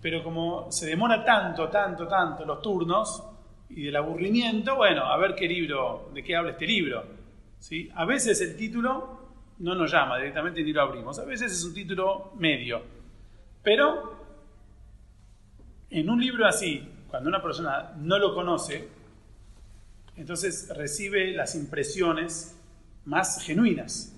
Pero 0.00 0.22
como 0.22 0.70
se 0.70 0.86
demora 0.86 1.24
tanto, 1.24 1.68
tanto, 1.68 2.06
tanto 2.06 2.44
los 2.44 2.60
turnos 2.60 3.24
y 3.70 3.84
del 3.84 3.96
aburrimiento, 3.96 4.76
bueno, 4.76 5.04
a 5.04 5.16
ver 5.16 5.34
qué 5.34 5.48
libro, 5.48 6.10
de 6.12 6.22
qué 6.22 6.36
habla 6.36 6.52
este 6.52 6.66
libro. 6.66 7.04
¿sí? 7.58 7.90
A 7.94 8.04
veces 8.04 8.40
el 8.42 8.56
título 8.56 9.20
no 9.58 9.74
nos 9.74 9.90
llama 9.90 10.18
directamente 10.18 10.62
ni 10.62 10.72
lo 10.72 10.82
abrimos, 10.82 11.18
a 11.18 11.24
veces 11.24 11.52
es 11.52 11.64
un 11.64 11.74
título 11.74 12.32
medio. 12.36 12.82
Pero 13.62 14.24
en 15.90 16.10
un 16.10 16.20
libro 16.20 16.46
así, 16.46 16.86
cuando 17.08 17.28
una 17.28 17.42
persona 17.42 17.92
no 17.96 18.18
lo 18.18 18.34
conoce, 18.34 18.88
entonces 20.16 20.68
recibe 20.74 21.32
las 21.32 21.54
impresiones 21.54 22.56
más 23.04 23.42
genuinas. 23.42 24.14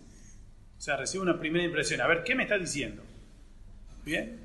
O 0.77 0.81
sea, 0.81 0.97
recibe 0.97 1.23
una 1.23 1.39
primera 1.39 1.65
impresión. 1.65 2.01
A 2.01 2.07
ver, 2.07 2.23
¿qué 2.23 2.35
me 2.35 2.43
está 2.43 2.59
diciendo? 2.59 3.03
Bien. 4.05 4.41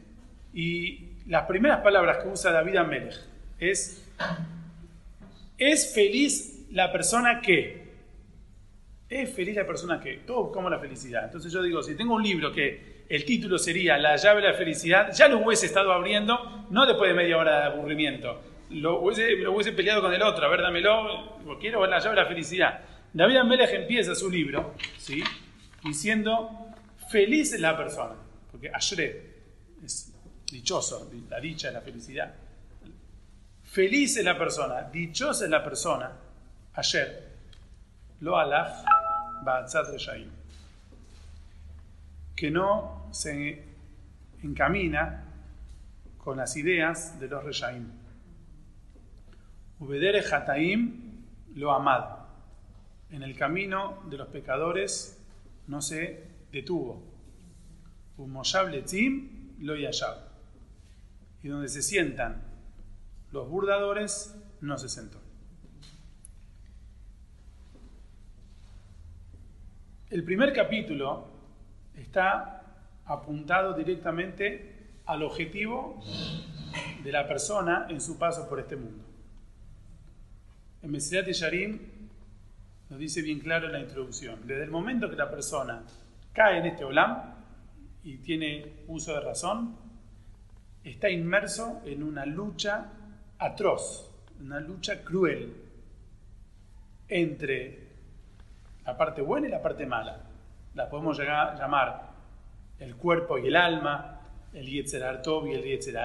Y 0.53 1.09
las 1.27 1.45
primeras 1.45 1.81
palabras 1.81 2.23
que 2.23 2.29
usa 2.29 2.51
David 2.51 2.77
Amelech 2.77 3.15
es, 3.59 4.07
es 5.57 5.93
feliz 5.93 6.65
la 6.71 6.91
persona 6.91 7.41
que. 7.41 7.81
Es 9.09 9.33
feliz 9.33 9.55
la 9.55 9.67
persona 9.67 9.99
que. 9.99 10.17
Todos 10.25 10.45
buscamos 10.45 10.71
la 10.71 10.79
felicidad. 10.79 11.25
Entonces 11.25 11.51
yo 11.51 11.61
digo, 11.61 11.83
si 11.83 11.95
tengo 11.95 12.15
un 12.15 12.23
libro 12.23 12.51
que 12.51 13.03
el 13.09 13.25
título 13.25 13.57
sería 13.57 13.97
La 13.97 14.15
llave 14.15 14.41
de 14.41 14.47
la 14.47 14.53
felicidad, 14.53 15.11
ya 15.13 15.27
lo 15.27 15.39
hubiese 15.39 15.65
estado 15.65 15.91
abriendo, 15.91 16.65
no 16.69 16.85
después 16.85 17.09
de 17.09 17.15
media 17.15 17.37
hora 17.37 17.59
de 17.59 17.65
aburrimiento, 17.65 18.41
lo 18.71 19.01
hubiese, 19.01 19.71
peleado 19.73 20.01
con 20.01 20.13
el 20.13 20.21
otro, 20.21 20.45
a 20.45 20.49
ver, 20.49 20.61
dámelo, 20.61 21.39
quiero 21.59 21.81
ver 21.81 21.89
la 21.89 21.99
llave 21.99 22.15
de 22.15 22.21
la 22.21 22.27
felicidad. 22.27 22.81
David 23.13 23.37
Amelech 23.37 23.73
empieza 23.73 24.15
su 24.15 24.29
libro, 24.29 24.75
¿sí? 24.97 25.23
Diciendo, 25.83 26.67
feliz 27.09 27.53
es 27.53 27.59
la 27.59 27.75
persona, 27.75 28.15
porque 28.51 28.69
Ashre 28.69 29.31
es 29.83 30.13
dichoso, 30.49 31.11
la 31.29 31.39
dicha 31.39 31.67
es 31.67 31.73
la 31.73 31.81
felicidad. 31.81 32.33
Feliz 33.63 34.17
es 34.17 34.23
la 34.23 34.37
persona, 34.37 34.83
dichosa 34.83 35.45
es 35.45 35.49
la 35.49 35.63
persona, 35.63 36.11
ayer, 36.73 37.31
lo 38.21 38.37
alaf, 38.37 38.83
ba'atzat 39.43 39.87
que 42.35 42.49
no 42.49 43.07
se 43.11 43.63
encamina 44.43 45.23
con 46.17 46.37
las 46.37 46.55
ideas 46.57 47.19
de 47.19 47.27
los 47.27 47.43
reyaim. 47.43 48.00
Ubedere 49.81 50.19
Hataim 50.19 51.25
lo 51.55 51.71
amad. 51.71 52.19
En 53.09 53.23
el 53.23 53.35
camino 53.35 54.03
de 54.11 54.17
los 54.17 54.27
pecadores 54.27 55.19
no 55.65 55.81
se 55.81 56.27
detuvo. 56.51 57.01
Umoshab 58.17 58.69
Letzim 58.69 59.55
lo 59.59 59.75
yashab. 59.75 60.17
Y 61.41 61.47
donde 61.47 61.67
se 61.67 61.81
sientan 61.81 62.43
los 63.31 63.49
burdadores 63.49 64.37
no 64.61 64.77
se 64.77 64.87
sentó. 64.87 65.17
El 70.11 70.23
primer 70.23 70.53
capítulo 70.53 71.27
está 71.95 72.85
apuntado 73.05 73.73
directamente 73.73 74.99
al 75.07 75.23
objetivo 75.23 75.99
de 77.03 77.11
la 77.11 77.27
persona 77.27 77.87
en 77.89 77.99
su 77.99 78.19
paso 78.19 78.47
por 78.47 78.59
este 78.59 78.75
mundo. 78.75 79.10
En 80.83 80.89
Mesilat 80.89 81.27
Yarim 81.27 81.79
nos 82.89 82.99
dice 82.99 83.21
bien 83.21 83.39
claro 83.39 83.67
en 83.67 83.73
la 83.73 83.79
introducción, 83.79 84.47
desde 84.47 84.63
el 84.63 84.71
momento 84.71 85.09
que 85.09 85.15
la 85.15 85.29
persona 85.29 85.83
cae 86.33 86.57
en 86.57 86.65
este 86.65 86.83
olam 86.83 87.35
y 88.03 88.17
tiene 88.17 88.85
uso 88.87 89.13
de 89.13 89.21
razón, 89.21 89.75
está 90.83 91.07
inmerso 91.07 91.81
en 91.85 92.01
una 92.01 92.25
lucha 92.25 92.87
atroz, 93.37 94.09
una 94.39 94.59
lucha 94.59 95.03
cruel 95.03 95.55
entre 97.07 97.87
la 98.83 98.97
parte 98.97 99.21
buena 99.21 99.47
y 99.47 99.51
la 99.51 99.61
parte 99.61 99.85
mala. 99.85 100.17
La 100.73 100.89
podemos 100.89 101.19
llamar 101.19 102.09
el 102.79 102.95
cuerpo 102.95 103.37
y 103.37 103.47
el 103.47 103.55
alma, 103.55 104.19
el 104.51 104.65
Yetzer 104.65 105.21
Tov 105.21 105.45
y 105.45 105.53
el 105.53 105.63
Yetzer 105.63 105.99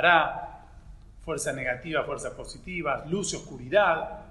fuerza 1.24 1.53
negativa, 1.55 2.05
fuerza 2.05 2.37
positiva, 2.37 3.07
luz 3.09 3.33
y 3.33 3.37
oscuridad, 3.37 4.26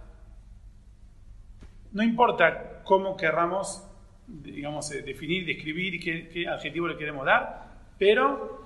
no 1.96 2.04
importa 2.04 2.82
cómo 2.84 3.16
querramos, 3.16 3.82
digamos, 4.28 4.92
eh, 4.92 5.02
definir, 5.02 5.46
describir 5.46 5.96
y 5.96 6.00
qué, 6.02 6.46
adjetivo 6.46 6.90
le 6.90 6.98
queremos 6.98 7.26
dar, 7.26 7.68
pero 7.98 8.66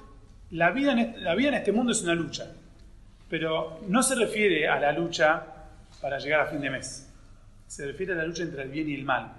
la 0.50 0.72
vida, 0.72 0.94
en 0.94 1.24
la 1.24 1.36
vida 1.36 1.50
en 1.50 1.54
este 1.54 1.72
mundo 1.72 1.92
es 1.92 2.02
una 2.02 2.16
lucha. 2.16 2.52
Pero 3.30 3.82
no 3.88 4.02
se 4.02 4.16
refiere 4.16 4.68
a 4.68 4.80
la 4.80 4.92
lucha 4.92 5.46
para 6.02 6.18
llegar 6.18 6.42
a 6.42 6.46
fin 6.48 6.60
de 6.60 6.72
mes. 6.72 7.08
Se 7.68 7.86
refiere 7.86 8.14
a 8.14 8.16
la 8.16 8.24
lucha 8.24 8.42
entre 8.42 8.64
el 8.64 8.70
bien 8.70 8.90
y 8.90 8.96
el 8.96 9.04
mal. 9.04 9.32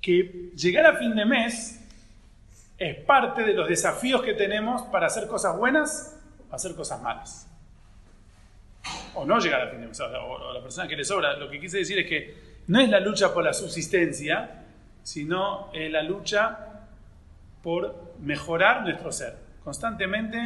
Que 0.00 0.52
llegar 0.54 0.86
a 0.86 0.96
fin 0.96 1.16
de 1.16 1.24
mes 1.24 1.84
es 2.78 2.94
parte 3.00 3.42
de 3.42 3.54
los 3.54 3.68
desafíos 3.68 4.22
que 4.22 4.34
tenemos 4.34 4.82
para 4.82 5.08
hacer 5.08 5.26
cosas 5.26 5.58
buenas 5.58 6.16
o 6.48 6.54
hacer 6.54 6.76
cosas 6.76 7.02
malas. 7.02 7.50
O 9.14 9.24
no 9.24 9.40
llegar 9.40 9.62
a 9.62 9.70
fin 9.70 9.80
de 9.80 9.88
mes. 9.88 9.98
O, 9.98 10.52
la 10.52 10.62
persona 10.62 10.86
que 10.86 10.94
le 10.94 11.04
sobra. 11.04 11.36
Lo 11.36 11.50
que 11.50 11.58
quise 11.58 11.78
decir 11.78 11.98
es 11.98 12.06
que 12.06 12.53
no 12.66 12.80
es 12.80 12.88
la 12.88 13.00
lucha 13.00 13.32
por 13.32 13.44
la 13.44 13.52
subsistencia, 13.52 14.64
sino 15.02 15.70
la 15.72 16.02
lucha 16.02 16.86
por 17.62 18.14
mejorar 18.20 18.82
nuestro 18.82 19.12
ser. 19.12 19.36
Constantemente 19.62 20.42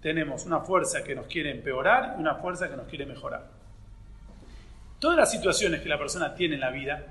tenemos 0.00 0.46
una 0.46 0.60
fuerza 0.60 1.02
que 1.02 1.14
nos 1.14 1.26
quiere 1.26 1.50
empeorar 1.50 2.16
y 2.16 2.20
una 2.20 2.36
fuerza 2.36 2.68
que 2.68 2.76
nos 2.76 2.86
quiere 2.86 3.06
mejorar. 3.06 3.46
Todas 4.98 5.16
las 5.16 5.30
situaciones 5.30 5.80
que 5.80 5.88
la 5.88 5.98
persona 5.98 6.34
tiene 6.34 6.56
en 6.56 6.60
la 6.60 6.70
vida, 6.70 7.06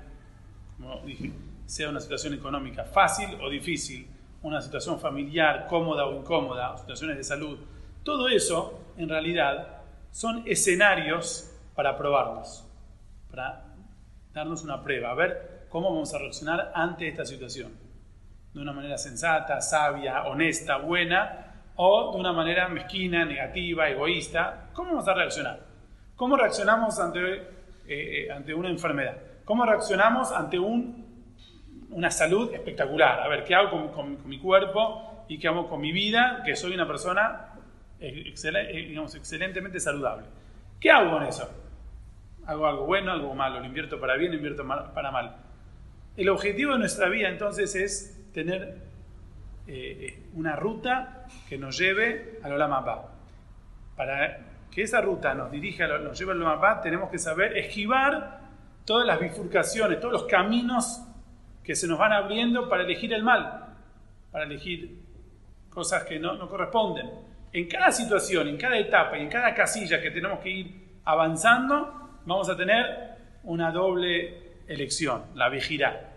como 0.76 1.00
dije, 1.00 1.32
sea 1.66 1.88
una 1.88 2.00
situación 2.00 2.34
económica 2.34 2.84
fácil 2.84 3.38
o 3.42 3.48
difícil, 3.48 4.06
una 4.42 4.60
situación 4.62 5.00
familiar 5.00 5.66
cómoda 5.66 6.06
o 6.06 6.18
incómoda, 6.18 6.76
situaciones 6.78 7.16
de 7.16 7.24
salud, 7.24 7.58
todo 8.02 8.28
eso 8.28 8.80
en 8.96 9.08
realidad 9.08 9.82
son 10.10 10.42
escenarios 10.46 11.50
para 11.74 11.96
probarnos, 11.96 12.64
para 13.30 13.64
darnos 14.32 14.62
una 14.62 14.82
prueba, 14.82 15.10
a 15.10 15.14
ver 15.14 15.66
cómo 15.68 15.90
vamos 15.90 16.14
a 16.14 16.18
reaccionar 16.18 16.72
ante 16.74 17.08
esta 17.08 17.24
situación. 17.24 17.72
De 18.52 18.60
una 18.60 18.72
manera 18.72 18.98
sensata, 18.98 19.60
sabia, 19.60 20.24
honesta, 20.24 20.78
buena, 20.78 21.48
o 21.76 22.12
de 22.12 22.18
una 22.18 22.32
manera 22.32 22.68
mezquina, 22.68 23.24
negativa, 23.24 23.88
egoísta. 23.88 24.70
¿Cómo 24.72 24.90
vamos 24.90 25.08
a 25.08 25.14
reaccionar? 25.14 25.60
¿Cómo 26.16 26.36
reaccionamos 26.36 26.98
ante, 26.98 27.34
eh, 27.34 27.46
eh, 27.86 28.32
ante 28.32 28.52
una 28.52 28.68
enfermedad? 28.68 29.16
¿Cómo 29.44 29.64
reaccionamos 29.64 30.32
ante 30.32 30.58
un, 30.58 31.24
una 31.90 32.10
salud 32.10 32.52
espectacular? 32.52 33.20
A 33.20 33.28
ver, 33.28 33.44
¿qué 33.44 33.54
hago 33.54 33.92
con, 33.92 34.28
mi 34.28 34.38
cuerpo 34.40 35.24
y 35.28 35.38
qué 35.38 35.46
hago 35.46 35.68
con 35.68 35.80
mi 35.80 35.92
vida? 35.92 36.42
Que 36.44 36.56
soy 36.56 36.74
una 36.74 36.86
persona 36.86 37.54
eh, 38.00 38.34
digamos, 38.88 39.14
excelentemente 39.14 39.78
saludable. 39.78 40.26
¿Qué 40.80 40.90
hago 40.90 41.12
con 41.12 41.22
eso? 41.22 41.48
Hago 42.48 42.66
algo 42.66 42.86
bueno, 42.86 43.12
algo 43.12 43.34
malo, 43.34 43.60
lo 43.60 43.66
invierto 43.66 44.00
para 44.00 44.16
bien, 44.16 44.32
lo 44.32 44.38
invierto 44.38 44.66
para 44.66 45.10
mal. 45.10 45.36
El 46.16 46.30
objetivo 46.30 46.72
de 46.72 46.78
nuestra 46.78 47.08
vida 47.10 47.28
entonces 47.28 47.74
es 47.74 48.32
tener 48.32 48.78
eh, 49.66 50.22
una 50.32 50.56
ruta 50.56 51.26
que 51.46 51.58
nos 51.58 51.78
lleve 51.78 52.40
al 52.42 52.52
Olamapá. 52.54 53.12
Para 53.94 54.38
que 54.70 54.82
esa 54.82 55.02
ruta 55.02 55.34
nos 55.34 55.50
dirija, 55.50 55.86
nos 55.98 56.18
lleve 56.18 56.32
al 56.32 56.38
Olamapá, 56.38 56.80
tenemos 56.80 57.10
que 57.10 57.18
saber 57.18 57.54
esquivar 57.58 58.40
todas 58.86 59.06
las 59.06 59.20
bifurcaciones, 59.20 60.00
todos 60.00 60.14
los 60.14 60.24
caminos 60.24 61.02
que 61.62 61.76
se 61.76 61.86
nos 61.86 61.98
van 61.98 62.12
abriendo 62.12 62.66
para 62.66 62.82
elegir 62.82 63.12
el 63.12 63.22
mal, 63.22 63.74
para 64.32 64.44
elegir 64.44 65.02
cosas 65.68 66.04
que 66.04 66.18
no, 66.18 66.32
no 66.32 66.48
corresponden. 66.48 67.10
En 67.52 67.68
cada 67.68 67.92
situación, 67.92 68.48
en 68.48 68.56
cada 68.56 68.78
etapa 68.78 69.18
y 69.18 69.20
en 69.20 69.28
cada 69.28 69.54
casilla 69.54 70.00
que 70.00 70.10
tenemos 70.10 70.40
que 70.40 70.48
ir 70.48 70.88
avanzando, 71.04 72.07
vamos 72.28 72.50
a 72.50 72.56
tener 72.56 72.84
una 73.44 73.72
doble 73.72 74.60
elección, 74.68 75.24
la 75.34 75.48
vigirá. 75.48 76.12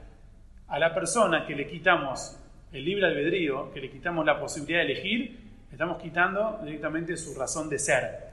A 0.67 0.77
la 0.77 0.93
persona 0.93 1.45
que 1.45 1.55
le 1.55 1.65
quitamos 1.65 2.37
el 2.71 2.83
libre 2.83 3.05
albedrío, 3.05 3.71
que 3.71 3.79
le 3.79 3.89
quitamos 3.89 4.25
la 4.25 4.39
posibilidad 4.39 4.79
de 4.79 4.91
elegir, 4.91 5.39
estamos 5.71 6.01
quitando 6.01 6.59
directamente 6.63 7.15
su 7.15 7.37
razón 7.39 7.69
de 7.69 7.79
ser. 7.79 8.31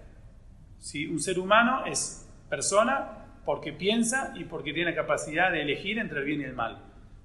Si 0.79 1.07
Un 1.07 1.20
ser 1.20 1.39
humano 1.39 1.85
es 1.87 2.29
persona 2.49 3.26
porque 3.45 3.72
piensa 3.72 4.33
y 4.37 4.45
porque 4.45 4.72
tiene 4.72 4.91
la 4.91 4.97
capacidad 4.97 5.53
de 5.53 5.62
elegir 5.62 5.99
entre 5.99 6.20
el 6.20 6.24
bien 6.24 6.41
y 6.41 6.45
el 6.45 6.55
mal. 6.55 6.79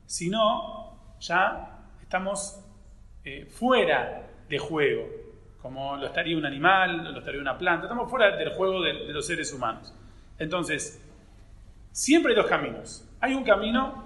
Si 0.06 0.30
no, 0.30 1.16
ya 1.20 1.80
estamos 2.00 2.64
eh, 3.24 3.46
fuera 3.46 4.28
de 4.48 4.60
juego, 4.60 5.08
como 5.62 5.98
lo 5.98 6.08
estaría 6.08 6.38
un 6.38 6.46
animal, 6.46 7.12
lo 7.12 7.20
estaría 7.20 7.42
una 7.42 7.58
planta, 7.58 7.86
estamos 7.86 8.10
fuera 8.10 8.36
del 8.36 8.50
juego 8.50 8.82
de 8.82 9.14
los 9.14 9.26
seres 9.26 9.52
humanos. 9.52 9.94
Entonces, 10.44 11.00
Siempre 11.94 12.32
hay 12.32 12.36
dos 12.36 12.48
caminos. 12.48 13.08
Hay 13.22 13.36
un 13.36 13.44
camino 13.44 14.04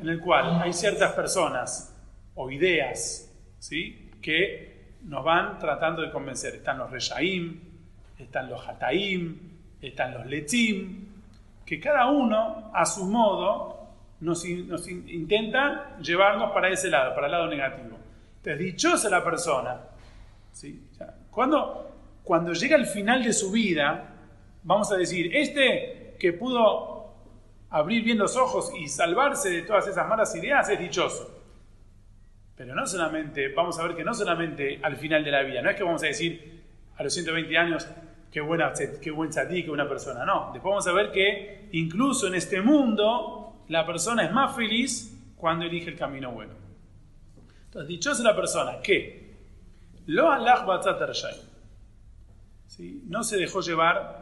en 0.00 0.08
el 0.10 0.20
cual 0.20 0.60
hay 0.60 0.74
ciertas 0.74 1.12
personas 1.12 1.96
o 2.34 2.50
ideas 2.50 3.32
¿sí? 3.58 4.10
que 4.20 4.96
nos 5.04 5.24
van 5.24 5.58
tratando 5.58 6.02
de 6.02 6.10
convencer. 6.10 6.54
Están 6.54 6.76
los 6.76 6.90
Reshaim, 6.90 7.60
están 8.18 8.50
los 8.50 8.68
Hataim, 8.68 9.38
están 9.80 10.12
los 10.12 10.26
Letzim, 10.26 11.06
que 11.64 11.80
cada 11.80 12.08
uno 12.08 12.70
a 12.74 12.84
su 12.84 13.06
modo 13.06 13.88
nos, 14.20 14.44
intenta 14.44 15.96
llevarnos 16.00 16.52
para 16.52 16.68
ese 16.68 16.90
lado, 16.90 17.14
para 17.14 17.26
el 17.26 17.32
lado 17.32 17.46
negativo. 17.46 17.96
Entonces, 18.36 18.58
dichosa 18.58 19.08
la 19.08 19.24
persona. 19.24 19.80
¿sí? 20.52 20.88
cuando, 21.30 21.90
cuando 22.22 22.52
llega 22.52 22.76
al 22.76 22.86
final 22.86 23.24
de 23.24 23.32
su 23.32 23.50
vida, 23.50 24.17
vamos 24.62 24.90
a 24.92 24.96
decir, 24.96 25.34
este 25.34 26.16
que 26.18 26.32
pudo 26.32 26.98
abrir 27.70 28.02
bien 28.02 28.18
los 28.18 28.36
ojos 28.36 28.72
y 28.78 28.88
salvarse 28.88 29.50
de 29.50 29.62
todas 29.62 29.86
esas 29.86 30.08
malas 30.08 30.34
ideas 30.34 30.68
es 30.68 30.78
dichoso. 30.78 31.34
Pero 32.56 32.74
no 32.74 32.86
solamente, 32.86 33.52
vamos 33.54 33.78
a 33.78 33.84
ver 33.84 33.96
que 33.96 34.04
no 34.04 34.14
solamente 34.14 34.80
al 34.82 34.96
final 34.96 35.22
de 35.24 35.30
la 35.30 35.42
vida, 35.42 35.62
no 35.62 35.70
es 35.70 35.76
que 35.76 35.84
vamos 35.84 36.02
a 36.02 36.06
decir 36.06 36.64
a 36.96 37.04
los 37.04 37.14
120 37.14 37.56
años, 37.56 37.88
qué, 38.32 38.40
buena, 38.40 38.72
qué 39.00 39.10
buen 39.10 39.32
satí, 39.32 39.62
qué 39.62 39.68
buena 39.68 39.88
persona, 39.88 40.24
no. 40.24 40.50
Después 40.52 40.70
vamos 40.70 40.86
a 40.88 40.92
ver 40.92 41.12
que 41.12 41.68
incluso 41.72 42.26
en 42.26 42.34
este 42.34 42.60
mundo 42.60 43.64
la 43.68 43.86
persona 43.86 44.24
es 44.24 44.32
más 44.32 44.56
feliz 44.56 45.14
cuando 45.36 45.66
elige 45.66 45.90
el 45.90 45.96
camino 45.96 46.32
bueno. 46.32 46.54
Entonces, 47.66 47.88
dichosa 47.88 48.22
la 48.22 48.34
persona 48.34 48.80
que 48.82 49.28
lo 50.06 50.32
¿sí? 52.66 53.04
no 53.06 53.22
se 53.22 53.36
dejó 53.36 53.60
llevar 53.60 54.17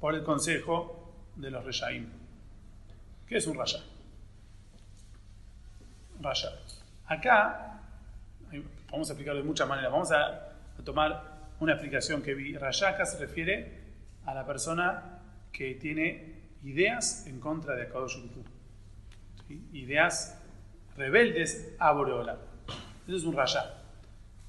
por 0.00 0.14
el 0.14 0.22
consejo 0.22 1.14
de 1.36 1.50
los 1.50 1.64
Reshaim. 1.64 2.08
¿Qué 3.26 3.36
es 3.36 3.46
un 3.46 3.56
raya? 3.56 3.80
Raya. 6.20 6.50
Acá, 7.06 7.80
vamos 8.90 9.08
a 9.08 9.12
explicarlo 9.12 9.40
de 9.40 9.46
muchas 9.46 9.68
maneras. 9.68 9.92
Vamos 9.92 10.12
a, 10.12 10.44
tomar 10.84 11.38
una 11.60 11.72
explicación 11.72 12.22
que 12.22 12.34
vi. 12.34 12.56
Raya 12.56 12.88
acá 12.88 13.04
se 13.04 13.18
refiere 13.18 13.80
a 14.24 14.34
la 14.34 14.46
persona 14.46 15.20
que 15.52 15.74
tiene 15.74 16.36
ideas 16.62 17.26
en 17.26 17.40
contra 17.40 17.74
de 17.74 17.82
Akadosh. 17.82 18.18
Ideas 19.72 20.40
rebeldes 20.96 21.74
a 21.78 21.92
Boreola. 21.92 22.38
Eso 23.06 23.16
es 23.16 23.24
un 23.24 23.34
raya. 23.34 23.74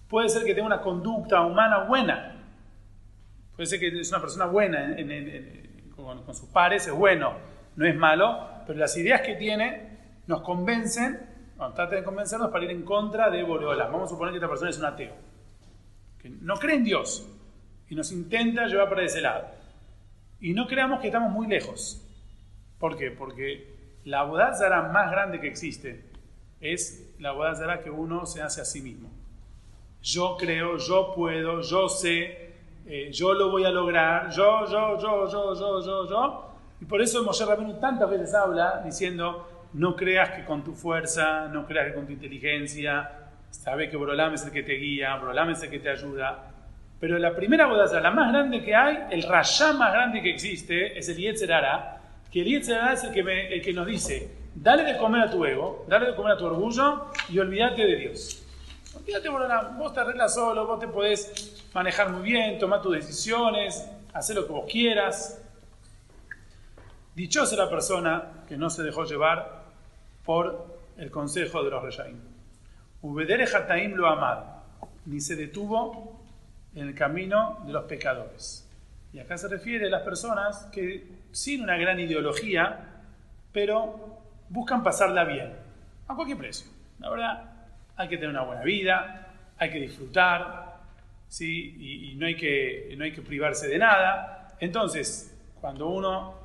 Puede 0.08 0.30
ser 0.30 0.44
que 0.44 0.54
tenga 0.54 0.68
una 0.68 0.82
conducta 0.82 1.42
humana 1.42 1.84
buena. 1.84 2.39
Puede 3.60 3.68
ser 3.68 3.80
que 3.82 4.00
es 4.00 4.10
una 4.10 4.22
persona 4.22 4.46
buena 4.46 4.96
con, 5.94 6.34
sus 6.34 6.48
pares, 6.48 6.88
es 6.88 6.94
bueno, 6.94 7.34
no 7.76 7.86
es 7.86 7.94
malo, 7.94 8.48
pero 8.66 8.80
las 8.80 8.96
ideas 8.96 9.20
que 9.20 9.36
tiene 9.36 9.98
nos 10.28 10.44
convencen, 10.44 11.20
trata 11.58 11.98
de 11.98 12.02
convencernos 12.06 12.52
para 12.52 12.64
ir 12.64 12.72
en 12.72 12.84
contra 12.84 13.30
de 13.30 13.44
Boreola. 13.44 13.88
Vamos 13.88 14.04
a 14.04 14.08
suponer 14.12 14.32
que 14.32 14.38
esta 14.38 14.48
persona 14.48 14.70
es 14.70 14.78
un 14.78 14.86
ateo, 14.86 15.14
que 16.20 16.30
no 16.30 16.56
cree 16.56 16.78
en 16.78 16.86
Dios 16.86 17.28
y 17.90 17.96
nos 17.96 18.14
intenta 18.14 18.66
llevar 18.66 18.88
para 18.88 19.04
ese 19.04 19.20
lado. 19.20 19.50
Y 20.40 20.54
no 20.54 20.66
creamos 20.66 21.02
que 21.02 21.08
estamos 21.08 21.30
muy 21.30 21.48
lejos. 21.48 22.02
¿Por 22.80 22.96
qué? 22.96 23.12
Porque 23.12 23.98
la 24.06 24.24
bodazara 24.24 24.84
más 24.84 25.12
grande 25.12 25.42
que 25.42 25.50
existe 25.50 26.06
es 26.62 27.14
la 27.20 27.34
bodazara 27.34 27.82
que 27.82 27.90
uno 27.90 28.26
se 28.26 28.42
hace 28.42 28.62
a 28.62 28.66
sí 28.66 28.80
mismo. 28.80 29.10
Yo 30.02 30.38
creo, 30.40 30.78
yo 30.78 31.12
puedo, 31.14 31.60
yo 31.60 31.90
sé, 31.90 32.49
eh, 32.92 33.12
yo 33.12 33.36
lo 33.36 33.52
voy 33.52 33.64
a 33.66 33.70
lograr, 33.70 34.32
yo, 34.32 34.66
yo, 34.66 34.98
yo, 34.98 35.30
yo, 35.30 35.54
yo, 35.54 35.80
yo, 35.80 36.10
yo. 36.10 36.50
Y 36.82 36.86
por 36.86 37.00
eso 37.04 37.24
Moshe 37.24 37.46
Rabenu 37.46 37.80
tantas 37.80 38.10
veces 38.10 38.34
habla 38.34 38.82
diciendo, 38.84 39.48
no 39.74 39.96
creas 39.96 40.32
que 40.32 40.44
con 40.44 40.64
tu 40.64 40.74
fuerza, 40.74 41.48
no 41.50 41.68
creas 41.68 41.90
que 41.90 41.94
con 41.94 42.08
tu 42.08 42.14
inteligencia, 42.14 43.12
sabe 43.52 43.90
que 43.90 43.96
Borolam 43.96 44.34
es 44.34 44.44
el 44.44 44.52
que 44.52 44.64
te 44.64 44.74
guía, 44.74 45.16
Borolam 45.18 45.52
es 45.52 45.62
el 45.62 45.70
que 45.70 45.78
te 45.78 45.92
ayuda. 45.92 46.52
Pero 47.00 47.20
la 47.20 47.36
primera 47.36 47.68
bodaza, 47.68 48.00
la 48.00 48.10
más 48.10 48.32
grande 48.32 48.64
que 48.64 48.74
hay, 48.74 48.98
el 49.12 49.22
rayá 49.22 49.72
más 49.74 49.94
grande 49.94 50.24
que 50.24 50.32
existe, 50.32 50.98
es 50.98 51.08
el 51.10 51.18
Yetzerara, 51.18 52.02
que 52.32 52.42
el 52.42 52.48
Yetzerara 52.48 52.94
es 52.94 53.04
el 53.04 53.12
que, 53.12 53.20
el 53.54 53.62
que 53.62 53.72
nos 53.72 53.86
dice, 53.86 54.32
dale 54.56 54.84
de 54.84 54.98
comer 54.98 55.22
a 55.22 55.30
tu 55.30 55.46
ego, 55.46 55.86
dale 55.88 56.08
de 56.08 56.16
comer 56.16 56.34
a 56.34 56.38
tu 56.38 56.46
orgullo 56.48 57.06
y 57.30 57.38
olvídate 57.38 57.86
de 57.86 57.96
Dios. 57.98 58.44
Olvídate, 58.96 59.30
Borolam, 59.30 59.78
vos 59.78 59.94
te 59.94 60.00
arreglas 60.00 60.34
solo, 60.34 60.66
vos 60.66 60.80
te 60.80 60.88
podés 60.88 61.59
manejar 61.74 62.12
muy 62.12 62.24
bien, 62.24 62.60
tomar 62.60 62.82
tus 62.82 62.96
decisiones, 62.96 63.88
hacer 64.14 64.36
lo 64.36 64.46
que 64.46 64.54
vos 64.54 64.66
quieras. 64.70 65.42
Dichosa 67.16 67.56
la 67.56 67.70
persona 67.70 68.44
que 68.48 68.58
no 68.58 68.70
se 68.70 68.84
dejó 68.84 69.04
llevar 69.04 69.64
por 70.26 70.80
el 70.98 71.12
consejo 71.12 71.64
de 71.64 71.72
los 71.72 71.84
Reyaim. 71.84 72.20
Ubedere 73.02 73.46
Hataim 73.46 73.96
lo 73.96 74.08
amad, 74.08 74.40
ni 75.06 75.22
se 75.22 75.36
detuvo 75.36 76.20
en 76.76 76.88
el 76.88 76.96
camino 76.96 77.60
de 77.66 77.74
los 77.74 77.86
pecadores. 77.86 78.68
Y 79.12 79.20
acá 79.20 79.38
se 79.38 79.48
refiere 79.48 79.88
a 79.88 79.90
las 79.90 80.04
personas 80.04 80.68
que, 80.72 81.08
sin 81.32 81.64
una 81.64 81.78
gran 81.78 82.00
ideología, 82.00 83.02
pero 83.52 84.20
buscan 84.50 84.84
pasarla 84.84 85.24
bien, 85.24 85.54
a 86.08 86.16
cualquier 86.16 86.38
precio. 86.38 86.70
La 87.00 87.10
verdad, 87.10 87.52
hay 87.96 88.08
que 88.08 88.18
tener 88.18 88.30
una 88.30 88.44
buena 88.44 88.64
vida, 88.64 89.28
hay 89.58 89.72
que 89.72 89.80
disfrutar, 89.80 90.69
¿sí? 91.30 91.76
y, 91.80 92.12
y 92.12 92.16
no, 92.16 92.26
hay 92.26 92.36
que, 92.36 92.94
no 92.98 93.06
hay 93.06 93.14
que 93.14 93.22
privarse 93.22 93.70
de 93.70 93.78
nada. 93.78 94.58
Entonces, 94.60 95.34
cuando 95.62 95.88
uno 95.88 96.40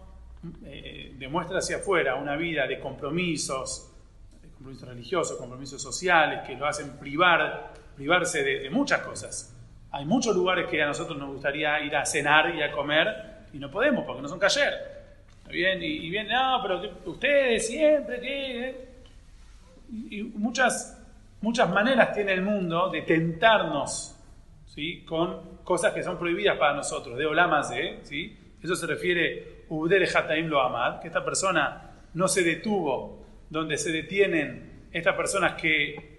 eh, 0.66 1.14
demuestra 1.16 1.58
hacia 1.58 1.76
afuera 1.76 2.16
una 2.16 2.36
vida 2.36 2.66
de 2.66 2.78
compromisos, 2.78 3.90
de 4.42 4.48
compromisos 4.50 4.88
religiosos, 4.88 5.38
compromisos 5.38 5.80
sociales, 5.80 6.40
que 6.46 6.54
lo 6.54 6.66
hacen 6.66 6.98
privar, 6.98 7.72
privarse 7.96 8.42
de, 8.42 8.68
muchas 8.70 9.00
cosas. 9.00 9.56
Hay 9.90 10.04
muchos 10.04 10.36
lugares 10.36 10.66
que 10.66 10.82
a 10.82 10.86
nosotros 10.86 11.16
nos 11.16 11.32
gustaría 11.32 11.80
ir 11.80 11.96
a 11.96 12.04
cenar 12.04 12.54
y 12.54 12.62
a 12.62 12.72
comer 12.72 13.08
y 13.52 13.58
no 13.58 13.70
podemos 13.70 14.04
porque 14.04 14.20
no 14.20 14.28
son 14.28 14.38
cayer. 14.38 14.74
Bien, 15.48 15.82
y, 15.82 16.10
bien, 16.10 16.28
no, 16.28 16.58
pero 16.62 16.82
ustedes 17.06 17.66
siempre, 17.66 18.20
¿qué? 18.20 18.88
Y, 20.10 20.22
muchas, 20.24 21.00
muchas 21.40 21.70
maneras 21.70 22.12
tiene 22.12 22.32
el 22.32 22.42
mundo 22.42 22.90
de 22.90 23.02
tentarnos 23.02 24.13
¿sí? 24.66 25.04
con 25.04 25.58
cosas 25.64 25.92
que 25.92 26.02
son 26.02 26.18
prohibidas 26.18 26.58
para 26.58 26.74
nosotros, 26.74 27.18
de 27.18 27.26
olamas 27.26 27.70
de, 27.70 28.00
¿sí? 28.02 28.36
Eso 28.62 28.76
se 28.76 28.86
refiere 28.86 29.64
lo 29.68 30.60
Amad, 30.60 31.00
que 31.00 31.08
esta 31.08 31.24
persona 31.24 31.90
no 32.14 32.28
se 32.28 32.42
detuvo 32.42 33.24
donde 33.50 33.76
se 33.76 33.92
detienen 33.92 34.88
estas 34.92 35.14
personas 35.14 35.60
que 35.60 36.14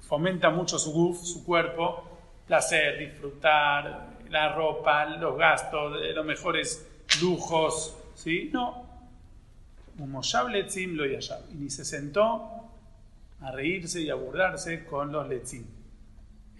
fomentan 0.00 0.56
mucho 0.56 0.78
su 0.78 0.92
guf, 0.92 1.22
su 1.22 1.44
cuerpo, 1.44 2.04
placer, 2.46 2.98
disfrutar, 2.98 4.10
la 4.30 4.54
ropa, 4.54 5.04
los 5.06 5.36
gastos, 5.36 6.00
los 6.14 6.24
mejores 6.24 6.88
lujos, 7.20 7.96
¿sí? 8.14 8.50
No. 8.52 8.88
Un 9.98 10.52
Letzim 10.52 10.96
lo 10.96 11.04
yashab. 11.04 11.42
Y 11.52 11.54
ni 11.54 11.70
se 11.70 11.84
sentó 11.84 12.70
a 13.40 13.50
reírse 13.50 14.00
y 14.00 14.10
a 14.10 14.14
burlarse 14.14 14.84
con 14.84 15.12
los 15.12 15.28
Letzim. 15.28 15.64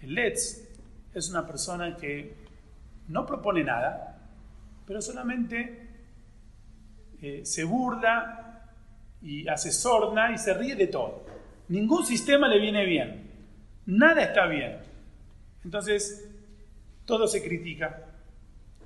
El 0.01 0.15
Letz 0.15 0.70
es 1.13 1.29
una 1.29 1.45
persona 1.45 1.95
que 1.97 2.35
no 3.07 3.25
propone 3.25 3.63
nada, 3.63 4.17
pero 4.85 5.01
solamente 5.01 5.87
eh, 7.21 7.41
se 7.45 7.63
burla 7.63 8.63
y 9.21 9.47
hace 9.47 9.71
sorna 9.71 10.31
y 10.31 10.37
se 10.37 10.53
ríe 10.53 10.75
de 10.75 10.87
todo. 10.87 11.23
Ningún 11.67 12.05
sistema 12.05 12.47
le 12.47 12.59
viene 12.59 12.85
bien. 12.85 13.29
Nada 13.85 14.23
está 14.23 14.45
bien. 14.47 14.79
Entonces, 15.63 16.29
todo 17.05 17.27
se 17.27 17.43
critica, 17.43 18.05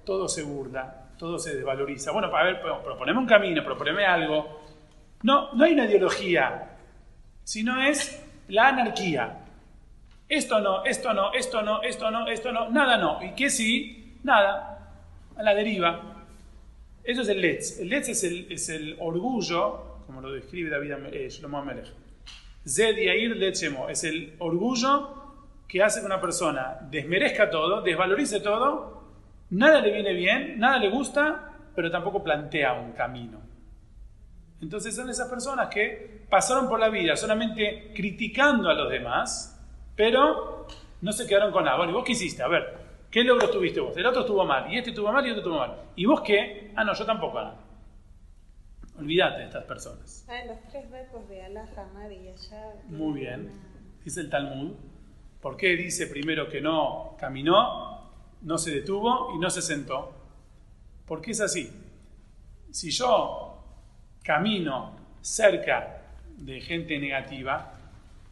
todo 0.03 0.27
se 0.27 0.43
burla, 0.43 1.09
todo 1.17 1.39
se 1.39 1.55
desvaloriza. 1.55 2.11
Bueno, 2.11 2.29
para 2.29 2.45
ver, 2.45 2.61
proponeme 2.61 3.19
un 3.19 3.25
camino, 3.25 3.63
proponeme 3.63 4.05
algo. 4.05 4.61
No, 5.23 5.53
no 5.53 5.63
hay 5.63 5.73
una 5.73 5.85
ideología, 5.85 6.77
sino 7.43 7.81
es 7.81 8.21
la 8.47 8.67
anarquía. 8.69 9.44
Esto 10.27 10.59
no, 10.59 10.83
esto 10.85 11.13
no, 11.13 11.33
esto 11.33 11.61
no, 11.61 11.81
esto 11.83 12.11
no, 12.11 12.27
esto 12.27 12.51
no, 12.51 12.69
nada 12.69 12.97
no. 12.97 13.23
¿Y 13.23 13.35
qué 13.35 13.49
sí? 13.49 14.19
Nada. 14.23 14.71
A 15.35 15.43
la 15.43 15.53
deriva. 15.53 16.25
Eso 17.03 17.21
es 17.21 17.29
el 17.29 17.41
Letz. 17.41 17.79
El 17.79 17.89
Letz 17.89 18.09
es 18.09 18.23
el, 18.23 18.51
es 18.51 18.69
el 18.69 18.95
orgullo, 18.99 20.01
como 20.05 20.21
lo 20.21 20.31
describe 20.31 20.69
David 20.69 21.13
eh, 21.13 21.29
Shlomo 21.29 21.59
Amelech. 21.59 21.93
Zed 22.67 22.95
Yair 22.95 23.35
Letzemo. 23.35 23.89
Es 23.89 24.03
el 24.03 24.35
orgullo 24.39 25.25
que 25.67 25.83
hace 25.83 25.99
que 25.99 26.05
una 26.05 26.21
persona 26.21 26.77
desmerezca 26.89 27.49
todo, 27.49 27.81
desvalorice 27.81 28.39
todo, 28.39 29.03
nada 29.51 29.81
le 29.81 29.91
viene 29.91 30.13
bien, 30.13 30.59
nada 30.59 30.77
le 30.79 30.89
gusta, 30.89 31.51
pero 31.75 31.91
tampoco 31.91 32.23
plantea 32.23 32.73
un 32.73 32.93
camino. 32.93 33.41
Entonces 34.61 34.95
son 34.95 35.09
esas 35.09 35.27
personas 35.29 35.67
que 35.67 36.25
pasaron 36.29 36.67
por 36.67 36.79
la 36.79 36.89
vida 36.89 37.15
solamente 37.15 37.91
criticando 37.93 38.69
a 38.69 38.73
los 38.73 38.89
demás, 38.89 39.54
pero 39.95 40.67
no 41.01 41.11
se 41.11 41.27
quedaron 41.27 41.51
con 41.51 41.65
nada. 41.65 41.77
Bueno, 41.77 41.91
¿y 41.91 41.95
vos 41.95 42.03
qué 42.03 42.13
hiciste? 42.13 42.43
A 42.43 42.47
ver, 42.47 42.85
¿Qué 43.15 43.23
logro 43.23 43.49
tuviste 43.49 43.79
vos? 43.79 43.95
El 43.95 44.05
otro 44.07 44.23
estuvo 44.23 44.43
mal, 44.43 44.69
y 44.69 44.77
este 44.77 44.89
estuvo 44.89 45.09
mal, 45.09 45.25
y 45.25 45.29
este 45.29 45.39
estuvo 45.39 45.57
mal. 45.57 45.73
¿Y 45.95 46.05
vos 46.05 46.19
qué? 46.19 46.73
Ah, 46.75 46.83
no, 46.83 46.93
yo 46.93 47.05
tampoco. 47.05 47.39
Olvídate 48.99 49.39
de 49.39 49.45
estas 49.45 49.63
personas. 49.63 50.25
Ah, 50.27 50.43
los 50.45 50.61
tres 50.69 50.91
verbos 50.91 51.25
de 51.29 51.41
Allah, 51.41 51.65
Hamad 51.77 52.09
y 52.09 52.25
Yashar. 52.25 52.75
Muy 52.89 53.21
bien. 53.21 53.49
Dice 54.03 54.19
el 54.19 54.29
Talmud. 54.29 54.73
¿Por 55.39 55.55
qué 55.55 55.77
dice 55.77 56.07
primero 56.07 56.49
que 56.49 56.59
no 56.59 57.15
caminó, 57.17 58.11
no 58.41 58.57
se 58.57 58.71
detuvo 58.71 59.33
y 59.33 59.39
no 59.39 59.49
se 59.49 59.61
sentó? 59.61 60.13
Porque 61.05 61.31
es 61.31 61.39
así. 61.39 61.71
Si 62.69 62.91
yo 62.91 63.63
camino 64.25 64.91
cerca 65.21 66.01
de 66.35 66.59
gente 66.59 66.99
negativa, 66.99 67.71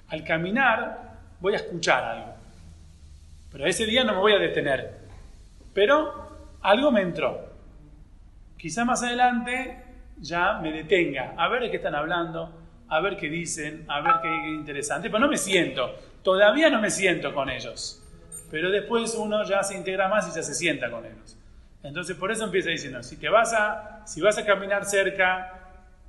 al 0.09 0.25
caminar 0.25 1.12
voy 1.43 1.53
a 1.53 1.57
escuchar 1.57 2.03
algo. 2.05 2.33
Pero 3.51 3.65
ese 3.67 3.85
día 3.85 4.05
no 4.05 4.13
me 4.13 4.19
voy 4.19 4.31
a 4.31 4.39
detener. 4.39 4.97
Pero 5.73 6.55
algo 6.61 6.89
me 6.89 7.01
entró. 7.01 7.49
Quizá 8.57 8.85
más 8.85 9.03
adelante 9.03 9.77
ya 10.17 10.59
me 10.59 10.71
detenga 10.71 11.33
a 11.37 11.49
ver 11.49 11.63
de 11.63 11.69
qué 11.69 11.77
están 11.77 11.95
hablando, 11.95 12.49
a 12.87 13.01
ver 13.01 13.17
qué 13.17 13.29
dicen, 13.29 13.83
a 13.89 13.99
ver 13.99 14.13
qué 14.21 14.29
interesante. 14.53 15.09
Pero 15.09 15.19
no 15.19 15.27
me 15.27 15.37
siento, 15.37 15.93
todavía 16.23 16.69
no 16.69 16.79
me 16.79 16.89
siento 16.89 17.33
con 17.33 17.49
ellos. 17.49 18.01
Pero 18.49 18.71
después 18.71 19.13
uno 19.15 19.43
ya 19.43 19.61
se 19.63 19.75
integra 19.75 20.07
más 20.07 20.29
y 20.29 20.35
ya 20.35 20.43
se 20.43 20.53
sienta 20.53 20.89
con 20.89 21.05
ellos. 21.05 21.37
Entonces 21.83 22.15
por 22.15 22.31
eso 22.31 22.45
empieza 22.45 22.69
diciendo, 22.69 23.03
si 23.03 23.17
te 23.17 23.27
vas 23.27 23.51
a, 23.51 24.03
si 24.07 24.21
vas 24.21 24.37
a 24.37 24.45
caminar 24.45 24.85
cerca, 24.85 25.59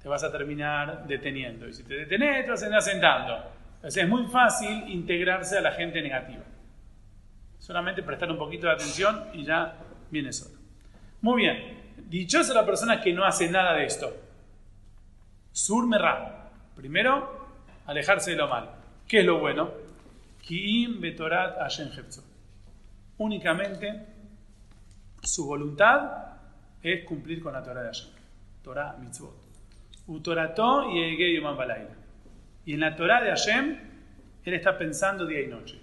te 0.01 0.09
vas 0.09 0.23
a 0.23 0.31
terminar 0.31 1.09
deteniendo. 1.09 1.67
Y 1.67 1.73
si 1.73 1.83
te 1.83 1.95
detenés, 1.95 2.45
te 2.45 2.53
vas 2.53 2.63
a 2.63 2.81
sentando. 2.81 3.64
Es 3.85 4.09
muy 4.09 4.27
fácil 4.27 4.89
integrarse 4.89 5.59
a 5.59 5.61
la 5.61 5.73
gente 5.73 6.01
negativa. 6.01 6.43
Solamente 7.59 8.03
prestar 8.03 8.31
un 8.31 8.39
poquito 8.39 8.67
de 8.67 8.73
atención 8.73 9.29
y 9.35 9.45
ya 9.45 9.77
viene 10.11 10.33
solo. 10.33 10.57
Muy 11.21 11.43
bien. 11.43 11.85
Dichosa 12.09 12.55
la 12.55 12.65
persona 12.65 13.01
que 13.01 13.13
no 13.13 13.25
hace 13.25 13.51
nada 13.51 13.75
de 13.75 13.85
esto. 13.85 14.15
Sur 15.53 15.87
merra. 15.87 16.51
Primero, 16.75 17.47
alejarse 17.87 18.31
de 18.31 18.37
lo 18.39 18.49
malo. 18.49 18.71
¿Qué 19.07 19.21
es 19.21 19.27
lo 19.27 19.39
bueno? 19.39 19.71
Kiim 20.41 21.01
betorat 21.01 21.57
Únicamente 23.19 24.07
su 25.23 25.47
voluntad 25.47 26.11
es 26.83 27.05
cumplir 27.05 27.43
con 27.43 27.53
la 27.53 27.63
Torah 27.63 27.83
de 27.83 27.87
Hashem. 27.89 28.11
Torah 28.63 28.97
mitzvot. 28.99 29.35
Utorato 30.07 30.91
y 30.91 31.17
y 32.65 32.75
en 32.75 32.81
la 32.81 32.97
Torah 32.97 33.23
de 33.23 33.31
Hashem, 33.31 33.79
él 34.45 34.55
está 34.55 34.79
pensando 34.79 35.27
día 35.27 35.43
y 35.43 35.49
noche. 35.49 35.81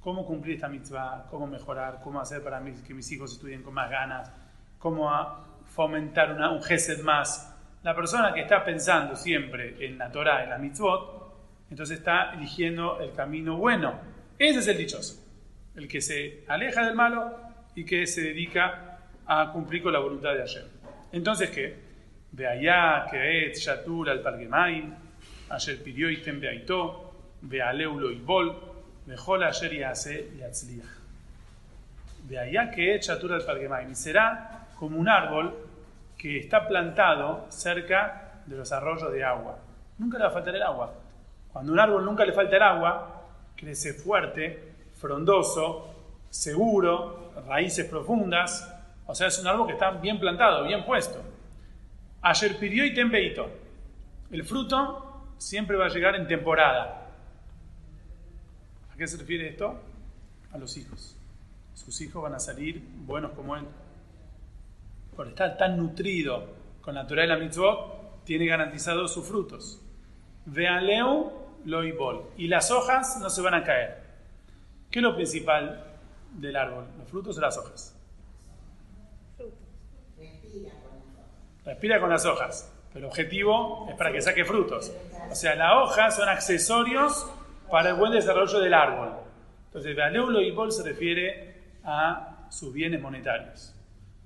Cómo 0.00 0.24
cumplir 0.24 0.54
esta 0.54 0.68
mitzvah, 0.68 1.26
cómo 1.30 1.46
mejorar, 1.46 2.00
cómo 2.02 2.20
hacer 2.20 2.42
para 2.42 2.60
mis, 2.60 2.80
que 2.80 2.94
mis 2.94 3.10
hijos 3.12 3.32
estudien 3.32 3.62
con 3.62 3.74
más 3.74 3.90
ganas, 3.90 4.32
cómo 4.78 5.10
fomentar 5.64 6.32
un 6.32 6.62
gesed 6.62 7.02
más. 7.02 7.56
La 7.82 7.94
persona 7.94 8.32
que 8.32 8.42
está 8.42 8.64
pensando 8.64 9.16
siempre 9.16 9.84
en 9.84 9.98
la 9.98 10.10
Torah, 10.10 10.44
en 10.44 10.50
la 10.50 10.58
mitzvot, 10.58 11.20
entonces 11.70 11.98
está 11.98 12.32
eligiendo 12.34 13.00
el 13.00 13.12
camino 13.12 13.56
bueno. 13.56 13.98
Ese 14.38 14.60
es 14.60 14.68
el 14.68 14.78
dichoso, 14.78 15.22
el 15.74 15.86
que 15.86 16.00
se 16.00 16.44
aleja 16.48 16.84
del 16.84 16.94
malo 16.94 17.36
y 17.74 17.84
que 17.84 18.06
se 18.06 18.22
dedica 18.22 18.98
a 19.26 19.52
cumplir 19.52 19.82
con 19.82 19.92
la 19.92 19.98
voluntad 19.98 20.32
de 20.32 20.40
Hashem. 20.40 20.66
Entonces, 21.12 21.50
¿qué? 21.50 21.90
De 22.32 22.46
allá, 22.46 23.06
Keet, 23.10 23.56
Shatul, 23.56 24.08
al 24.08 24.22
asher 25.50 25.82
pidió 25.82 26.08
item 26.08 26.40
beaitó, 26.40 27.12
bealeulo 27.42 28.10
y 28.10 28.18
bol, 28.18 28.56
mejor 29.06 29.44
asher 29.44 29.72
y 29.74 29.82
hace 29.82 30.30
y. 30.34 30.82
De 32.28 32.38
allá 32.38 32.70
que 32.70 32.94
echa 32.94 33.18
tura 33.18 33.36
el 33.36 33.44
parguemaim. 33.44 33.94
Será 33.94 34.68
como 34.78 34.98
un 34.98 35.08
árbol 35.08 35.54
que 36.16 36.38
está 36.38 36.68
plantado 36.68 37.46
cerca 37.50 38.42
de 38.46 38.56
los 38.56 38.70
arroyos 38.72 39.12
de 39.12 39.24
agua. 39.24 39.58
Nunca 39.98 40.18
le 40.18 40.24
va 40.24 40.30
a 40.30 40.32
faltar 40.32 40.54
el 40.54 40.62
agua. 40.62 40.94
Cuando 41.52 41.72
un 41.72 41.80
árbol 41.80 42.04
nunca 42.04 42.24
le 42.24 42.32
falta 42.32 42.56
el 42.56 42.62
agua, 42.62 43.24
crece 43.56 43.92
fuerte, 43.92 44.74
frondoso, 44.94 45.92
seguro, 46.30 47.32
raíces 47.48 47.86
profundas. 47.86 48.72
O 49.06 49.14
sea, 49.14 49.26
es 49.26 49.38
un 49.40 49.48
árbol 49.48 49.66
que 49.66 49.72
está 49.72 49.90
bien 49.90 50.20
plantado, 50.20 50.64
bien 50.64 50.84
puesto. 50.84 51.20
Ayer 52.22 52.56
pidió 52.58 52.84
y 52.84 52.94
tembeito. 52.94 53.48
El 54.30 54.44
fruto 54.44 55.09
siempre 55.40 55.76
va 55.76 55.86
a 55.86 55.88
llegar 55.88 56.14
en 56.14 56.28
temporada. 56.28 57.08
¿A 58.92 58.96
qué 58.96 59.06
se 59.06 59.16
refiere 59.16 59.48
esto? 59.48 59.80
A 60.52 60.58
los 60.58 60.76
hijos. 60.76 61.16
Sus 61.74 62.00
hijos 62.02 62.22
van 62.22 62.34
a 62.34 62.38
salir 62.38 62.82
buenos 63.06 63.32
como 63.32 63.56
él. 63.56 63.64
Por 65.16 65.28
estar 65.28 65.56
tan 65.56 65.78
nutrido 65.78 66.46
con 66.82 66.94
la 66.94 67.06
Torah 67.06 67.22
de 67.22 67.28
la 67.28 67.38
mitzvot, 67.38 68.24
tiene 68.24 68.46
garantizados 68.46 69.14
sus 69.14 69.26
frutos. 69.26 69.80
Vealeu 70.44 71.32
lo 71.64 71.84
ibol. 71.84 72.30
Y 72.36 72.48
las 72.48 72.70
hojas 72.70 73.18
no 73.20 73.30
se 73.30 73.40
van 73.40 73.54
a 73.54 73.64
caer. 73.64 74.02
¿Qué 74.90 74.98
es 74.98 75.02
lo 75.02 75.14
principal 75.14 75.84
del 76.34 76.56
árbol? 76.56 76.84
¿Los 76.98 77.08
frutos 77.08 77.38
o 77.38 77.40
las 77.40 77.56
hojas? 77.56 77.96
respira 81.64 82.00
con 82.00 82.10
las 82.10 82.26
hojas, 82.26 82.72
pero 82.92 83.06
el 83.06 83.10
objetivo 83.10 83.86
es 83.88 83.96
para 83.96 84.12
que 84.12 84.20
saque 84.20 84.44
frutos. 84.44 84.92
O 85.30 85.34
sea, 85.34 85.54
las 85.54 85.74
hojas 85.76 86.16
son 86.16 86.28
accesorios 86.28 87.30
para 87.70 87.90
el 87.90 87.96
buen 87.96 88.12
desarrollo 88.12 88.58
del 88.58 88.74
árbol. 88.74 89.12
Entonces, 89.66 89.96
Valeulo 89.96 90.40
y 90.40 90.50
Bol 90.50 90.72
se 90.72 90.82
refiere 90.82 91.54
a 91.84 92.46
sus 92.50 92.72
bienes 92.72 93.00
monetarios. 93.00 93.74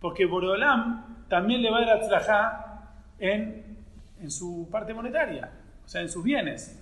Porque 0.00 0.24
Borolam 0.24 1.26
también 1.28 1.62
le 1.62 1.70
va 1.70 1.78
a 1.78 1.84
dar 1.84 2.30
a 2.30 2.90
en, 3.18 3.78
en 4.20 4.30
su 4.30 4.68
parte 4.70 4.92
monetaria, 4.94 5.50
o 5.84 5.88
sea, 5.88 6.00
en 6.00 6.08
sus 6.08 6.24
bienes. 6.24 6.80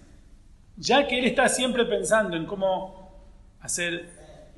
Ya 0.77 1.07
que 1.07 1.19
él 1.19 1.27
está 1.27 1.49
siempre 1.49 1.85
pensando 1.85 2.37
en 2.37 2.47
cómo 2.47 3.13
hacer 3.61 4.09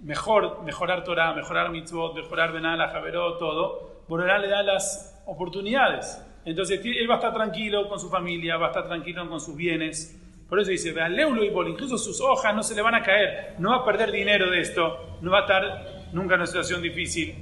mejor, 0.01 0.63
mejorar 0.63 1.05
Torah, 1.05 1.35
mejorar 1.35 1.71
mitzvot, 1.71 2.15
mejorar 2.15 2.53
Benala, 2.53 2.89
Javeró, 2.89 3.39
todo, 3.39 4.03
Borolam 4.09 4.43
le 4.43 4.49
da 4.49 4.63
las 4.63 5.23
oportunidades. 5.27 6.23
Entonces 6.45 6.81
él 6.85 7.09
va 7.09 7.15
a 7.15 7.19
estar 7.19 7.33
tranquilo 7.33 7.89
con 7.89 7.99
su 7.99 8.09
familia, 8.11 8.57
va 8.57 8.67
a 8.67 8.69
estar 8.69 8.87
tranquilo 8.87 9.29
con 9.29 9.41
sus 9.41 9.57
bienes. 9.57 10.21
Por 10.49 10.61
eso 10.61 10.71
dice, 10.71 10.93
vean, 10.93 11.17
Leulo 11.17 11.43
y 11.43 11.49
Bol, 11.49 11.69
incluso 11.69 11.97
sus 11.97 12.21
hojas 12.21 12.55
no 12.55 12.63
se 12.63 12.75
le 12.75 12.83
van 12.83 12.95
a 12.95 13.03
caer, 13.03 13.55
no 13.59 13.71
va 13.71 13.77
a 13.77 13.85
perder 13.85 14.13
dinero 14.13 14.51
de 14.51 14.61
esto, 14.61 15.19
no 15.23 15.31
va 15.31 15.39
a 15.39 15.41
estar 15.43 16.09
nunca 16.13 16.35
en 16.35 16.41
una 16.41 16.47
situación 16.47 16.83
difícil. 16.83 17.35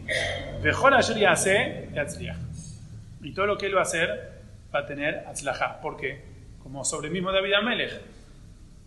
Mejor 0.62 0.94
ayer 0.94 1.26
hace 1.26 1.88
Y 3.20 3.32
todo 3.34 3.46
lo 3.46 3.58
que 3.58 3.66
él 3.66 3.74
va 3.74 3.80
a 3.80 3.82
hacer 3.82 4.32
va 4.74 4.80
a 4.80 4.86
tener 4.86 5.24
atzlajá. 5.26 5.80
¿Por 5.80 5.96
qué? 5.96 6.24
Como 6.62 6.84
sobre 6.84 7.08
el 7.08 7.12
mismo 7.12 7.32
David 7.32 7.54
Amelech. 7.54 8.00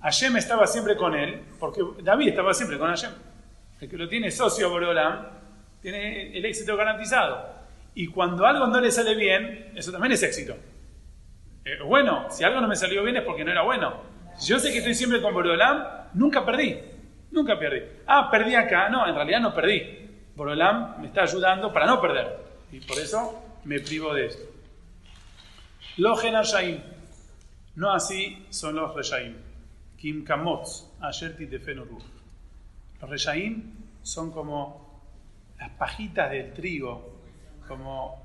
Hashem 0.02 0.38
estaba 0.38 0.66
siempre 0.66 0.96
con 0.96 1.14
él, 1.14 1.42
porque 1.60 1.82
David 2.02 2.30
estaba 2.30 2.54
siempre 2.54 2.78
con 2.78 2.90
Hashem. 2.90 3.12
El 3.82 3.90
que 3.90 3.98
lo 3.98 4.08
tiene 4.08 4.32
socio 4.32 4.70
Boreolam 4.70 5.28
tiene 5.82 6.36
el 6.38 6.46
éxito 6.46 6.78
garantizado. 6.78 7.65
Y 7.96 8.08
cuando 8.08 8.46
algo 8.46 8.68
no 8.68 8.82
le 8.82 8.92
sale 8.92 9.16
bien, 9.16 9.72
eso 9.74 9.92
también 9.92 10.12
es 10.12 10.22
éxito. 10.22 10.56
Eh, 11.64 11.82
bueno, 11.84 12.28
si 12.30 12.44
algo 12.44 12.60
no 12.60 12.68
me 12.68 12.76
salió 12.76 13.02
bien 13.04 13.16
es 13.16 13.24
porque 13.24 13.46
no 13.46 13.52
era 13.52 13.64
bueno. 13.64 14.02
Yo 14.46 14.60
sé 14.60 14.72
que 14.72 14.80
estoy 14.80 14.94
siempre 14.94 15.22
con 15.22 15.34
Borolam, 15.34 16.10
nunca 16.14 16.46
perdí. 16.46 16.78
Nunca 17.32 17.58
perdí. 17.58 17.82
Ah, 18.06 18.30
perdí 18.30 18.54
acá. 18.54 18.90
No, 18.90 19.08
en 19.08 19.16
realidad 19.16 19.40
no 19.40 19.56
perdí. 19.56 20.10
Borolam 20.36 21.00
me 21.00 21.08
está 21.08 21.24
ayudando 21.24 21.72
para 21.72 21.86
no 21.86 22.02
perder. 22.02 22.38
Y 22.72 22.82
por 22.82 23.00
eso 23.00 23.42
me 23.64 23.80
privo 23.80 24.14
de 24.14 24.26
esto. 24.28 24.44
Los 25.98 26.22
Genashaim. 26.22 26.82
No 27.76 27.94
así 27.94 28.46
son 28.50 28.76
los 28.76 28.94
Reshaim. 28.94 29.38
Kim 29.98 30.26
Kamotz. 30.26 30.92
Ayerti 31.00 31.46
de 31.46 31.60
Los 31.76 33.10
Reshaim 33.10 33.74
son 34.02 34.32
como 34.32 35.02
las 35.58 35.70
pajitas 35.72 36.30
del 36.30 36.54
trigo 36.54 37.15
como 37.68 38.24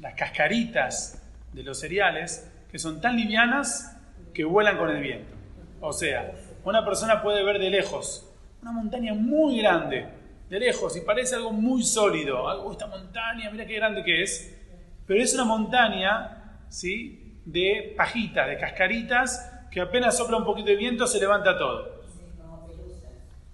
las 0.00 0.14
cascaritas 0.14 1.22
de 1.52 1.62
los 1.62 1.78
cereales, 1.78 2.50
que 2.70 2.78
son 2.78 3.00
tan 3.00 3.16
livianas 3.16 3.96
que 4.34 4.44
vuelan 4.44 4.76
con 4.76 4.90
el 4.90 5.02
viento. 5.02 5.34
O 5.80 5.92
sea, 5.92 6.32
una 6.64 6.84
persona 6.84 7.22
puede 7.22 7.44
ver 7.44 7.58
de 7.58 7.70
lejos 7.70 8.26
una 8.66 8.72
montaña 8.72 9.14
muy 9.14 9.58
grande, 9.58 10.08
de 10.50 10.58
lejos, 10.58 10.96
y 10.96 11.00
parece 11.00 11.36
algo 11.36 11.52
muy 11.52 11.84
sólido. 11.84 12.48
Algo, 12.48 12.72
esta 12.72 12.88
montaña, 12.88 13.48
mira 13.50 13.64
qué 13.64 13.74
grande 13.74 14.02
que 14.02 14.24
es. 14.24 14.58
Pero 15.06 15.22
es 15.22 15.34
una 15.34 15.44
montaña, 15.44 16.58
¿sí? 16.68 17.38
De 17.44 17.94
pajitas, 17.96 18.48
de 18.48 18.58
cascaritas, 18.58 19.68
que 19.70 19.80
apenas 19.80 20.16
sopla 20.16 20.38
un 20.38 20.44
poquito 20.44 20.70
de 20.70 20.76
viento, 20.76 21.06
se 21.06 21.20
levanta 21.20 21.56
todo. 21.56 22.02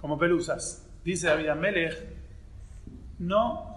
Como 0.01 0.19
pelusas. 0.19 0.89
Dice 1.05 1.27
David 1.27 1.49
Amelech, 1.49 1.95
no 3.19 3.72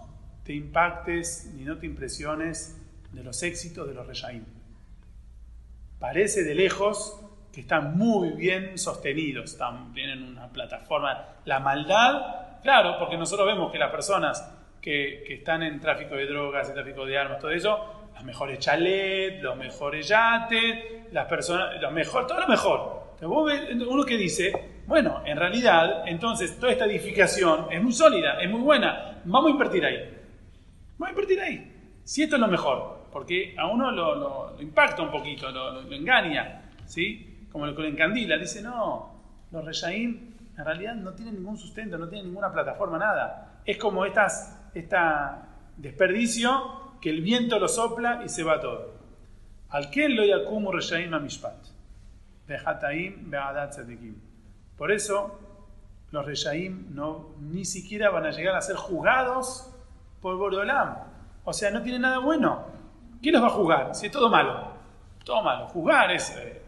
te 0.46 0.54
impactes 0.54 1.52
ni 1.56 1.64
no 1.64 1.78
te 1.78 1.88
impresiones 1.88 2.80
de 3.12 3.24
los 3.24 3.42
éxitos 3.42 3.88
de 3.88 3.96
los 3.96 4.06
Reyaim. 4.06 4.46
Parece 6.00 6.44
de 6.44 6.54
lejos 6.54 7.20
que 7.52 7.62
están 7.62 7.98
muy 7.98 8.32
bien 8.32 8.78
sostenidos, 8.78 9.54
están, 9.54 9.92
tienen 9.94 10.24
una 10.24 10.48
plataforma. 10.50 11.38
La 11.46 11.60
maldad, 11.60 12.62
claro, 12.62 12.98
porque 13.00 13.18
nosotros 13.18 13.48
vemos 13.48 13.72
que 13.72 13.80
las 13.80 13.90
personas 13.90 14.52
que, 14.80 15.24
están 15.34 15.64
en 15.64 15.80
tráfico 15.80 16.16
de 16.16 16.28
drogas, 16.28 16.68
en 16.70 16.76
tráfico 16.76 17.06
de 17.08 17.18
armas, 17.18 17.40
todo 17.40 17.50
eso, 17.50 18.10
las 18.14 18.24
mejores 18.24 18.60
chalets, 18.60 19.42
los 19.42 19.58
mejores 19.58 20.08
yates, 20.08 21.12
las 21.12 21.26
personas, 21.26 21.82
lo 21.82 21.90
mejor, 21.90 22.28
todo 22.28 22.40
lo 22.40 22.48
mejor. 22.48 23.16
uno 23.22 24.06
que 24.06 24.18
dice, 24.18 24.52
bueno, 24.86 25.24
en 25.26 25.38
realidad, 25.38 26.08
entonces 26.08 26.60
toda 26.60 26.72
esta 26.72 26.86
edificación 26.86 27.68
es 27.72 27.82
muy 27.82 27.94
sólida, 27.94 28.40
es 28.40 28.50
muy 28.50 28.62
buena, 28.62 29.22
vamos 29.24 29.48
a 29.48 29.52
invertir 29.52 29.84
ahí. 29.86 30.15
Vamos 30.98 31.08
a 31.08 31.12
invertir 31.12 31.42
ahí. 31.42 31.72
Si 32.04 32.24
esto 32.24 32.36
es 32.36 32.42
lo 32.42 32.48
mejor, 32.48 33.08
porque 33.12 33.56
a 33.58 33.68
uno 33.68 33.92
lo, 33.92 34.56
impacta 34.62 35.02
un 35.02 35.12
poquito, 35.12 35.50
lo, 35.52 35.82
engaña, 35.92 36.70
¿sí? 36.86 37.48
Como 37.52 37.66
lo 37.66 37.76
que 37.76 37.84
le 37.84 37.90
encandila, 37.90 38.38
dice, 38.38 38.62
no, 38.62 39.12
los 39.52 39.66
Reyaim 39.66 40.36
en 40.58 40.66
realidad 40.66 40.96
no 40.96 41.14
tienen 41.14 41.36
ningún 41.36 41.58
sustento, 41.58 41.98
no 41.98 42.08
tienen 42.08 42.28
ninguna 42.28 42.52
plataforma, 42.52 42.98
nada. 42.98 43.62
Es 43.66 43.78
como 43.78 44.06
estas, 44.06 44.70
esta 44.74 45.48
desperdicio 45.78 46.96
que 47.02 47.10
el 47.10 47.22
viento 47.22 47.60
lo 47.60 47.68
sopla 47.68 48.22
y 48.24 48.30
se 48.30 48.44
va 48.44 48.60
todo. 48.60 48.94
Al 49.70 49.90
que 49.90 50.08
lo 50.08 50.24
yakumu 50.24 50.72
Reyaim 50.72 51.14
amishpat. 51.14 51.58
Behataim 52.48 53.30
be'adat. 53.30 53.76
Por 54.78 54.92
eso, 54.92 55.40
los 56.12 56.26
Reyaim 56.26 56.94
no, 56.94 57.36
ni 57.40 57.66
siquiera 57.66 58.10
van 58.10 58.26
a 58.26 58.32
llegar 58.32 58.56
a 58.56 58.62
ser 58.62 58.76
juzgados 58.76 59.75
por 60.26 60.38
Borolam. 60.38 60.96
O 61.44 61.54
sea, 61.54 61.70
no 61.70 61.84
tienen 61.84 62.02
nada 62.02 62.18
bueno. 62.18 62.66
¿Quién 63.22 63.34
los 63.34 63.44
va 63.44 63.48
a 63.48 63.52
juzgar? 63.52 63.94
Si 63.94 64.08
es 64.08 64.12
todo 64.12 64.28
malo. 64.28 64.72
Todo 65.24 65.44
malo. 65.44 65.68
Juzgar 65.68 66.10
es. 66.10 66.36
Eh, 66.36 66.64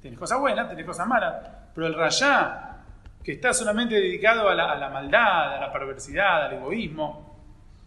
tienes 0.00 0.16
cosas 0.16 0.38
buenas, 0.38 0.68
tienes 0.68 0.86
cosas 0.86 1.04
malas. 1.08 1.34
Pero 1.74 1.88
el 1.88 1.94
Rayá, 1.94 2.76
que 3.24 3.32
está 3.32 3.52
solamente 3.52 3.96
dedicado 3.96 4.48
a 4.48 4.54
la, 4.54 4.88
maldad, 4.88 5.56
a 5.56 5.60
la 5.62 5.72
perversidad, 5.72 6.46
al 6.46 6.52
egoísmo, 6.52 7.40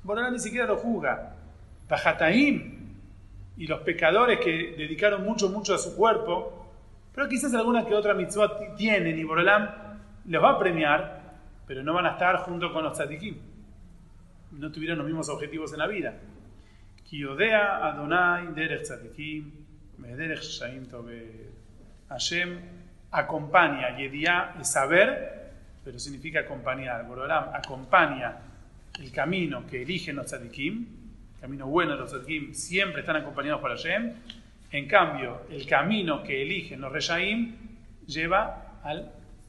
Borolam 0.03 0.33
ni 0.33 0.39
siquiera 0.39 0.65
lo 0.65 0.75
juzga. 0.75 1.31
Bajataim 1.87 2.97
y 3.55 3.65
los 3.65 3.79
pecadores 3.83 4.37
que 4.41 4.75
dedicaron 4.77 5.23
mucho, 5.23 5.47
mucho 5.47 5.75
a 5.75 5.77
su 5.77 5.95
cuerpo, 5.95 6.67
pero 7.15 7.29
quizás 7.29 7.53
alguna 7.53 7.85
que 7.85 7.95
otra 7.95 8.13
mitzvah 8.13 8.75
tienen 8.75 9.17
y 9.17 9.23
Borolam 9.23 9.69
los 10.25 10.43
va 10.43 10.49
a 10.49 10.59
premiar, 10.59 11.21
pero 11.65 11.83
no 11.83 11.93
van 11.93 12.05
a 12.05 12.11
estar 12.11 12.35
junto 12.39 12.73
con 12.73 12.83
los 12.83 12.91
tzadikim. 12.97 13.52
No 14.53 14.71
tuvieron 14.71 14.97
los 14.97 15.07
mismos 15.07 15.29
objetivos 15.29 15.73
en 15.73 15.79
la 15.79 15.87
vida. 15.87 16.13
Kiyodea 17.03 17.85
Adonai 17.87 18.53
derech 18.53 18.83
tzadikim, 18.83 19.51
derech 19.97 20.41
shaim 20.41 20.87
Hashem 22.09 22.59
acompaña, 23.11 23.97
Yediá 23.97 24.55
es 24.59 24.71
saber, 24.71 25.51
pero 25.83 25.99
significa 25.99 26.41
acompañar. 26.41 27.05
Borolam 27.07 27.49
acompaña 27.53 28.37
el 28.99 29.11
camino 29.11 29.65
que 29.65 29.81
eligen 29.81 30.15
los 30.15 30.27
tzadikim, 30.27 30.87
el 31.35 31.41
camino 31.41 31.67
bueno 31.67 31.93
de 31.93 31.99
los 31.99 32.11
tzadikim, 32.11 32.53
siempre 32.53 33.01
están 33.01 33.17
acompañados 33.17 33.61
por 33.61 33.71
Hashem, 33.71 34.13
en 34.73 34.87
cambio, 34.87 35.41
el 35.51 35.67
camino 35.67 36.23
que 36.23 36.41
eligen 36.41 36.81
los 36.81 36.91
Reyaim 36.91 37.55
lleva 38.07 38.79
a 38.83 38.95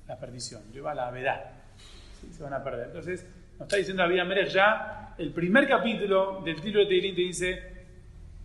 la 0.07 0.19
perdición, 0.21 0.63
lleva 0.71 0.93
a 0.93 0.95
la 0.95 1.11
vedad. 1.11 1.41
Se 2.31 2.43
van 2.43 2.53
a 2.53 2.63
perder. 2.63 2.89
Entonces, 2.89 3.27
nos 3.65 3.69
está 3.69 3.79
diciendo 3.79 4.03
la 4.03 4.09
vida 4.11 4.25
Merech 4.27 4.51
ya, 4.51 5.15
el 5.17 5.33
primer 5.33 5.67
capítulo 5.67 6.43
del 6.45 6.61
título 6.61 6.81
de 6.81 6.87
Teilín 6.87 7.15
te 7.15 7.23
dice, 7.23 7.63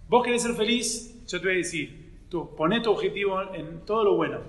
vos 0.07 0.23
querés 0.23 0.43
ser 0.43 0.53
feliz, 0.53 1.25
yo 1.27 1.41
te 1.41 1.47
voy 1.47 1.55
a 1.55 1.57
decir, 1.57 2.23
tú 2.29 2.55
poné 2.55 2.79
tu 2.79 2.91
objetivo 2.91 3.53
en 3.53 3.85
todo 3.85 4.05
lo 4.05 4.15
bueno. 4.15 4.39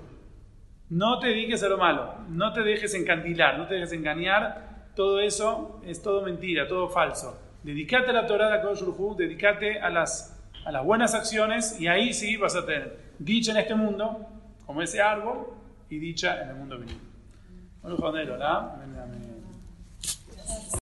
No 0.87 1.19
te 1.19 1.27
dediques 1.27 1.61
a 1.63 1.67
lo 1.67 1.77
malo, 1.77 2.15
no 2.29 2.53
te 2.53 2.61
dejes 2.61 2.93
encandilar, 2.93 3.57
no 3.57 3.67
te 3.67 3.73
dejes 3.73 3.91
engañar, 3.91 4.91
todo 4.95 5.19
eso 5.19 5.81
es 5.85 6.01
todo 6.01 6.21
mentira, 6.21 6.69
todo 6.69 6.87
falso. 6.87 7.37
Dedicate 7.63 8.11
a 8.11 8.13
la 8.13 8.25
Torah 8.25 8.49
de 8.49 8.61
Kodesh 8.61 9.17
dedicate 9.17 9.77
a 9.81 9.89
las 9.89 10.37
a 10.63 10.71
las 10.71 10.85
buenas 10.85 11.13
acciones 11.13 11.81
y 11.81 11.87
ahí 11.87 12.13
sí 12.13 12.37
vas 12.37 12.55
a 12.55 12.65
tener 12.65 12.97
dicha 13.19 13.51
en 13.51 13.57
este 13.57 13.75
mundo, 13.75 14.25
como 14.65 14.81
ese 14.81 15.01
árbol, 15.01 15.47
y 15.89 15.99
dicha 15.99 16.41
en 16.43 16.49
el 16.49 16.55
mundo 16.55 16.79
venido. 16.79 16.99
Bueno, 17.81 17.97